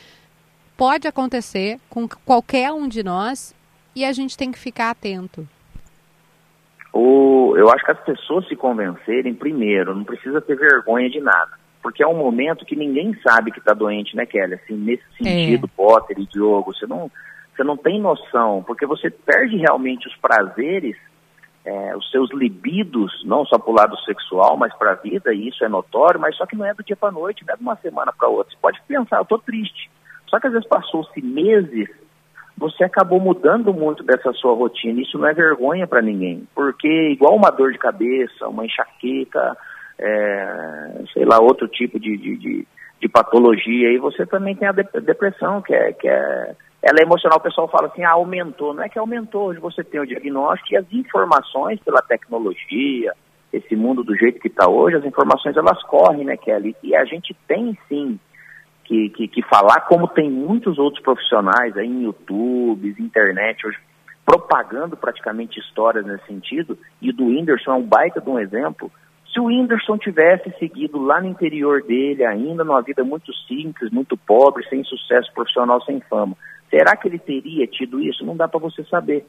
pode 0.75 1.07
acontecer 1.07 1.79
com 1.89 2.07
qualquer 2.25 2.71
um 2.71 2.87
de 2.87 3.03
nós 3.03 3.55
e 3.95 4.03
a 4.03 4.11
gente 4.11 4.37
tem 4.37 4.51
que 4.51 4.59
ficar 4.59 4.89
atento? 4.89 5.47
O, 6.91 7.55
eu 7.55 7.69
acho 7.69 7.85
que 7.85 7.91
as 7.91 7.99
pessoas 7.99 8.47
se 8.47 8.55
convencerem, 8.55 9.33
primeiro, 9.33 9.95
não 9.95 10.03
precisa 10.03 10.41
ter 10.41 10.55
vergonha 10.55 11.09
de 11.09 11.21
nada 11.21 11.59
porque 11.81 12.03
é 12.03 12.07
um 12.07 12.17
momento 12.17 12.65
que 12.65 12.75
ninguém 12.75 13.17
sabe 13.21 13.51
que 13.51 13.59
está 13.59 13.73
doente, 13.73 14.15
né, 14.15 14.25
Kelly? 14.25 14.55
Assim, 14.55 14.75
nesse 14.75 15.03
sentido, 15.17 15.65
é. 15.65 15.75
Potter 15.75 16.19
e 16.19 16.25
Diogo, 16.25 16.73
você 16.73 16.85
não, 16.85 17.09
Você 17.55 17.63
não 17.63 17.75
tem 17.75 17.99
noção, 17.99 18.63
porque 18.65 18.85
você 18.85 19.09
perde 19.09 19.57
realmente 19.57 20.07
os 20.07 20.15
prazeres, 20.17 20.95
é, 21.65 21.95
os 21.95 22.09
seus 22.09 22.31
libidos, 22.33 23.11
não 23.25 23.45
só 23.45 23.59
para 23.59 23.71
o 23.71 23.75
lado 23.75 23.97
sexual, 24.05 24.55
mas 24.57 24.73
para 24.75 24.91
a 24.91 24.95
vida, 24.95 25.33
e 25.33 25.49
isso 25.49 25.63
é 25.63 25.67
notório, 25.67 26.19
mas 26.19 26.35
só 26.37 26.45
que 26.45 26.55
não 26.55 26.65
é 26.65 26.73
do 26.73 26.83
dia 26.83 26.95
para 26.95 27.11
noite, 27.11 27.43
não 27.45 27.53
é 27.53 27.57
de 27.57 27.63
uma 27.63 27.75
semana 27.77 28.13
para 28.17 28.29
outra. 28.29 28.51
Você 28.51 28.57
pode 28.61 28.81
pensar, 28.87 29.17
eu 29.17 29.23
estou 29.23 29.39
triste. 29.39 29.91
Só 30.27 30.39
que 30.39 30.47
às 30.47 30.53
vezes 30.53 30.67
passou-se 30.67 31.21
meses, 31.21 31.89
você 32.57 32.83
acabou 32.83 33.19
mudando 33.19 33.73
muito 33.73 34.03
dessa 34.03 34.31
sua 34.33 34.53
rotina. 34.53 35.01
Isso 35.01 35.17
não 35.17 35.27
é 35.27 35.33
vergonha 35.33 35.87
para 35.87 36.01
ninguém, 36.01 36.47
porque 36.53 36.87
igual 37.09 37.35
uma 37.35 37.49
dor 37.49 37.71
de 37.71 37.77
cabeça, 37.77 38.47
uma 38.47 38.65
enxaqueca, 38.65 39.57
é, 39.99 41.03
sei 41.13 41.25
lá, 41.25 41.39
outro 41.39 41.67
tipo 41.67 41.99
de, 41.99 42.17
de, 42.17 42.37
de, 42.37 42.67
de 43.01 43.09
patologia, 43.09 43.91
e 43.91 43.97
você 43.97 44.25
também 44.25 44.55
tem 44.55 44.67
a 44.67 44.71
depressão, 44.71 45.61
que 45.61 45.73
é, 45.73 45.93
que 45.93 46.07
é 46.07 46.55
ela 46.81 46.99
é 46.99 47.03
emocional, 47.03 47.39
o 47.39 47.43
pessoal 47.43 47.67
fala 47.67 47.87
assim, 47.87 48.03
ah, 48.03 48.13
aumentou. 48.13 48.73
Não 48.73 48.83
é 48.83 48.89
que 48.89 48.97
aumentou, 48.97 49.47
hoje 49.47 49.59
você 49.59 49.83
tem 49.83 49.99
o 49.99 50.07
diagnóstico 50.07 50.73
e 50.73 50.77
as 50.77 50.85
informações 50.93 51.79
pela 51.81 52.01
tecnologia, 52.01 53.13
esse 53.51 53.75
mundo 53.75 54.03
do 54.03 54.15
jeito 54.15 54.39
que 54.39 54.47
está 54.47 54.69
hoje, 54.69 54.95
as 54.95 55.05
informações 55.05 55.57
elas 55.57 55.81
correm, 55.83 56.23
né, 56.23 56.37
Kelly? 56.37 56.75
E 56.81 56.95
a 56.95 57.03
gente 57.03 57.35
tem 57.47 57.77
sim 57.89 58.17
que, 58.85 59.09
que, 59.09 59.27
que 59.27 59.41
falar, 59.43 59.81
como 59.81 60.07
tem 60.07 60.29
muitos 60.31 60.79
outros 60.79 61.03
profissionais 61.03 61.75
aí 61.75 61.87
em 61.87 62.03
YouTube, 62.03 62.95
internet, 62.97 63.67
hoje, 63.67 63.77
propagando 64.25 64.95
praticamente 64.95 65.59
histórias 65.59 66.05
nesse 66.05 66.25
sentido, 66.27 66.77
e 67.01 67.11
do 67.11 67.25
Whindersson 67.25 67.71
é 67.71 67.75
um 67.75 67.83
baita 67.83 68.21
de 68.21 68.29
um 68.29 68.39
exemplo. 68.39 68.89
Se 69.33 69.39
o 69.39 69.45
Whindersson 69.45 69.97
tivesse 69.97 70.51
seguido 70.57 71.01
lá 71.01 71.21
no 71.21 71.27
interior 71.27 71.83
dele, 71.83 72.25
ainda 72.25 72.63
numa 72.63 72.81
vida 72.81 73.03
muito 73.03 73.31
simples, 73.47 73.91
muito 73.91 74.17
pobre, 74.17 74.67
sem 74.67 74.83
sucesso 74.83 75.31
profissional, 75.33 75.81
sem 75.83 75.99
fama, 76.01 76.35
Será 76.69 76.95
que 76.95 77.07
ele 77.07 77.19
teria 77.19 77.65
tido 77.67 77.99
isso? 77.99 78.25
Não 78.25 78.37
dá 78.37 78.47
para 78.47 78.59
você 78.59 78.83
saber. 78.85 79.25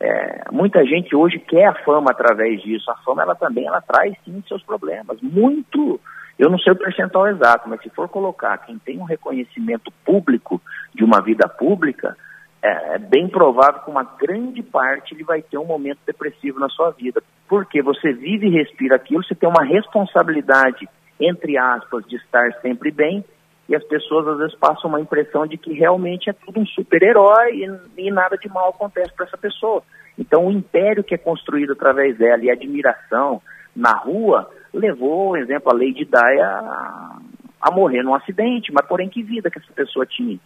É, 0.00 0.44
muita 0.50 0.84
gente 0.84 1.14
hoje 1.14 1.38
quer 1.38 1.66
a 1.66 1.84
fama 1.84 2.10
através 2.10 2.60
disso. 2.62 2.90
A 2.90 2.96
fama, 2.96 3.22
ela 3.22 3.34
também, 3.34 3.66
ela 3.66 3.80
traz 3.80 4.14
sim 4.24 4.42
seus 4.48 4.62
problemas. 4.62 5.20
Muito, 5.22 6.00
eu 6.38 6.50
não 6.50 6.58
sei 6.58 6.72
o 6.72 6.76
percentual 6.76 7.28
exato, 7.28 7.68
mas 7.68 7.80
se 7.80 7.90
for 7.90 8.08
colocar 8.08 8.58
quem 8.58 8.78
tem 8.78 8.98
um 8.98 9.04
reconhecimento 9.04 9.92
público 10.04 10.60
de 10.92 11.04
uma 11.04 11.22
vida 11.22 11.48
pública, 11.48 12.16
é, 12.64 12.94
é 12.94 12.98
bem 12.98 13.28
provável 13.28 13.82
que 13.82 13.90
uma 13.90 14.04
grande 14.18 14.62
parte 14.62 15.14
ele 15.14 15.22
vai 15.22 15.42
ter 15.42 15.58
um 15.58 15.66
momento 15.66 15.98
depressivo 16.06 16.58
na 16.58 16.68
sua 16.70 16.90
vida. 16.90 17.22
Porque 17.46 17.82
você 17.82 18.12
vive 18.12 18.46
e 18.46 18.50
respira 18.50 18.96
aquilo, 18.96 19.22
você 19.22 19.34
tem 19.34 19.46
uma 19.46 19.62
responsabilidade, 19.62 20.88
entre 21.20 21.58
aspas, 21.58 22.06
de 22.06 22.16
estar 22.16 22.50
sempre 22.62 22.90
bem, 22.90 23.22
e 23.68 23.76
as 23.76 23.84
pessoas 23.84 24.26
às 24.26 24.38
vezes 24.38 24.54
passam 24.56 24.88
uma 24.88 25.00
impressão 25.00 25.46
de 25.46 25.58
que 25.58 25.74
realmente 25.74 26.30
é 26.30 26.32
tudo 26.32 26.60
um 26.60 26.66
super-herói 26.66 27.52
e, 27.96 28.06
e, 28.06 28.10
nada 28.10 28.36
de 28.36 28.48
mal 28.48 28.70
acontece 28.70 29.12
para 29.14 29.26
essa 29.26 29.36
pessoa. 29.36 29.82
Então 30.18 30.46
o 30.46 30.52
império 30.52 31.04
que 31.04 31.14
é 31.14 31.18
construído 31.18 31.72
através 31.72 32.16
dela 32.16 32.42
e 32.42 32.50
a 32.50 32.54
admiração 32.54 33.42
na 33.76 33.92
rua 33.92 34.50
levou, 34.72 35.30
por 35.30 35.38
exemplo, 35.38 35.70
a 35.70 35.74
Lady 35.74 36.04
Di 36.04 36.40
a, 36.40 37.16
a 37.60 37.70
morrer 37.70 38.02
num 38.02 38.14
acidente, 38.14 38.72
mas 38.72 38.86
porém 38.86 39.08
que 39.08 39.22
vida 39.22 39.50
que 39.50 39.58
essa 39.58 39.72
pessoa 39.72 40.06
tinha. 40.06 40.38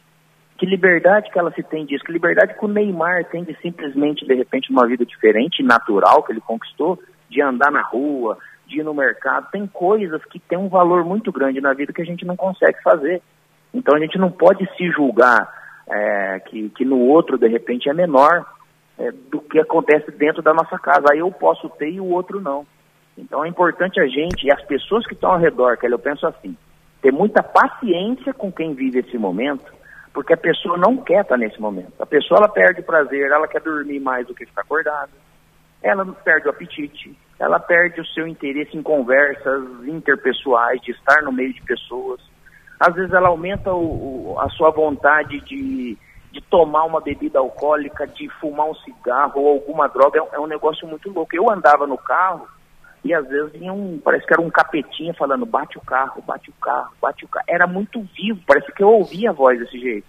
Que 0.59 0.67
liberdade 0.67 1.31
que 1.31 1.39
ela 1.39 1.53
se 1.53 1.63
tem 1.63 1.87
disso, 1.87 2.05
que 2.05 2.13
liberdade 2.13 2.55
que 2.55 2.65
o 2.65 2.69
Neymar 2.69 3.25
tem 3.27 3.45
de 3.45 3.57
simplesmente, 3.63 4.27
de 4.27 4.35
repente, 4.35 4.71
uma 4.71 4.87
vida 4.87 5.07
diferente, 5.07 5.63
natural 5.63 6.23
que 6.25 6.33
ele 6.33 6.41
conquistou, 6.41 6.99
de 7.31 7.41
andar 7.41 7.71
na 7.71 7.83
rua, 7.83 8.37
de 8.67 8.81
ir 8.81 8.83
no 8.83 8.93
mercado, 8.93 9.51
tem 9.51 9.67
coisas 9.67 10.23
que 10.27 10.39
têm 10.39 10.59
um 10.59 10.69
valor 10.69 11.05
muito 11.05 11.31
grande 11.33 11.61
na 11.61 11.73
vida 11.73 11.93
que 11.93 12.03
a 12.03 12.05
gente 12.05 12.27
não 12.27 12.37
consegue 12.37 12.83
fazer. 12.83 13.23
Então 13.73 13.97
a 13.97 14.01
gente 14.01 14.19
não 14.19 14.31
pode 14.31 14.69
se 14.77 14.91
julgar 14.91 15.49
é, 15.89 16.41
que, 16.41 16.69
que 16.71 16.85
no 16.85 16.99
outro, 16.99 17.39
de 17.39 17.49
repente, 17.49 17.89
é 17.89 17.95
menor 17.95 18.45
é, 18.99 19.11
do 19.31 19.41
que 19.41 19.59
acontece 19.61 20.11
dentro 20.11 20.43
da 20.43 20.53
nossa 20.53 20.79
casa. 20.79 21.07
Aí 21.13 21.21
eu 21.21 21.31
posso 21.31 21.69
ter 21.71 21.91
e 21.91 22.01
o 22.01 22.11
outro 22.11 22.41
não. 22.41 22.67
Então 23.17 23.45
é 23.45 23.49
importante 23.49 24.01
a 24.01 24.07
gente 24.07 24.47
e 24.47 24.53
as 24.53 24.63
pessoas 24.65 25.07
que 25.07 25.15
estão 25.15 25.33
ao 25.33 25.39
redor, 25.39 25.77
que 25.77 25.87
eu 25.87 25.99
penso 25.99 26.27
assim, 26.27 26.57
ter 27.01 27.13
muita 27.13 27.43
paciência 27.43 28.33
com 28.35 28.53
quem 28.53 28.75
vive 28.75 29.01
esse 29.01 29.17
momento, 29.17 29.78
porque 30.13 30.33
a 30.33 30.37
pessoa 30.37 30.77
não 30.77 30.97
quer 30.99 31.23
estar 31.23 31.37
nesse 31.37 31.61
momento. 31.61 31.93
A 31.99 32.07
pessoa 32.07 32.39
ela 32.39 32.49
perde 32.49 32.83
prazer, 32.83 33.31
ela 33.31 33.49
quer 33.49 33.61
dormir 33.61 34.01
mais 34.01 34.27
do 34.27 34.35
que 34.35 34.47
ficar 34.47 34.63
acordada, 34.63 35.11
ela 35.83 36.05
perde 36.07 36.47
o 36.47 36.51
apetite, 36.51 37.17
ela 37.39 37.61
perde 37.61 38.01
o 38.01 38.07
seu 38.07 38.27
interesse 38.27 38.77
em 38.77 38.83
conversas 38.83 39.65
interpessoais, 39.87 40.81
de 40.83 40.91
estar 40.93 41.23
no 41.23 41.33
meio 41.33 41.53
de 41.53 41.63
pessoas. 41.63 42.21
Às 42.81 42.95
vezes 42.95 43.13
ela 43.13 43.29
aumenta 43.29 43.73
o, 43.73 44.33
o, 44.33 44.41
a 44.41 44.49
sua 44.51 44.71
vontade 44.71 45.41
de, 45.41 45.97
de 46.33 46.41
tomar 46.43 46.85
uma 46.85 47.01
bebida 47.01 47.39
alcoólica, 47.39 48.07
de 48.07 48.29
fumar 48.41 48.67
um 48.67 48.75
cigarro 48.77 49.41
ou 49.41 49.55
alguma 49.55 49.89
droga. 49.89 50.21
É, 50.21 50.37
é 50.37 50.41
um 50.41 50.47
negócio 50.47 50.87
muito 50.87 51.11
louco. 51.11 51.35
Eu 51.35 51.51
andava 51.51 51.87
no 51.87 51.99
carro 51.99 52.49
e 53.05 53.14
às 53.14 53.26
vezes 53.28 53.53
vinha 53.53 53.72
um, 53.72 53.99
parece 54.03 54.26
que 54.26 54.32
era 54.32 54.42
um 54.42 54.51
capetinha 54.51 55.14
falando, 55.14 55.46
bate 55.46 55.78
o 55.78 55.80
carro, 55.80 56.22
bate 56.26 56.51
o 56.51 56.55
carro, 56.61 56.92
bate 57.01 57.24
o 57.24 57.28
carro. 57.28 57.46
Era 57.49 57.66
muito 57.66 58.01
vivo, 58.16 58.40
parece 58.46 58.72
que 58.72 58.82
eu 58.82 58.88
ouvia 58.88 59.30
a 59.30 59.32
voz 59.32 59.59
desse 59.59 59.78
jeito. 59.78 60.07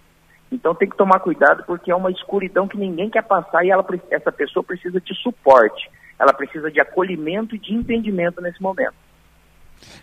Então 0.50 0.74
tem 0.74 0.88
que 0.88 0.96
tomar 0.96 1.20
cuidado 1.20 1.62
porque 1.66 1.90
é 1.90 1.94
uma 1.94 2.10
escuridão 2.10 2.66
que 2.66 2.76
ninguém 2.76 3.08
quer 3.08 3.22
passar 3.22 3.64
e 3.64 3.70
ela, 3.70 3.86
essa 4.10 4.32
pessoa 4.32 4.64
precisa 4.64 5.00
de 5.00 5.14
suporte 5.14 5.88
ela 6.20 6.34
precisa 6.34 6.70
de 6.70 6.78
acolhimento 6.78 7.56
e 7.56 7.58
de 7.58 7.72
entendimento 7.72 8.42
nesse 8.42 8.60
momento. 8.60 8.92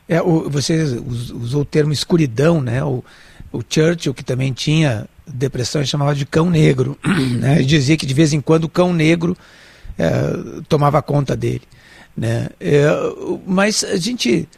É, 0.10 0.20
o, 0.20 0.50
você 0.50 0.82
usou 0.82 1.62
o 1.62 1.66
termo 1.66 1.94
escuridão, 1.94 2.60
né? 2.60 2.84
O, 2.84 3.04
o 3.54 3.62
Churchill, 3.62 4.16
que 4.16 4.26
também 4.26 4.52
tinha 4.52 5.08
depressão, 5.28 5.86
chamava 5.86 6.16
de 6.16 6.26
cão 6.26 6.50
negro. 6.50 6.98
Né? 7.38 7.58
Ele 7.58 7.66
dizia 7.66 7.96
que 7.96 8.06
de 8.06 8.16
vez 8.16 8.34
em 8.34 8.42
quando 8.42 8.64
o 8.64 8.70
cão 8.70 8.92
negro 8.92 9.38
é, 9.96 10.10
tomava 10.68 11.00
conta 11.04 11.36
dele. 11.36 11.62
Né? 12.18 12.50
É, 12.60 12.88
mas 13.46 13.84
a 13.84 13.98
gente 13.98 14.50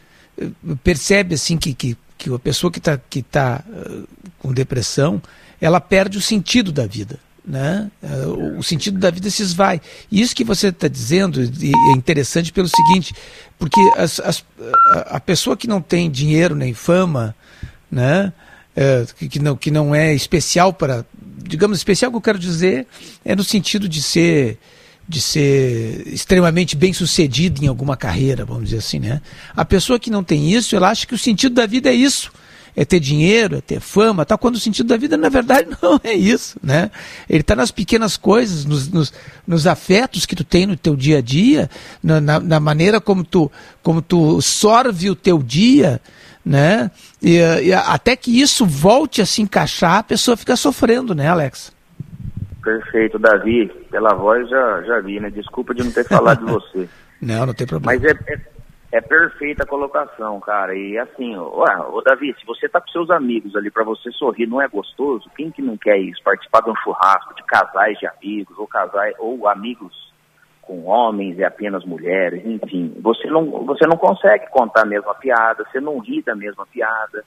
percebe 0.82 1.34
assim 1.34 1.58
que, 1.58 1.74
que, 1.74 1.96
que 2.16 2.32
a 2.32 2.38
pessoa 2.38 2.70
que 2.70 2.78
está 2.78 2.96
que 2.96 3.22
tá, 3.22 3.62
uh, 3.68 4.08
com 4.38 4.52
depressão, 4.52 5.20
ela 5.60 5.80
perde 5.80 6.16
o 6.16 6.22
sentido 6.22 6.72
da 6.72 6.86
vida 6.86 7.18
né? 7.44 7.90
É, 8.02 8.26
o 8.56 8.62
sentido 8.62 8.98
da 8.98 9.10
vida 9.10 9.28
se 9.30 9.42
esvai. 9.42 9.80
E 10.10 10.20
isso 10.20 10.34
que 10.34 10.44
você 10.44 10.68
está 10.68 10.88
dizendo 10.88 11.40
é 11.42 11.92
interessante 11.92 12.52
pelo 12.52 12.68
seguinte, 12.68 13.14
porque 13.58 13.80
as, 13.96 14.20
as, 14.20 14.44
a 15.06 15.20
pessoa 15.20 15.56
que 15.56 15.66
não 15.66 15.80
tem 15.80 16.10
dinheiro 16.10 16.54
nem 16.54 16.72
fama, 16.74 17.34
né? 17.90 18.32
É, 18.76 19.04
que, 19.28 19.40
não, 19.40 19.56
que 19.56 19.70
não 19.70 19.94
é 19.94 20.14
especial 20.14 20.72
para, 20.72 21.04
digamos, 21.42 21.76
especial 21.78 22.10
que 22.10 22.16
eu 22.16 22.20
quero 22.20 22.38
dizer 22.38 22.86
é 23.24 23.34
no 23.34 23.42
sentido 23.42 23.88
de 23.88 24.00
ser 24.00 24.58
de 25.10 25.20
ser 25.20 26.06
extremamente 26.06 26.76
bem 26.76 26.92
sucedido 26.92 27.64
em 27.64 27.66
alguma 27.66 27.96
carreira, 27.96 28.44
vamos 28.44 28.64
dizer 28.64 28.78
assim, 28.78 29.00
né? 29.00 29.20
A 29.56 29.64
pessoa 29.64 29.98
que 29.98 30.08
não 30.08 30.22
tem 30.22 30.52
isso, 30.52 30.76
ela 30.76 30.88
acha 30.88 31.04
que 31.06 31.14
o 31.14 31.18
sentido 31.18 31.56
da 31.56 31.66
vida 31.66 31.90
é 31.90 31.94
isso 31.94 32.30
é 32.76 32.84
ter 32.84 33.00
dinheiro, 33.00 33.56
é 33.56 33.60
ter 33.60 33.80
fama, 33.80 34.24
tal, 34.24 34.38
quando 34.38 34.54
o 34.54 34.60
sentido 34.60 34.86
da 34.86 34.96
vida, 34.96 35.16
na 35.16 35.28
verdade, 35.28 35.68
não 35.82 36.00
é 36.04 36.14
isso, 36.14 36.56
né? 36.62 36.90
Ele 37.28 37.40
está 37.40 37.56
nas 37.56 37.72
pequenas 37.72 38.16
coisas, 38.16 38.64
nos, 38.64 38.88
nos, 38.88 39.12
nos, 39.46 39.66
afetos 39.66 40.24
que 40.24 40.36
tu 40.36 40.44
tem 40.44 40.66
no 40.66 40.76
teu 40.76 40.94
dia 40.94 41.18
a 41.18 41.20
dia, 41.20 41.68
na, 42.00 42.20
na, 42.20 42.40
na, 42.40 42.60
maneira 42.60 43.00
como 43.00 43.24
tu, 43.24 43.50
como 43.82 44.00
tu 44.00 44.40
sorve 44.40 45.10
o 45.10 45.16
teu 45.16 45.42
dia, 45.42 46.00
né? 46.44 46.90
E, 47.20 47.38
e, 47.38 47.72
até 47.72 48.14
que 48.14 48.40
isso 48.40 48.64
volte 48.64 49.20
a 49.20 49.26
se 49.26 49.42
encaixar, 49.42 49.96
a 49.96 50.02
pessoa 50.04 50.36
fica 50.36 50.56
sofrendo, 50.56 51.14
né, 51.14 51.28
Alex? 51.28 51.72
Perfeito, 52.62 53.18
Davi. 53.18 53.68
Pela 53.90 54.14
voz 54.14 54.48
já, 54.48 54.82
já 54.82 55.00
vi, 55.00 55.20
né? 55.20 55.30
Desculpa 55.30 55.74
de 55.74 55.82
não 55.82 55.92
ter 55.92 56.04
falado 56.04 56.44
de 56.44 56.52
você. 56.52 56.88
Não, 57.20 57.44
não 57.44 57.52
tem 57.52 57.66
problema. 57.66 57.92
Mas 57.92 58.02
é, 58.02 58.32
é 58.32 58.40
é 58.92 59.00
perfeita 59.00 59.62
a 59.62 59.66
colocação, 59.66 60.40
cara. 60.40 60.74
E 60.74 60.98
assim, 60.98 61.36
ué, 61.36 61.76
ô 61.92 62.00
Davi, 62.02 62.34
se 62.38 62.44
você 62.44 62.68
tá 62.68 62.80
com 62.80 62.88
seus 62.88 63.08
amigos 63.08 63.54
ali 63.54 63.70
para 63.70 63.84
você 63.84 64.10
sorrir, 64.10 64.46
não 64.46 64.60
é 64.60 64.66
gostoso? 64.66 65.30
Quem 65.36 65.50
que 65.50 65.62
não 65.62 65.76
quer 65.76 65.98
isso? 65.98 66.20
Participar 66.24 66.62
de 66.62 66.70
um 66.70 66.76
churrasco 66.76 67.34
de 67.34 67.42
casais 67.44 67.98
de 67.98 68.06
amigos, 68.06 68.58
ou 68.58 68.66
casais, 68.66 69.14
ou 69.18 69.46
amigos 69.46 70.10
com 70.62 70.86
homens 70.86 71.38
e 71.38 71.44
apenas 71.44 71.84
mulheres, 71.84 72.44
enfim. 72.44 72.92
Você 73.00 73.28
não, 73.28 73.64
você 73.64 73.86
não 73.86 73.96
consegue 73.96 74.48
contar 74.50 74.82
a 74.82 74.86
mesma 74.86 75.14
piada, 75.14 75.64
você 75.70 75.80
não 75.80 75.98
ri 75.98 76.20
da 76.22 76.34
mesma 76.34 76.66
piada. 76.66 77.24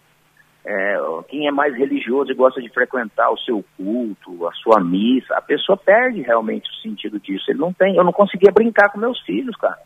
É, 0.66 0.97
quem 1.28 1.45
é 1.45 1.51
mais 1.51 1.76
religioso 1.76 2.32
e 2.32 2.36
gosta 2.36 2.61
de 2.61 2.70
frequentar 2.70 3.30
o 3.30 3.38
seu 3.39 3.64
culto, 3.76 4.47
a 4.47 4.51
sua 4.53 4.80
missa, 4.80 5.36
a 5.36 5.41
pessoa 5.41 5.78
perde 5.78 6.22
realmente 6.22 6.70
o 6.70 6.82
sentido 6.82 7.20
disso. 7.20 7.51
Ele 7.51 7.59
não 7.59 7.74
tem. 7.74 7.97
Eu 7.97 8.03
não 8.03 8.14
conseguia 8.14 8.51
brincar 8.51 8.89
com 8.89 8.99
meus 8.99 9.20
filhos, 9.22 9.55
cara. 9.57 9.78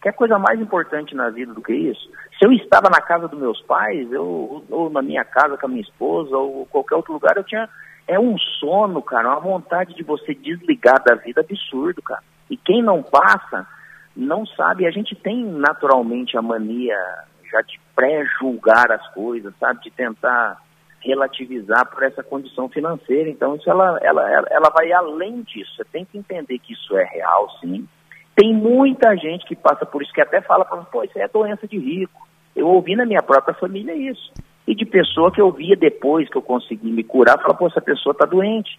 Quer 0.00 0.12
coisa 0.14 0.38
mais 0.38 0.58
importante 0.60 1.14
na 1.14 1.30
vida 1.30 1.52
do 1.52 1.62
que 1.62 1.72
isso? 1.72 2.10
Se 2.38 2.46
eu 2.46 2.52
estava 2.52 2.88
na 2.90 3.00
casa 3.00 3.28
dos 3.28 3.38
meus 3.38 3.60
pais, 3.62 4.10
eu, 4.10 4.64
ou 4.68 4.90
na 4.90 5.02
minha 5.02 5.24
casa 5.24 5.56
com 5.56 5.66
a 5.66 5.68
minha 5.68 5.82
esposa, 5.82 6.36
ou 6.36 6.66
qualquer 6.66 6.96
outro 6.96 7.12
lugar, 7.12 7.36
eu 7.36 7.44
tinha. 7.44 7.68
É 8.08 8.18
um 8.18 8.36
sono, 8.58 9.00
cara, 9.00 9.28
uma 9.28 9.40
vontade 9.40 9.94
de 9.94 10.02
você 10.02 10.34
desligar 10.34 11.00
da 11.04 11.14
vida 11.14 11.40
absurdo, 11.40 12.02
cara. 12.02 12.22
E 12.50 12.56
quem 12.56 12.82
não 12.82 13.00
passa, 13.00 13.66
não 14.16 14.44
sabe. 14.44 14.86
A 14.86 14.90
gente 14.90 15.14
tem 15.14 15.44
naturalmente 15.44 16.36
a 16.36 16.42
mania 16.42 16.96
já 17.48 17.60
de 17.60 17.78
pré-julgar 17.94 18.90
as 18.90 19.06
coisas, 19.14 19.52
sabe? 19.58 19.82
De 19.82 19.90
tentar 19.90 20.58
relativizar 21.00 21.86
por 21.86 22.02
essa 22.02 22.22
condição 22.22 22.68
financeira. 22.68 23.28
Então, 23.28 23.56
isso 23.56 23.68
ela, 23.68 23.98
ela, 24.02 24.22
ela 24.50 24.70
vai 24.70 24.92
além 24.92 25.42
disso. 25.42 25.74
Você 25.76 25.84
tem 25.84 26.04
que 26.04 26.16
entender 26.16 26.58
que 26.58 26.72
isso 26.72 26.96
é 26.96 27.04
real, 27.04 27.50
sim. 27.60 27.86
Tem 28.34 28.54
muita 28.54 29.14
gente 29.16 29.44
que 29.44 29.54
passa 29.54 29.84
por 29.84 30.02
isso, 30.02 30.12
que 30.12 30.20
até 30.20 30.40
fala 30.40 30.64
para 30.64 30.78
pô, 30.84 31.04
isso 31.04 31.18
é 31.18 31.28
doença 31.28 31.66
de 31.66 31.78
rico. 31.78 32.26
Eu 32.54 32.68
ouvi 32.68 32.96
na 32.96 33.04
minha 33.04 33.22
própria 33.22 33.54
família 33.54 33.94
isso. 33.94 34.32
E 34.66 34.74
de 34.74 34.86
pessoa 34.86 35.32
que 35.32 35.40
eu 35.40 35.50
via 35.50 35.76
depois 35.76 36.28
que 36.28 36.36
eu 36.36 36.42
consegui 36.42 36.90
me 36.90 37.02
curar, 37.02 37.38
fala, 37.40 37.54
pô, 37.54 37.66
essa 37.66 37.80
pessoa 37.80 38.12
está 38.12 38.24
doente. 38.24 38.78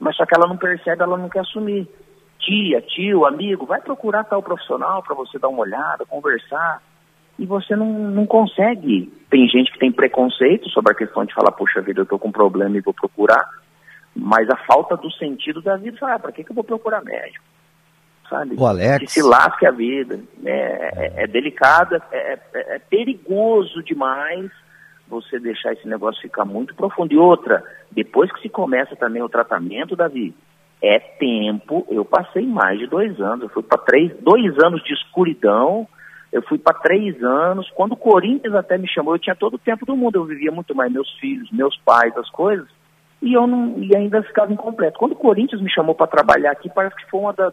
Mas 0.00 0.16
só 0.16 0.24
que 0.24 0.34
ela 0.34 0.48
não 0.48 0.56
percebe, 0.56 1.02
ela 1.02 1.18
não 1.18 1.28
quer 1.28 1.40
assumir. 1.40 1.86
Tia, 2.38 2.80
tio, 2.80 3.26
amigo, 3.26 3.66
vai 3.66 3.80
procurar 3.80 4.24
tal 4.24 4.42
profissional 4.42 5.02
para 5.02 5.14
você 5.14 5.38
dar 5.38 5.48
uma 5.48 5.60
olhada, 5.60 6.06
conversar 6.06 6.80
e 7.38 7.46
você 7.46 7.76
não, 7.76 7.86
não 8.10 8.26
consegue. 8.26 9.12
Tem 9.30 9.46
gente 9.48 9.72
que 9.72 9.78
tem 9.78 9.92
preconceito 9.92 10.68
sobre 10.70 10.92
a 10.92 10.96
questão 10.96 11.24
de 11.24 11.34
falar, 11.34 11.52
puxa 11.52 11.80
vida, 11.80 12.00
eu 12.00 12.04
estou 12.04 12.18
com 12.18 12.28
um 12.28 12.32
problema 12.32 12.76
e 12.76 12.80
vou 12.80 12.94
procurar, 12.94 13.48
mas 14.14 14.48
a 14.50 14.56
falta 14.56 14.96
do 14.96 15.10
sentido 15.12 15.62
da 15.62 15.76
vida, 15.76 15.96
fala, 15.98 16.14
ah, 16.14 16.18
para 16.18 16.32
que, 16.32 16.42
que 16.42 16.50
eu 16.50 16.54
vou 16.54 16.64
procurar 16.64 17.02
médico? 17.02 17.44
Sabe? 18.28 18.56
O 18.58 18.66
Alex... 18.66 18.98
Que 18.98 19.06
se 19.06 19.22
lasque 19.22 19.66
a 19.66 19.70
vida. 19.70 20.20
É, 20.44 21.20
é, 21.20 21.24
é 21.24 21.26
delicado, 21.26 21.94
é, 21.94 22.38
é, 22.52 22.76
é 22.76 22.78
perigoso 22.78 23.82
demais 23.82 24.50
você 25.08 25.38
deixar 25.38 25.72
esse 25.72 25.88
negócio 25.88 26.20
ficar 26.20 26.44
muito 26.44 26.74
profundo. 26.74 27.14
E 27.14 27.16
outra, 27.16 27.64
depois 27.90 28.30
que 28.32 28.42
se 28.42 28.48
começa 28.48 28.94
também 28.96 29.22
o 29.22 29.28
tratamento, 29.28 29.96
Davi, 29.96 30.34
é 30.82 30.98
tempo. 30.98 31.86
Eu 31.88 32.04
passei 32.04 32.46
mais 32.46 32.78
de 32.78 32.86
dois 32.86 33.18
anos. 33.18 33.44
Eu 33.44 33.48
fui 33.48 33.62
para 33.62 33.78
três, 33.78 34.12
dois 34.20 34.58
anos 34.58 34.82
de 34.84 34.92
escuridão 34.92 35.88
eu 36.32 36.42
fui 36.42 36.58
para 36.58 36.78
três 36.78 37.22
anos. 37.22 37.70
Quando 37.70 37.92
o 37.92 37.96
Corinthians 37.96 38.54
até 38.54 38.76
me 38.76 38.88
chamou, 38.88 39.14
eu 39.14 39.18
tinha 39.18 39.36
todo 39.36 39.54
o 39.54 39.58
tempo 39.58 39.86
do 39.86 39.96
mundo. 39.96 40.16
Eu 40.16 40.24
vivia 40.24 40.52
muito 40.52 40.74
mais 40.74 40.92
meus 40.92 41.10
filhos, 41.18 41.50
meus 41.50 41.76
pais, 41.78 42.16
as 42.16 42.28
coisas. 42.30 42.68
E 43.20 43.32
eu 43.32 43.46
não, 43.46 43.78
e 43.78 43.96
ainda 43.96 44.22
ficava 44.22 44.52
incompleto. 44.52 44.98
Quando 44.98 45.12
o 45.12 45.16
Corinthians 45.16 45.60
me 45.60 45.70
chamou 45.70 45.94
para 45.94 46.06
trabalhar 46.06 46.52
aqui, 46.52 46.70
parece 46.72 46.96
que 46.96 47.10
foi 47.10 47.20
uma 47.20 47.32
da, 47.32 47.52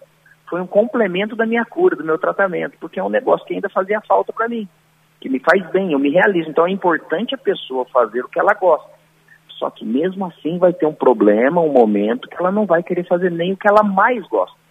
foi 0.50 0.62
um 0.62 0.68
complemento 0.68 1.36
da 1.36 1.46
minha 1.46 1.66
cura, 1.66 1.96
do 1.96 2.04
meu 2.04 2.18
tratamento, 2.18 2.78
porque 2.80 3.00
é 3.00 3.04
um 3.04 3.10
negócio 3.10 3.46
que 3.48 3.54
ainda 3.54 3.70
fazia 3.70 4.00
falta 4.02 4.32
para 4.32 4.48
mim, 4.48 4.68
que 5.20 5.28
me 5.28 5.40
faz 5.40 5.68
bem, 5.72 5.94
eu 5.94 6.00
me 6.00 6.12
realizo. 6.12 6.50
Então 6.50 6.68
é 6.68 6.72
importante 6.72 7.34
a 7.34 7.38
pessoa 7.38 7.86
fazer 7.86 8.24
o 8.24 8.30
que 8.30 8.40
ela 8.40 8.54
gosta. 8.54 8.94
Só 9.58 9.70
que 9.70 9.86
mesmo 9.86 10.26
assim 10.26 10.58
vai 10.58 10.74
ter 10.74 10.86
um 10.86 10.94
problema, 10.94 11.62
um 11.62 11.72
momento 11.72 12.28
que 12.28 12.36
ela 12.38 12.52
não 12.52 12.66
vai 12.66 12.84
querer 12.84 13.08
fazer 13.08 13.32
nem 13.32 13.54
o 13.54 13.58
que 13.58 13.68
ela 13.68 13.84
mais 13.84 14.26
gosta. 14.28 14.65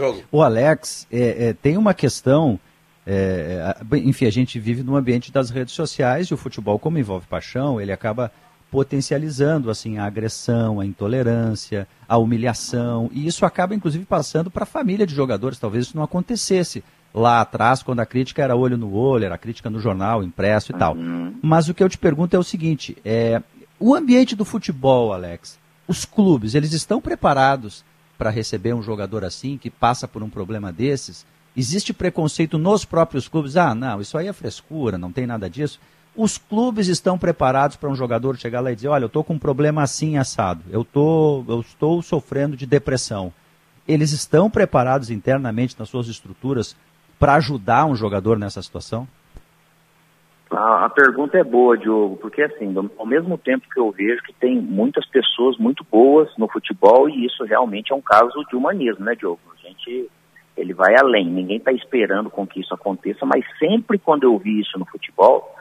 Jogo. 0.00 0.22
O 0.32 0.42
Alex, 0.42 1.06
é, 1.10 1.48
é, 1.48 1.52
tem 1.52 1.76
uma 1.76 1.94
questão. 1.94 2.58
É, 3.06 3.74
é 3.92 3.96
enfim, 3.98 4.26
a 4.26 4.30
gente 4.30 4.58
vive 4.58 4.82
num 4.82 4.96
ambiente 4.96 5.32
das 5.32 5.50
redes 5.50 5.74
sociais 5.74 6.28
e 6.28 6.34
o 6.34 6.36
futebol, 6.36 6.78
como 6.78 6.98
envolve 6.98 7.26
paixão, 7.26 7.80
ele 7.80 7.92
acaba 7.92 8.32
potencializando 8.70 9.68
assim 9.68 9.98
a 9.98 10.04
agressão, 10.04 10.78
a 10.78 10.86
intolerância, 10.86 11.88
a 12.08 12.16
humilhação 12.16 13.10
e 13.12 13.26
isso 13.26 13.44
acaba 13.44 13.74
inclusive 13.74 14.04
passando 14.04 14.50
para 14.50 14.62
a 14.62 14.66
família 14.66 15.06
de 15.06 15.14
jogadores. 15.14 15.58
Talvez 15.58 15.86
isso 15.86 15.96
não 15.96 16.04
acontecesse 16.04 16.84
lá 17.12 17.40
atrás 17.40 17.82
quando 17.82 18.00
a 18.00 18.06
crítica 18.06 18.42
era 18.42 18.54
olho 18.54 18.78
no 18.78 18.94
olho, 18.94 19.24
era 19.24 19.36
crítica 19.36 19.68
no 19.68 19.80
jornal, 19.80 20.22
impresso 20.22 20.72
e 20.72 20.74
tal. 20.76 20.94
Uhum. 20.94 21.34
Mas 21.42 21.68
o 21.68 21.74
que 21.74 21.82
eu 21.82 21.88
te 21.88 21.98
pergunto 21.98 22.36
é 22.36 22.38
o 22.38 22.44
seguinte: 22.44 22.96
é, 23.04 23.42
o 23.78 23.94
ambiente 23.94 24.36
do 24.36 24.44
futebol, 24.44 25.12
Alex, 25.12 25.58
os 25.88 26.04
clubes, 26.04 26.54
eles 26.54 26.72
estão 26.72 27.00
preparados 27.00 27.84
para 28.20 28.28
receber 28.28 28.74
um 28.74 28.82
jogador 28.82 29.24
assim, 29.24 29.56
que 29.56 29.70
passa 29.70 30.06
por 30.06 30.22
um 30.22 30.28
problema 30.28 30.70
desses? 30.70 31.24
Existe 31.56 31.94
preconceito 31.94 32.58
nos 32.58 32.84
próprios 32.84 33.26
clubes? 33.26 33.56
Ah, 33.56 33.74
não, 33.74 33.98
isso 33.98 34.18
aí 34.18 34.28
é 34.28 34.32
frescura, 34.34 34.98
não 34.98 35.10
tem 35.10 35.26
nada 35.26 35.48
disso. 35.48 35.80
Os 36.14 36.36
clubes 36.36 36.86
estão 36.88 37.18
preparados 37.18 37.78
para 37.78 37.88
um 37.88 37.94
jogador 37.94 38.36
chegar 38.36 38.60
lá 38.60 38.70
e 38.70 38.74
dizer: 38.76 38.88
olha, 38.88 39.04
eu 39.04 39.06
estou 39.06 39.24
com 39.24 39.32
um 39.32 39.38
problema 39.38 39.82
assim 39.82 40.18
assado, 40.18 40.62
eu, 40.68 40.84
tô, 40.84 41.42
eu 41.48 41.62
estou 41.62 42.02
sofrendo 42.02 42.58
de 42.58 42.66
depressão. 42.66 43.32
Eles 43.88 44.12
estão 44.12 44.50
preparados 44.50 45.08
internamente 45.08 45.74
nas 45.78 45.88
suas 45.88 46.06
estruturas 46.06 46.76
para 47.18 47.36
ajudar 47.36 47.86
um 47.86 47.96
jogador 47.96 48.38
nessa 48.38 48.60
situação? 48.60 49.08
A, 50.50 50.86
a, 50.86 50.90
pergunta 50.90 51.38
é 51.38 51.44
boa, 51.44 51.78
Diogo, 51.78 52.16
porque 52.16 52.42
assim, 52.42 52.74
ao 52.98 53.06
mesmo 53.06 53.38
tempo 53.38 53.68
que 53.72 53.78
eu 53.78 53.90
vejo 53.92 54.22
que 54.22 54.32
tem 54.32 54.60
muitas 54.60 55.06
pessoas 55.06 55.56
muito 55.58 55.86
boas 55.88 56.28
no 56.36 56.48
futebol 56.48 57.08
e 57.08 57.24
isso 57.24 57.44
realmente 57.44 57.92
é 57.92 57.94
um 57.94 58.00
caso 58.00 58.44
de 58.48 58.56
humanismo, 58.56 59.04
né, 59.04 59.14
Diogo? 59.14 59.40
A 59.54 59.68
gente, 59.68 60.10
ele 60.56 60.74
vai 60.74 60.96
além, 60.98 61.26
ninguém 61.26 61.58
está 61.58 61.72
esperando 61.72 62.28
com 62.28 62.46
que 62.46 62.60
isso 62.60 62.74
aconteça, 62.74 63.24
mas 63.24 63.44
sempre 63.58 63.98
quando 63.98 64.24
eu 64.24 64.36
vi 64.38 64.60
isso 64.60 64.76
no 64.76 64.86
futebol, 64.86 65.54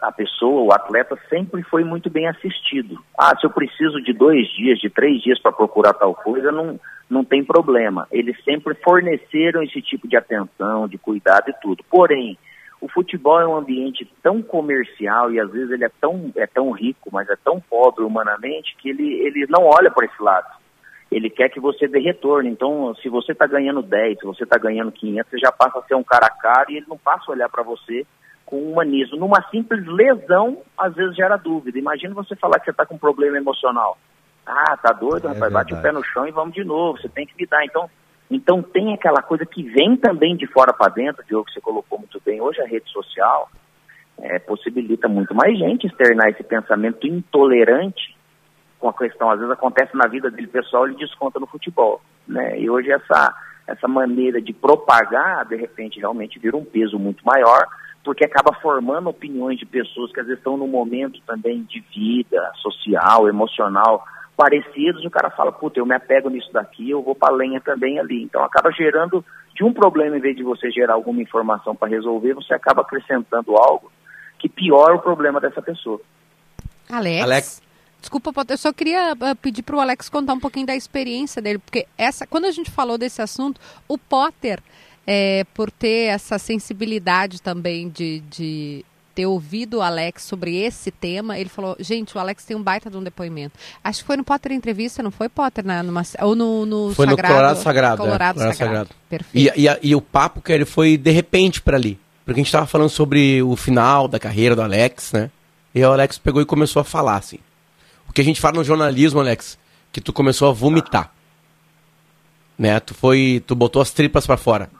a 0.00 0.12
pessoa, 0.12 0.62
o 0.62 0.72
atleta 0.72 1.18
sempre 1.28 1.62
foi 1.62 1.84
muito 1.84 2.10
bem 2.10 2.26
assistido. 2.26 2.98
Ah, 3.18 3.36
se 3.38 3.46
eu 3.46 3.50
preciso 3.50 4.02
de 4.02 4.12
dois 4.12 4.46
dias, 4.54 4.78
de 4.78 4.90
três 4.90 5.22
dias 5.22 5.40
para 5.40 5.52
procurar 5.52 5.94
tal 5.94 6.14
coisa, 6.14 6.50
não, 6.50 6.78
não 7.08 7.24
tem 7.24 7.44
problema. 7.44 8.06
Eles 8.10 8.36
sempre 8.44 8.74
forneceram 8.74 9.62
esse 9.62 9.80
tipo 9.80 10.08
de 10.08 10.16
atenção, 10.16 10.88
de 10.88 10.98
cuidado 10.98 11.48
e 11.50 11.54
tudo. 11.60 11.84
Porém, 11.90 12.36
o 12.84 12.88
futebol 12.88 13.40
é 13.40 13.46
um 13.46 13.56
ambiente 13.56 14.06
tão 14.22 14.42
comercial 14.42 15.32
e 15.32 15.40
às 15.40 15.50
vezes 15.50 15.70
ele 15.70 15.86
é 15.86 15.90
tão, 15.98 16.30
é 16.36 16.46
tão 16.46 16.70
rico, 16.70 17.08
mas 17.10 17.26
é 17.30 17.36
tão 17.42 17.58
pobre 17.58 18.04
humanamente 18.04 18.76
que 18.76 18.90
ele, 18.90 19.10
ele 19.22 19.46
não 19.48 19.64
olha 19.64 19.90
para 19.90 20.04
esse 20.04 20.22
lado. 20.22 20.46
Ele 21.10 21.30
quer 21.30 21.48
que 21.48 21.58
você 21.58 21.88
dê 21.88 21.98
retorno. 22.00 22.46
Então, 22.46 22.94
se 22.96 23.08
você 23.08 23.32
está 23.32 23.46
ganhando 23.46 23.80
10, 23.80 24.18
se 24.18 24.26
você 24.26 24.44
está 24.44 24.58
ganhando 24.58 24.92
500, 24.92 25.30
você 25.30 25.38
já 25.38 25.50
passa 25.50 25.78
a 25.78 25.82
ser 25.84 25.94
um 25.94 26.02
cara 26.02 26.28
caro 26.28 26.70
e 26.70 26.76
ele 26.76 26.86
não 26.86 26.98
passa 26.98 27.24
a 27.26 27.30
olhar 27.32 27.48
para 27.48 27.62
você 27.62 28.06
com 28.44 28.58
humanismo. 28.70 29.16
Numa 29.16 29.40
simples 29.50 29.86
lesão, 29.86 30.58
às 30.76 30.94
vezes 30.94 31.16
gera 31.16 31.38
dúvida. 31.38 31.78
Imagina 31.78 32.12
você 32.12 32.36
falar 32.36 32.58
que 32.58 32.66
você 32.66 32.70
está 32.70 32.84
com 32.84 32.96
um 32.96 32.98
problema 32.98 33.38
emocional. 33.38 33.96
Ah, 34.44 34.76
tá 34.76 34.92
doido, 34.92 35.24
é 35.24 35.32
rapaz, 35.32 35.40
verdade. 35.40 35.54
bate 35.54 35.74
o 35.74 35.80
pé 35.80 35.90
no 35.90 36.04
chão 36.04 36.28
e 36.28 36.32
vamos 36.32 36.52
de 36.52 36.64
novo. 36.64 37.00
Você 37.00 37.08
tem 37.08 37.24
que 37.24 37.34
me 37.34 37.46
dar. 37.46 37.64
Então, 37.64 37.88
então 38.34 38.62
tem 38.62 38.92
aquela 38.92 39.22
coisa 39.22 39.44
que 39.46 39.62
vem 39.62 39.96
também 39.96 40.36
de 40.36 40.46
fora 40.46 40.72
para 40.72 40.92
dentro, 40.92 41.24
Diogo, 41.24 41.46
que 41.46 41.52
você 41.52 41.60
colocou 41.60 41.98
muito 41.98 42.20
bem. 42.24 42.40
Hoje 42.40 42.60
a 42.60 42.66
rede 42.66 42.90
social 42.90 43.48
é, 44.18 44.38
possibilita 44.38 45.08
muito 45.08 45.34
mais 45.34 45.58
gente 45.58 45.86
externar 45.86 46.28
esse 46.30 46.42
pensamento 46.42 47.06
intolerante 47.06 48.14
com 48.84 48.90
a 48.90 48.92
questão, 48.92 49.30
às 49.30 49.38
vezes 49.38 49.50
acontece 49.50 49.96
na 49.96 50.06
vida 50.06 50.30
dele 50.30 50.46
pessoal, 50.46 50.86
ele 50.86 50.96
desconta 50.96 51.40
no 51.40 51.46
futebol. 51.46 52.02
Né? 52.28 52.60
E 52.60 52.68
hoje 52.68 52.90
essa, 52.90 53.34
essa 53.66 53.88
maneira 53.88 54.42
de 54.42 54.52
propagar, 54.52 55.46
de 55.46 55.56
repente, 55.56 55.98
realmente 55.98 56.38
vira 56.38 56.54
um 56.54 56.64
peso 56.66 56.98
muito 56.98 57.24
maior, 57.24 57.66
porque 58.04 58.26
acaba 58.26 58.52
formando 58.60 59.08
opiniões 59.08 59.58
de 59.58 59.64
pessoas 59.64 60.12
que 60.12 60.20
às 60.20 60.26
vezes 60.26 60.38
estão 60.38 60.58
num 60.58 60.68
momento 60.68 61.18
também 61.26 61.62
de 61.62 61.80
vida 61.80 62.52
social, 62.56 63.26
emocional, 63.26 64.04
parecidos, 64.36 65.02
e 65.02 65.06
o 65.06 65.10
cara 65.10 65.30
fala, 65.30 65.52
puta, 65.52 65.78
eu 65.78 65.86
me 65.86 65.94
apego 65.94 66.28
nisso 66.28 66.52
daqui, 66.52 66.90
eu 66.90 67.02
vou 67.02 67.14
para 67.14 67.34
lenha 67.34 67.60
também 67.60 67.98
ali. 67.98 68.22
Então 68.22 68.42
acaba 68.42 68.70
gerando 68.72 69.24
de 69.54 69.64
um 69.64 69.72
problema, 69.72 70.16
em 70.16 70.20
vez 70.20 70.36
de 70.36 70.42
você 70.42 70.70
gerar 70.70 70.94
alguma 70.94 71.22
informação 71.22 71.74
para 71.74 71.88
resolver, 71.88 72.34
você 72.34 72.52
acaba 72.52 72.82
acrescentando 72.82 73.56
algo 73.56 73.90
que 74.38 74.48
piora 74.48 74.94
o 74.96 75.00
problema 75.00 75.40
dessa 75.40 75.62
pessoa. 75.62 76.00
Alex. 76.90 77.22
Alex. 77.22 77.62
Desculpa, 78.00 78.32
eu 78.50 78.58
só 78.58 78.70
queria 78.70 79.14
uh, 79.14 79.36
pedir 79.36 79.62
para 79.62 79.76
o 79.76 79.80
Alex 79.80 80.10
contar 80.10 80.34
um 80.34 80.40
pouquinho 80.40 80.66
da 80.66 80.76
experiência 80.76 81.40
dele, 81.40 81.58
porque 81.58 81.86
essa, 81.96 82.26
quando 82.26 82.44
a 82.44 82.50
gente 82.50 82.70
falou 82.70 82.98
desse 82.98 83.22
assunto, 83.22 83.58
o 83.88 83.96
Potter, 83.96 84.60
é, 85.06 85.44
por 85.54 85.70
ter 85.70 86.08
essa 86.08 86.38
sensibilidade 86.38 87.40
também 87.40 87.88
de, 87.88 88.20
de 88.20 88.84
ter 89.14 89.26
ouvido 89.26 89.78
o 89.78 89.82
Alex 89.82 90.24
sobre 90.24 90.56
esse 90.56 90.90
tema, 90.90 91.38
ele 91.38 91.48
falou, 91.48 91.76
gente, 91.78 92.16
o 92.16 92.20
Alex 92.20 92.44
tem 92.44 92.56
um 92.56 92.62
baita 92.62 92.90
de 92.90 92.96
um 92.96 93.02
depoimento. 93.02 93.58
Acho 93.82 94.00
que 94.00 94.06
foi 94.06 94.16
no 94.16 94.24
Potter 94.24 94.52
Entrevista, 94.52 95.02
não 95.02 95.10
foi, 95.10 95.28
Potter? 95.28 95.64
Na, 95.64 95.82
numa, 95.82 96.02
ou 96.20 96.34
no, 96.34 96.66
no 96.66 96.94
foi 96.94 97.06
Sagrado? 97.06 97.22
no 97.22 97.36
Colorado 97.36 97.58
Sagrado. 97.58 97.96
Colorado, 97.96 98.30
é, 98.30 98.32
Colorado 98.34 98.56
Sagrado. 98.56 98.88
Sagrado. 98.88 98.90
Perfeito. 99.08 99.58
E, 99.58 99.66
e, 99.66 99.90
e, 99.90 99.94
o 99.94 100.00
papo 100.00 100.40
que 100.40 100.52
ele 100.52 100.64
foi 100.64 100.96
de 100.96 101.10
repente 101.10 101.62
para 101.62 101.76
ali. 101.76 101.98
Porque 102.24 102.40
a 102.40 102.42
gente 102.42 102.48
estava 102.48 102.66
falando 102.66 102.88
sobre 102.88 103.42
o 103.42 103.54
final 103.54 104.08
da 104.08 104.18
carreira 104.18 104.56
do 104.56 104.62
Alex, 104.62 105.12
né? 105.12 105.30
E 105.74 105.84
o 105.84 105.92
Alex 105.92 106.18
pegou 106.18 106.40
e 106.40 106.46
começou 106.46 106.80
a 106.80 106.84
falar, 106.84 107.16
assim. 107.16 107.38
O 108.08 108.12
que 108.12 108.20
a 108.20 108.24
gente 108.24 108.40
fala 108.40 108.56
no 108.56 108.64
jornalismo, 108.64 109.20
Alex, 109.20 109.58
que 109.92 110.00
tu 110.00 110.12
começou 110.12 110.48
a 110.48 110.52
vomitar. 110.52 111.12
Né? 112.58 112.80
Tu 112.80 112.94
foi, 112.94 113.42
tu 113.46 113.54
botou 113.54 113.82
as 113.82 113.90
tripas 113.90 114.26
para 114.26 114.36
fora. 114.36 114.70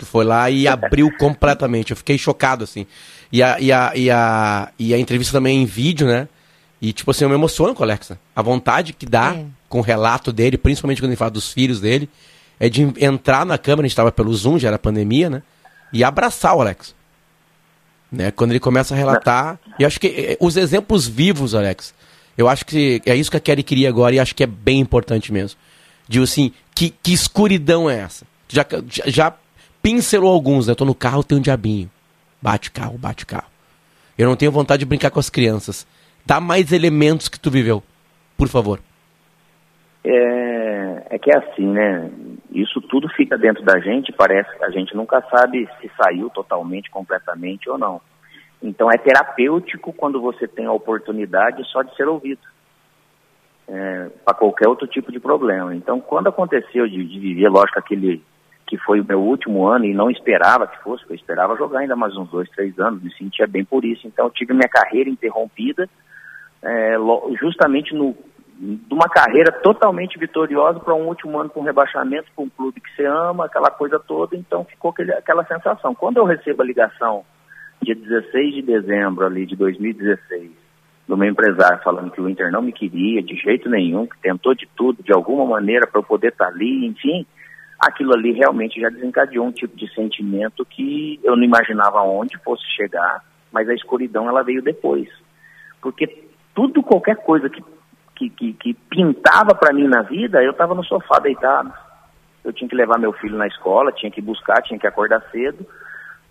Foi 0.00 0.24
lá 0.24 0.50
e 0.50 0.68
abriu 0.68 1.10
completamente. 1.18 1.90
Eu 1.90 1.96
fiquei 1.96 2.18
chocado, 2.18 2.64
assim. 2.64 2.86
E 3.32 3.42
a, 3.42 3.60
e 3.60 3.72
a, 3.72 3.92
e 3.94 4.10
a, 4.10 4.72
e 4.78 4.94
a 4.94 4.98
entrevista 4.98 5.32
também 5.32 5.62
em 5.62 5.66
vídeo, 5.66 6.06
né? 6.06 6.28
E, 6.80 6.92
tipo 6.92 7.10
assim, 7.10 7.24
eu 7.24 7.28
me 7.28 7.34
emociono 7.34 7.74
com 7.74 7.80
o 7.80 7.84
Alexa. 7.84 8.18
A 8.34 8.42
vontade 8.42 8.92
que 8.92 9.06
dá 9.06 9.34
é. 9.34 9.46
com 9.68 9.78
o 9.78 9.82
relato 9.82 10.32
dele, 10.32 10.58
principalmente 10.58 11.00
quando 11.00 11.10
ele 11.10 11.16
fala 11.16 11.30
dos 11.30 11.52
filhos 11.52 11.80
dele, 11.80 12.08
é 12.60 12.68
de 12.68 12.82
entrar 12.98 13.44
na 13.46 13.58
câmera, 13.58 13.82
a 13.82 13.88
gente 13.88 13.92
estava 13.92 14.12
pelo 14.12 14.32
Zoom, 14.34 14.58
já 14.58 14.68
era 14.68 14.78
pandemia, 14.78 15.30
né? 15.30 15.42
E 15.92 16.04
abraçar 16.04 16.54
o 16.54 16.60
Alex. 16.60 16.94
Né? 18.10 18.30
Quando 18.30 18.50
ele 18.52 18.60
começa 18.60 18.94
a 18.94 18.96
relatar. 18.96 19.58
E 19.78 19.84
acho 19.84 19.98
que 19.98 20.06
eh, 20.06 20.36
os 20.40 20.56
exemplos 20.56 21.06
vivos, 21.06 21.54
Alex, 21.54 21.94
eu 22.36 22.48
acho 22.48 22.64
que 22.66 23.00
é 23.06 23.14
isso 23.14 23.30
que 23.30 23.36
a 23.36 23.40
Kelly 23.40 23.62
queria 23.62 23.88
agora 23.88 24.14
e 24.14 24.20
acho 24.20 24.34
que 24.34 24.42
é 24.42 24.46
bem 24.46 24.78
importante 24.78 25.32
mesmo. 25.32 25.58
Digo 26.08 26.24
assim, 26.24 26.52
que, 26.74 26.90
que 27.02 27.12
escuridão 27.12 27.90
é 27.90 27.98
essa? 27.98 28.26
Já, 28.48 28.64
já 29.06 29.34
pincelou 29.86 30.32
alguns, 30.32 30.66
né? 30.66 30.72
Eu 30.72 30.76
tô 30.76 30.84
no 30.84 30.96
carro, 30.96 31.22
tem 31.22 31.38
um 31.38 31.40
diabinho. 31.40 31.88
Bate 32.42 32.72
carro, 32.72 32.98
bate 32.98 33.24
carro. 33.24 33.46
Eu 34.18 34.26
não 34.28 34.34
tenho 34.34 34.50
vontade 34.50 34.80
de 34.80 34.84
brincar 34.84 35.12
com 35.12 35.20
as 35.20 35.30
crianças. 35.30 35.86
Dá 36.26 36.40
mais 36.40 36.72
elementos 36.72 37.28
que 37.28 37.38
tu 37.38 37.52
viveu, 37.52 37.80
por 38.36 38.48
favor. 38.48 38.80
É, 40.02 41.06
é 41.10 41.18
que 41.20 41.30
é 41.30 41.38
assim, 41.38 41.68
né? 41.68 42.10
Isso 42.50 42.80
tudo 42.80 43.08
fica 43.10 43.38
dentro 43.38 43.62
da 43.62 43.78
gente, 43.78 44.12
parece 44.12 44.58
que 44.58 44.64
a 44.64 44.70
gente 44.70 44.96
nunca 44.96 45.22
sabe 45.30 45.68
se 45.80 45.88
saiu 45.96 46.30
totalmente, 46.30 46.90
completamente 46.90 47.70
ou 47.70 47.78
não. 47.78 48.00
Então 48.60 48.90
é 48.90 48.98
terapêutico 48.98 49.92
quando 49.92 50.20
você 50.20 50.48
tem 50.48 50.66
a 50.66 50.72
oportunidade 50.72 51.62
só 51.70 51.82
de 51.82 51.94
ser 51.94 52.08
ouvido. 52.08 52.40
É, 53.68 54.08
para 54.24 54.34
qualquer 54.34 54.66
outro 54.68 54.88
tipo 54.88 55.12
de 55.12 55.20
problema. 55.20 55.76
Então, 55.76 56.00
quando 56.00 56.28
aconteceu 56.28 56.88
de, 56.88 57.04
de 57.04 57.18
viver, 57.20 57.48
lógico, 57.48 57.78
aquele 57.78 58.22
que 58.66 58.76
foi 58.78 59.00
o 59.00 59.04
meu 59.04 59.20
último 59.20 59.66
ano 59.66 59.84
e 59.84 59.94
não 59.94 60.10
esperava 60.10 60.66
que 60.66 60.82
fosse, 60.82 61.04
eu 61.08 61.14
esperava 61.14 61.56
jogar 61.56 61.80
ainda 61.80 61.94
mais 61.94 62.16
uns 62.16 62.28
dois, 62.28 62.48
três 62.50 62.78
anos, 62.78 63.02
me 63.02 63.12
sentia 63.14 63.46
bem 63.46 63.64
por 63.64 63.84
isso. 63.84 64.06
Então, 64.06 64.26
eu 64.26 64.30
tive 64.30 64.52
minha 64.52 64.68
carreira 64.68 65.08
interrompida 65.08 65.88
é, 66.62 66.96
justamente 67.38 67.94
no, 67.94 68.16
de 68.58 68.92
uma 68.92 69.08
carreira 69.08 69.52
totalmente 69.52 70.18
vitoriosa 70.18 70.80
para 70.80 70.94
um 70.94 71.06
último 71.06 71.38
ano 71.38 71.50
com 71.50 71.62
rebaixamento, 71.62 72.30
com 72.34 72.44
um 72.44 72.50
clube 72.50 72.80
que 72.80 72.94
você 72.94 73.04
ama, 73.04 73.46
aquela 73.46 73.70
coisa 73.70 73.98
toda, 73.98 74.36
então 74.36 74.64
ficou 74.64 74.90
aquele, 74.90 75.12
aquela 75.12 75.44
sensação. 75.44 75.94
Quando 75.94 76.16
eu 76.16 76.24
recebo 76.24 76.62
a 76.62 76.66
ligação 76.66 77.24
dia 77.82 77.94
16 77.94 78.54
de 78.54 78.62
dezembro 78.62 79.26
ali 79.26 79.46
de 79.46 79.54
2016 79.54 80.50
do 81.06 81.16
meu 81.16 81.28
empresário 81.28 81.82
falando 81.84 82.10
que 82.10 82.20
o 82.20 82.28
Inter 82.28 82.50
não 82.50 82.62
me 82.62 82.72
queria 82.72 83.22
de 83.22 83.36
jeito 83.36 83.68
nenhum, 83.68 84.06
que 84.06 84.18
tentou 84.18 84.54
de 84.54 84.66
tudo, 84.74 85.02
de 85.02 85.12
alguma 85.12 85.44
maneira, 85.46 85.86
para 85.86 86.00
eu 86.00 86.04
poder 86.04 86.28
estar 86.28 86.46
tá 86.46 86.50
ali, 86.50 86.84
enfim, 86.86 87.24
aquilo 87.78 88.14
ali 88.14 88.32
realmente 88.32 88.80
já 88.80 88.88
desencadeou 88.88 89.46
um 89.46 89.52
tipo 89.52 89.76
de 89.76 89.92
sentimento 89.94 90.64
que 90.64 91.20
eu 91.22 91.36
não 91.36 91.44
imaginava 91.44 92.00
onde 92.02 92.38
fosse 92.38 92.64
chegar, 92.74 93.22
mas 93.52 93.68
a 93.68 93.74
escuridão 93.74 94.28
ela 94.28 94.42
veio 94.42 94.62
depois. 94.62 95.08
Porque 95.80 96.24
tudo, 96.54 96.82
qualquer 96.82 97.16
coisa 97.16 97.48
que, 97.50 97.62
que, 98.14 98.30
que, 98.30 98.52
que 98.54 98.74
pintava 98.74 99.54
para 99.54 99.74
mim 99.74 99.86
na 99.86 100.02
vida, 100.02 100.42
eu 100.42 100.52
estava 100.52 100.74
no 100.74 100.84
sofá 100.84 101.18
deitado. 101.18 101.72
Eu 102.44 102.52
tinha 102.52 102.68
que 102.68 102.76
levar 102.76 102.98
meu 102.98 103.12
filho 103.12 103.36
na 103.36 103.46
escola, 103.46 103.92
tinha 103.92 104.10
que 104.10 104.22
buscar, 104.22 104.62
tinha 104.62 104.78
que 104.78 104.86
acordar 104.86 105.22
cedo. 105.30 105.66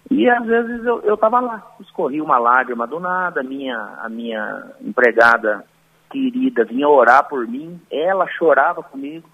E 0.10 0.30
às 0.30 0.46
vezes 0.46 0.86
eu, 0.86 1.02
eu 1.02 1.18
tava 1.18 1.39
lá, 1.39 1.64
escorri 1.80 2.22
uma 2.22 2.38
lágrima 2.38 2.88
do 2.88 3.00
nada, 3.00 3.43
minha, 3.43 3.78
a 4.02 4.08
minha 4.08 4.72
empregada 4.82 5.64
querida 6.10 6.64
vinha 6.64 6.88
orar 6.88 7.28
por 7.28 7.48
mim, 7.48 7.80
ela 7.91 8.28
chorava 8.28 8.82
comigo 8.84 9.28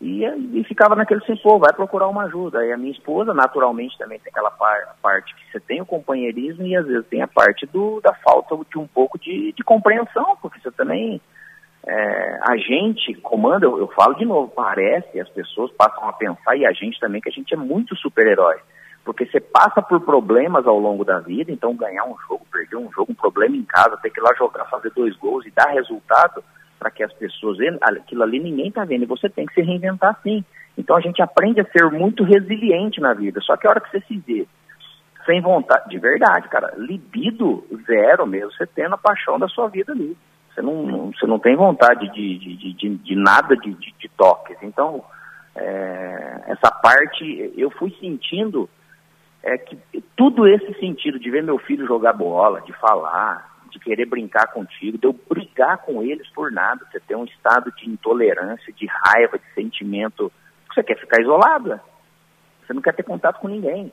e, 0.00 0.24
e 0.24 0.64
ficava 0.64 0.94
naquele 0.94 1.22
assim, 1.22 1.36
pô, 1.36 1.58
vai 1.58 1.72
procurar 1.72 2.08
uma 2.08 2.24
ajuda. 2.24 2.64
E 2.64 2.72
a 2.72 2.76
minha 2.76 2.92
esposa, 2.92 3.32
naturalmente, 3.32 3.96
também 3.96 4.18
tem 4.18 4.30
aquela 4.30 4.50
par, 4.50 4.96
parte 5.00 5.34
que 5.34 5.50
você 5.50 5.60
tem 5.60 5.80
o 5.80 5.86
companheirismo 5.86 6.66
e 6.66 6.76
às 6.76 6.86
vezes 6.86 7.06
tem 7.06 7.22
a 7.22 7.28
parte 7.28 7.66
do, 7.66 8.00
da 8.02 8.12
falta 8.14 8.56
de 8.70 8.78
um 8.78 8.86
pouco 8.86 9.18
de, 9.18 9.52
de 9.52 9.64
compreensão, 9.64 10.36
porque 10.42 10.60
você 10.60 10.70
também, 10.70 11.20
é, 11.86 12.38
a 12.42 12.56
gente 12.56 13.14
comanda, 13.22 13.64
eu, 13.64 13.78
eu 13.78 13.88
falo 13.88 14.14
de 14.14 14.24
novo, 14.24 14.52
parece, 14.54 15.18
as 15.18 15.28
pessoas 15.30 15.70
passam 15.72 16.08
a 16.08 16.12
pensar, 16.12 16.56
e 16.56 16.66
a 16.66 16.72
gente 16.72 17.00
também, 17.00 17.20
que 17.20 17.30
a 17.30 17.32
gente 17.32 17.54
é 17.54 17.56
muito 17.56 17.96
super-herói 17.96 18.56
porque 19.06 19.24
você 19.24 19.38
passa 19.38 19.80
por 19.80 20.00
problemas 20.00 20.66
ao 20.66 20.80
longo 20.80 21.04
da 21.04 21.20
vida, 21.20 21.52
então 21.52 21.76
ganhar 21.76 22.04
um 22.04 22.16
jogo, 22.28 22.44
perder 22.50 22.76
um 22.76 22.90
jogo, 22.90 23.12
um 23.12 23.14
problema 23.14 23.54
em 23.54 23.62
casa, 23.62 23.96
ter 24.02 24.10
que 24.10 24.18
ir 24.18 24.22
lá 24.22 24.34
jogar, 24.36 24.64
fazer 24.64 24.90
dois 24.96 25.14
gols 25.16 25.46
e 25.46 25.50
dar 25.52 25.70
resultado 25.70 26.42
para 26.78 26.90
que 26.90 27.02
as 27.02 27.12
pessoas, 27.12 27.58
aquilo 27.80 28.22
ali 28.22 28.38
ninguém 28.38 28.68
está 28.68 28.84
vendo, 28.84 29.02
e 29.02 29.06
você 29.06 29.28
tem 29.28 29.46
que 29.46 29.54
se 29.54 29.62
reinventar 29.62 30.18
sim. 30.22 30.44
Então 30.76 30.96
a 30.96 31.00
gente 31.00 31.22
aprende 31.22 31.60
a 31.60 31.64
ser 31.64 31.90
muito 31.90 32.22
resiliente 32.22 33.00
na 33.00 33.14
vida, 33.14 33.40
só 33.40 33.56
que 33.56 33.66
a 33.66 33.70
hora 33.70 33.80
que 33.80 33.90
você 33.90 34.00
se 34.06 34.16
vê 34.18 34.46
sem 35.26 35.40
vontade, 35.40 35.90
de 35.90 35.98
verdade, 35.98 36.48
cara, 36.48 36.72
libido 36.76 37.66
zero 37.84 38.26
mesmo, 38.26 38.52
você 38.52 38.66
tendo 38.66 38.94
a 38.94 38.98
paixão 38.98 39.38
da 39.38 39.48
sua 39.48 39.68
vida 39.68 39.92
ali. 39.92 40.16
Você 40.54 40.62
não, 40.62 41.10
você 41.12 41.26
não 41.26 41.38
tem 41.38 41.56
vontade 41.56 42.10
de, 42.12 42.38
de, 42.38 42.72
de, 42.72 42.96
de 42.96 43.16
nada 43.16 43.56
de, 43.56 43.74
de, 43.74 43.92
de 43.98 44.08
toques. 44.16 44.56
Então, 44.62 45.04
é, 45.54 46.44
essa 46.46 46.70
parte 46.70 47.52
eu 47.56 47.70
fui 47.70 47.94
sentindo 48.00 48.70
é 49.42 49.58
que 49.58 49.78
tudo 50.16 50.46
esse 50.48 50.72
sentido 50.80 51.18
de 51.18 51.30
ver 51.30 51.42
meu 51.42 51.58
filho 51.58 51.86
jogar 51.86 52.12
bola, 52.12 52.60
de 52.62 52.72
falar, 52.74 53.55
de 53.76 53.84
querer 53.84 54.06
brincar 54.06 54.46
contigo, 54.52 54.98
de 54.98 55.06
eu 55.06 55.12
brigar 55.12 55.78
com 55.78 56.02
eles 56.02 56.28
por 56.30 56.50
nada, 56.50 56.84
você 56.90 56.98
tem 57.00 57.16
um 57.16 57.24
estado 57.24 57.70
de 57.72 57.88
intolerância, 57.88 58.72
de 58.72 58.86
raiva, 58.86 59.38
de 59.38 59.54
sentimento, 59.54 60.32
você 60.72 60.82
quer 60.82 60.98
ficar 60.98 61.20
isolado, 61.20 61.80
você 62.64 62.72
não 62.72 62.82
quer 62.82 62.94
ter 62.94 63.02
contato 63.02 63.38
com 63.38 63.48
ninguém. 63.48 63.92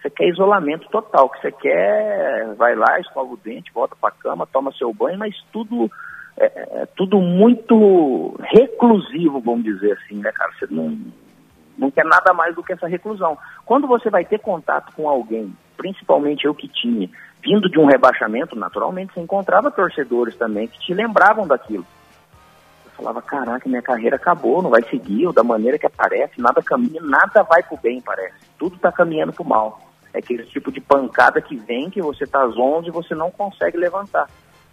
Você 0.00 0.10
quer 0.10 0.28
isolamento 0.28 0.88
total, 0.88 1.28
que 1.30 1.40
você 1.40 1.52
quer, 1.52 2.54
vai 2.54 2.74
lá, 2.74 3.00
escova 3.00 3.32
o 3.32 3.36
dente, 3.36 3.72
volta 3.72 3.96
para 4.00 4.14
cama, 4.14 4.46
toma 4.46 4.72
seu 4.72 4.92
banho, 4.92 5.18
mas 5.18 5.34
tudo 5.52 5.90
é, 6.38 6.44
é, 6.82 6.86
tudo 6.94 7.18
muito 7.18 8.36
reclusivo, 8.40 9.40
vamos 9.40 9.64
dizer 9.64 9.92
assim, 9.92 10.16
né, 10.16 10.30
cara? 10.32 10.52
Você 10.58 10.66
não, 10.70 10.98
não 11.78 11.90
quer 11.90 12.04
nada 12.04 12.32
mais 12.34 12.54
do 12.54 12.62
que 12.62 12.72
essa 12.72 12.86
reclusão. 12.86 13.38
Quando 13.64 13.86
você 13.86 14.10
vai 14.10 14.24
ter 14.24 14.38
contato 14.38 14.92
com 14.94 15.08
alguém, 15.08 15.56
principalmente 15.76 16.44
eu 16.44 16.54
que 16.54 16.68
tinha, 16.68 17.08
vindo 17.46 17.70
de 17.70 17.78
um 17.78 17.86
rebaixamento, 17.86 18.58
naturalmente 18.58 19.14
você 19.14 19.20
encontrava 19.20 19.70
torcedores 19.70 20.34
também 20.36 20.66
que 20.66 20.80
te 20.80 20.92
lembravam 20.92 21.46
daquilo. 21.46 21.86
Eu 22.84 22.90
falava, 22.96 23.22
caraca, 23.22 23.68
minha 23.68 23.82
carreira 23.82 24.16
acabou, 24.16 24.60
não 24.60 24.70
vai 24.70 24.82
seguir, 24.82 25.28
ou 25.28 25.32
da 25.32 25.44
maneira 25.44 25.78
que 25.78 25.86
aparece, 25.86 26.40
nada 26.40 26.60
caminha, 26.60 27.00
nada 27.00 27.44
vai 27.44 27.62
pro 27.62 27.76
bem, 27.76 28.00
parece. 28.00 28.34
Tudo 28.58 28.74
está 28.74 28.90
caminhando 28.90 29.32
pro 29.32 29.44
mal. 29.44 29.80
É 30.12 30.18
aquele 30.18 30.42
tipo 30.44 30.72
de 30.72 30.80
pancada 30.80 31.40
que 31.40 31.54
vem, 31.54 31.88
que 31.88 32.02
você 32.02 32.26
tá 32.26 32.44
zonzo 32.48 32.88
e 32.88 32.90
você 32.90 33.14
não 33.14 33.30
consegue 33.30 33.78
levantar. 33.78 34.28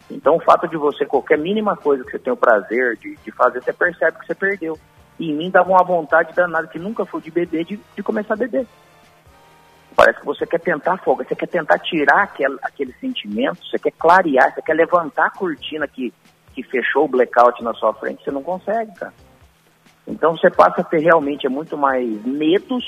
Então 0.10 0.38
o 0.38 0.42
fato 0.42 0.68
de 0.68 0.76
você, 0.76 1.06
qualquer 1.06 1.38
mínima 1.38 1.78
coisa 1.78 2.04
que 2.04 2.12
você 2.12 2.20
tem 2.20 2.34
o 2.34 2.38
prazer 2.38 2.98
de, 2.98 3.16
de 3.24 3.32
fazer, 3.32 3.62
você 3.62 3.72
percebe 3.72 4.18
que 4.18 4.26
você 4.26 4.34
perdeu. 4.34 4.80
E 5.20 5.30
em 5.30 5.36
mim 5.36 5.52
dava 5.52 5.70
uma 5.70 5.84
vontade 5.84 6.34
danada, 6.34 6.68
que 6.68 6.80
nunca 6.80 7.06
fui 7.06 7.22
de 7.22 7.30
beber, 7.30 7.66
de, 7.66 7.80
de 7.96 8.02
começar 8.02 8.34
a 8.34 8.38
beber. 8.38 8.66
Parece 9.96 10.20
que 10.20 10.26
você 10.26 10.46
quer 10.46 10.60
tentar 10.60 10.98
folga, 10.98 11.24
você 11.24 11.36
quer 11.36 11.48
tentar 11.48 11.78
tirar 11.80 12.24
aquele, 12.24 12.58
aquele 12.64 12.94
sentimento, 12.94 13.64
você 13.66 13.78
quer 13.78 13.92
clarear, 13.92 14.54
você 14.54 14.62
quer 14.62 14.74
levantar 14.74 15.28
a 15.28 15.32
cortina 15.32 15.88
que, 15.88 16.14
que 16.54 16.64
fechou 16.64 17.06
o 17.06 17.08
blackout 17.08 17.64
na 17.64 17.74
sua 17.74 17.94
frente, 17.94 18.24
você 18.24 18.32
não 18.32 18.42
consegue, 18.42 18.94
cara. 18.96 19.14
Então 20.08 20.36
você 20.36 20.50
passa 20.50 20.82
a 20.82 20.84
ter 20.84 21.00
realmente 21.00 21.48
muito 21.48 21.78
mais 21.78 22.08
medos, 22.26 22.84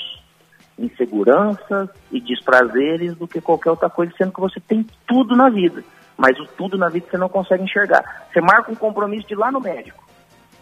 inseguranças 0.78 1.88
e 2.10 2.20
desprazeres 2.20 3.14
do 3.16 3.26
que 3.26 3.40
qualquer 3.40 3.70
outra 3.70 3.88
coisa, 3.88 4.12
sendo 4.16 4.32
que 4.32 4.40
você 4.40 4.60
tem 4.60 4.86
tudo 5.06 5.34
na 5.34 5.48
vida. 5.48 5.82
Mas 6.16 6.38
o 6.38 6.46
tudo 6.46 6.76
na 6.76 6.88
vida 6.88 7.06
você 7.10 7.16
não 7.16 7.28
consegue 7.28 7.62
enxergar. 7.62 8.26
Você 8.32 8.40
marca 8.40 8.70
um 8.70 8.74
compromisso 8.74 9.26
de 9.26 9.34
ir 9.34 9.38
lá 9.38 9.50
no 9.50 9.60
médico. 9.60 10.04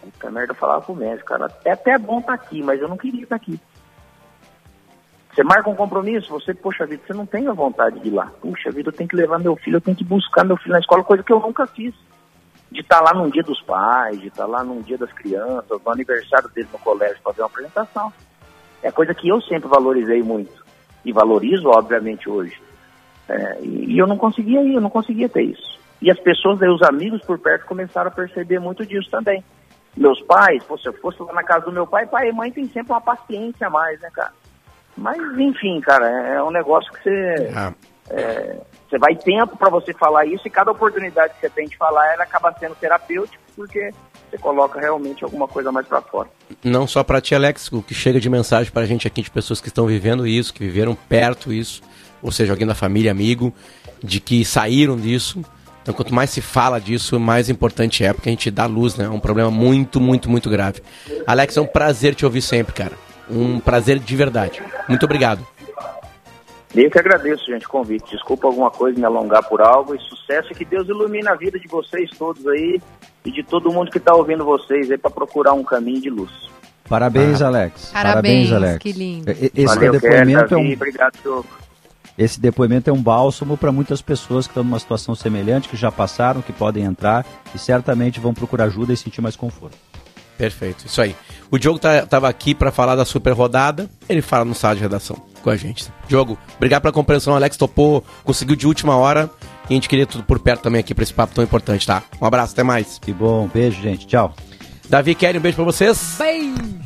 Puta 0.01 0.29
merda, 0.29 0.51
eu 0.51 0.55
falava 0.55 0.81
pro 0.81 0.95
médico, 0.95 1.27
cara, 1.27 1.47
é 1.63 1.71
até 1.71 1.97
bom 1.97 2.19
estar 2.19 2.37
tá 2.37 2.43
aqui, 2.43 2.61
mas 2.61 2.79
eu 2.79 2.87
não 2.87 2.97
queria 2.97 3.23
estar 3.23 3.39
tá 3.39 3.43
aqui. 3.43 3.59
Você 5.35 5.43
marca 5.43 5.69
um 5.69 5.75
compromisso, 5.75 6.29
você, 6.29 6.53
poxa 6.53 6.85
vida, 6.85 7.03
você 7.05 7.13
não 7.13 7.25
tem 7.25 7.45
a 7.49 7.51
vontade 7.51 7.99
de 7.99 8.07
ir 8.07 8.11
lá. 8.11 8.31
Puxa 8.39 8.71
vida, 8.71 8.87
eu 8.87 8.93
tenho 8.93 9.09
que 9.09 9.17
levar 9.17 9.37
meu 9.37 9.53
filho, 9.57 9.75
eu 9.75 9.81
tenho 9.81 9.97
que 9.97 10.03
buscar 10.05 10.45
meu 10.45 10.55
filho 10.55 10.71
na 10.71 10.79
escola, 10.79 11.03
coisa 11.03 11.23
que 11.23 11.33
eu 11.33 11.41
nunca 11.41 11.67
fiz. 11.67 11.93
De 12.71 12.79
estar 12.79 12.99
tá 12.99 13.03
lá 13.03 13.13
num 13.13 13.29
dia 13.29 13.43
dos 13.43 13.61
pais, 13.61 14.19
de 14.21 14.29
estar 14.29 14.45
lá 14.45 14.63
num 14.63 14.81
dia 14.81 14.97
das 14.97 15.11
crianças, 15.11 15.81
no 15.85 15.91
aniversário 15.91 16.49
dele 16.49 16.69
no 16.71 16.79
colégio, 16.79 17.17
fazer 17.21 17.41
uma 17.41 17.47
apresentação. 17.47 18.13
É 18.81 18.89
coisa 18.91 19.13
que 19.13 19.27
eu 19.27 19.41
sempre 19.41 19.67
valorizei 19.67 20.23
muito. 20.23 20.65
E 21.03 21.11
valorizo, 21.11 21.67
obviamente, 21.67 22.29
hoje. 22.29 22.57
É, 23.27 23.59
e, 23.61 23.97
eu 23.97 24.07
não 24.07 24.17
conseguia 24.17 24.61
ir, 24.63 24.75
eu 24.75 24.81
não 24.81 24.89
conseguia 24.89 25.27
ter 25.27 25.43
isso. 25.43 25.77
E 26.01 26.09
as 26.09 26.19
pessoas, 26.19 26.61
os 26.61 26.81
amigos 26.81 27.21
por 27.25 27.37
perto 27.39 27.65
começaram 27.65 28.07
a 28.07 28.13
perceber 28.13 28.59
muito 28.59 28.85
disso 28.85 29.11
também 29.11 29.43
meus 29.97 30.21
pais, 30.23 30.61
se 30.63 30.87
eu 30.87 30.93
fosse 30.93 31.21
lá 31.21 31.33
na 31.33 31.43
casa 31.43 31.65
do 31.65 31.71
meu 31.71 31.87
pai, 31.87 32.05
pai 32.05 32.27
e 32.27 32.33
mãe 32.33 32.51
tem 32.51 32.67
sempre 32.67 32.91
uma 32.91 32.99
paciência 32.99 33.67
a 33.67 33.69
mais, 33.69 33.99
né, 34.01 34.09
cara? 34.11 34.33
Mas, 34.97 35.17
enfim, 35.37 35.79
cara, 35.81 36.07
é, 36.09 36.35
é 36.35 36.43
um 36.43 36.51
negócio 36.51 36.91
que 36.93 37.03
você. 37.03 37.51
Ah. 37.55 37.73
É, 38.09 38.57
você 38.87 38.99
vai 38.99 39.15
tempo 39.15 39.57
para 39.57 39.69
você 39.69 39.91
falar 39.93 40.25
isso 40.25 40.47
e 40.47 40.49
cada 40.49 40.71
oportunidade 40.71 41.33
que 41.33 41.39
você 41.39 41.49
tem 41.49 41.67
de 41.67 41.75
falar, 41.75 42.13
ela 42.13 42.23
acaba 42.23 42.53
sendo 42.59 42.75
terapêutica, 42.75 43.41
porque 43.55 43.89
você 44.29 44.37
coloca 44.37 44.79
realmente 44.79 45.23
alguma 45.23 45.47
coisa 45.47 45.71
mais 45.71 45.87
para 45.87 46.01
fora. 46.01 46.29
Não 46.63 46.85
só 46.85 47.03
para 47.03 47.19
ti, 47.19 47.33
Alex, 47.33 47.71
o 47.71 47.81
que 47.81 47.95
chega 47.95 48.19
de 48.19 48.29
mensagem 48.29 48.71
para 48.71 48.83
a 48.83 48.85
gente 48.85 49.07
aqui 49.07 49.23
de 49.23 49.31
pessoas 49.31 49.59
que 49.59 49.69
estão 49.69 49.87
vivendo 49.87 50.27
isso, 50.27 50.53
que 50.53 50.59
viveram 50.59 50.93
perto 50.93 51.51
isso, 51.51 51.81
ou 52.21 52.31
seja, 52.31 52.53
alguém 52.53 52.67
da 52.67 52.75
família, 52.75 53.09
amigo, 53.09 53.51
de 54.03 54.19
que 54.19 54.45
saíram 54.45 54.95
disso 54.95 55.43
então, 55.85 55.93
quanto 55.93 56.15
mais 56.15 56.31
se 56.31 56.41
fala 56.41 56.81
disso, 56.81 57.19
mais 57.19 57.47
importante 57.47 58.03
é, 58.03 58.11
porque 58.11 58.27
a 58.27 58.31
gente 58.31 58.49
dá 58.49 58.65
luz, 58.65 58.95
né? 58.95 59.05
É 59.05 59.09
um 59.09 59.19
problema 59.19 59.51
muito, 59.51 60.01
muito, 60.01 60.27
muito 60.27 60.49
grave. 60.49 60.81
Alex, 61.27 61.57
é 61.57 61.61
um 61.61 61.67
prazer 61.67 62.15
te 62.15 62.25
ouvir 62.25 62.41
sempre, 62.41 62.73
cara. 62.73 62.93
Um 63.29 63.59
prazer 63.59 63.99
de 63.99 64.15
verdade. 64.15 64.61
Muito 64.87 65.03
obrigado. 65.03 65.45
Eu 66.75 66.91
que 66.91 66.99
agradeço, 66.99 67.45
gente, 67.45 67.65
o 67.65 67.69
convite. 67.69 68.11
Desculpa 68.11 68.47
alguma 68.47 68.69
coisa 68.69 68.99
me 68.99 69.05
alongar 69.05 69.43
por 69.47 69.61
algo 69.61 69.95
e 69.95 69.99
sucesso 69.99 70.51
e 70.51 70.55
que 70.55 70.65
Deus 70.65 70.87
ilumine 70.89 71.27
a 71.27 71.35
vida 71.35 71.57
de 71.57 71.67
vocês 71.67 72.09
todos 72.17 72.45
aí 72.47 72.81
e 73.23 73.31
de 73.31 73.43
todo 73.43 73.71
mundo 73.71 73.89
que 73.89 73.97
está 73.97 74.13
ouvindo 74.13 74.43
vocês 74.43 74.91
aí 74.91 74.97
para 74.97 75.09
procurar 75.09 75.53
um 75.53 75.63
caminho 75.63 76.01
de 76.01 76.09
luz. 76.09 76.31
Parabéns, 76.87 77.41
ah. 77.41 77.47
Alex. 77.47 77.91
Parabéns, 77.93 78.49
Parabéns, 78.49 78.51
Alex. 78.51 78.77
Que 78.79 78.91
lindo. 78.91 79.31
Esse 79.31 79.65
Valeu, 79.65 79.91
depoimento 79.93 80.53
é 80.53 80.57
um... 80.57 80.73
Obrigado, 80.73 81.17
senhor. 81.17 81.45
esse 82.17 82.39
depoimento 82.39 82.89
é 82.89 82.93
um 82.93 83.01
bálsamo 83.01 83.57
para 83.57 83.71
muitas 83.71 84.01
pessoas 84.01 84.45
que 84.45 84.51
estão 84.51 84.63
numa 84.63 84.77
situação 84.77 85.15
semelhante, 85.15 85.69
que 85.69 85.77
já 85.77 85.91
passaram, 85.91 86.41
que 86.41 86.53
podem 86.53 86.83
entrar 86.83 87.25
e 87.55 87.57
certamente 87.57 88.19
vão 88.19 88.33
procurar 88.33 88.65
ajuda 88.65 88.91
e 88.91 88.97
sentir 88.97 89.21
mais 89.21 89.35
conforto. 89.37 89.77
Perfeito, 90.37 90.85
isso 90.85 91.01
aí. 91.01 91.15
O 91.51 91.57
Diogo 91.57 91.79
tá, 91.79 92.05
tava 92.05 92.27
aqui 92.27 92.55
para 92.55 92.71
falar 92.71 92.95
da 92.95 93.05
super 93.05 93.33
rodada, 93.33 93.89
ele 94.09 94.21
fala 94.21 94.45
no 94.45 94.55
sala 94.55 94.75
de 94.75 94.81
redação 94.81 95.17
com 95.41 95.49
a 95.51 95.55
gente. 95.55 95.85
Diogo, 96.07 96.37
obrigado 96.55 96.81
pela 96.81 96.91
compreensão, 96.91 97.35
Alex 97.35 97.55
topou, 97.55 98.03
conseguiu 98.23 98.55
de 98.55 98.65
última 98.65 98.95
hora 98.97 99.29
e 99.69 99.73
a 99.73 99.75
gente 99.75 99.87
queria 99.87 100.07
tudo 100.07 100.23
por 100.23 100.39
perto 100.39 100.63
também 100.63 100.79
aqui 100.79 100.93
para 100.93 101.03
esse 101.03 101.13
papo 101.13 101.35
tão 101.35 101.43
importante, 101.43 101.85
tá? 101.85 102.03
Um 102.19 102.25
abraço, 102.25 102.53
até 102.53 102.63
mais. 102.63 102.99
Que 102.99 103.13
bom, 103.13 103.47
beijo, 103.53 103.81
gente, 103.81 104.07
tchau. 104.07 104.33
Davi 104.89 105.15
Kelly, 105.15 105.37
um 105.37 105.41
beijo 105.41 105.55
pra 105.55 105.65
vocês. 105.65 106.17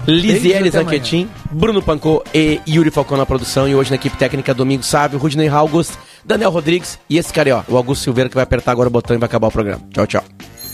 Lisiele 0.07 0.69
Zanquetin, 0.71 1.29
Bruno 1.51 1.81
Pancô 1.81 2.23
e 2.33 2.61
Yuri 2.67 2.91
Falcão 2.91 3.17
na 3.17 3.25
produção. 3.25 3.67
E 3.67 3.75
hoje 3.75 3.89
na 3.89 3.95
equipe 3.95 4.17
técnica, 4.17 4.53
Domingo 4.53 4.83
Sávio, 4.83 5.19
Rudney 5.19 5.49
August, 5.49 5.93
Daniel 6.23 6.51
Rodrigues 6.51 6.97
e 7.09 7.17
esse 7.17 7.33
cara 7.33 7.49
aí, 7.49 7.53
ó, 7.53 7.63
o 7.67 7.77
Augusto 7.77 8.03
Silveira, 8.03 8.29
que 8.29 8.35
vai 8.35 8.43
apertar 8.43 8.71
agora 8.71 8.87
o 8.87 8.91
botão 8.91 9.15
e 9.15 9.19
vai 9.19 9.27
acabar 9.27 9.47
o 9.47 9.51
programa. 9.51 9.81
Tchau, 9.91 10.07
tchau. 10.07 10.23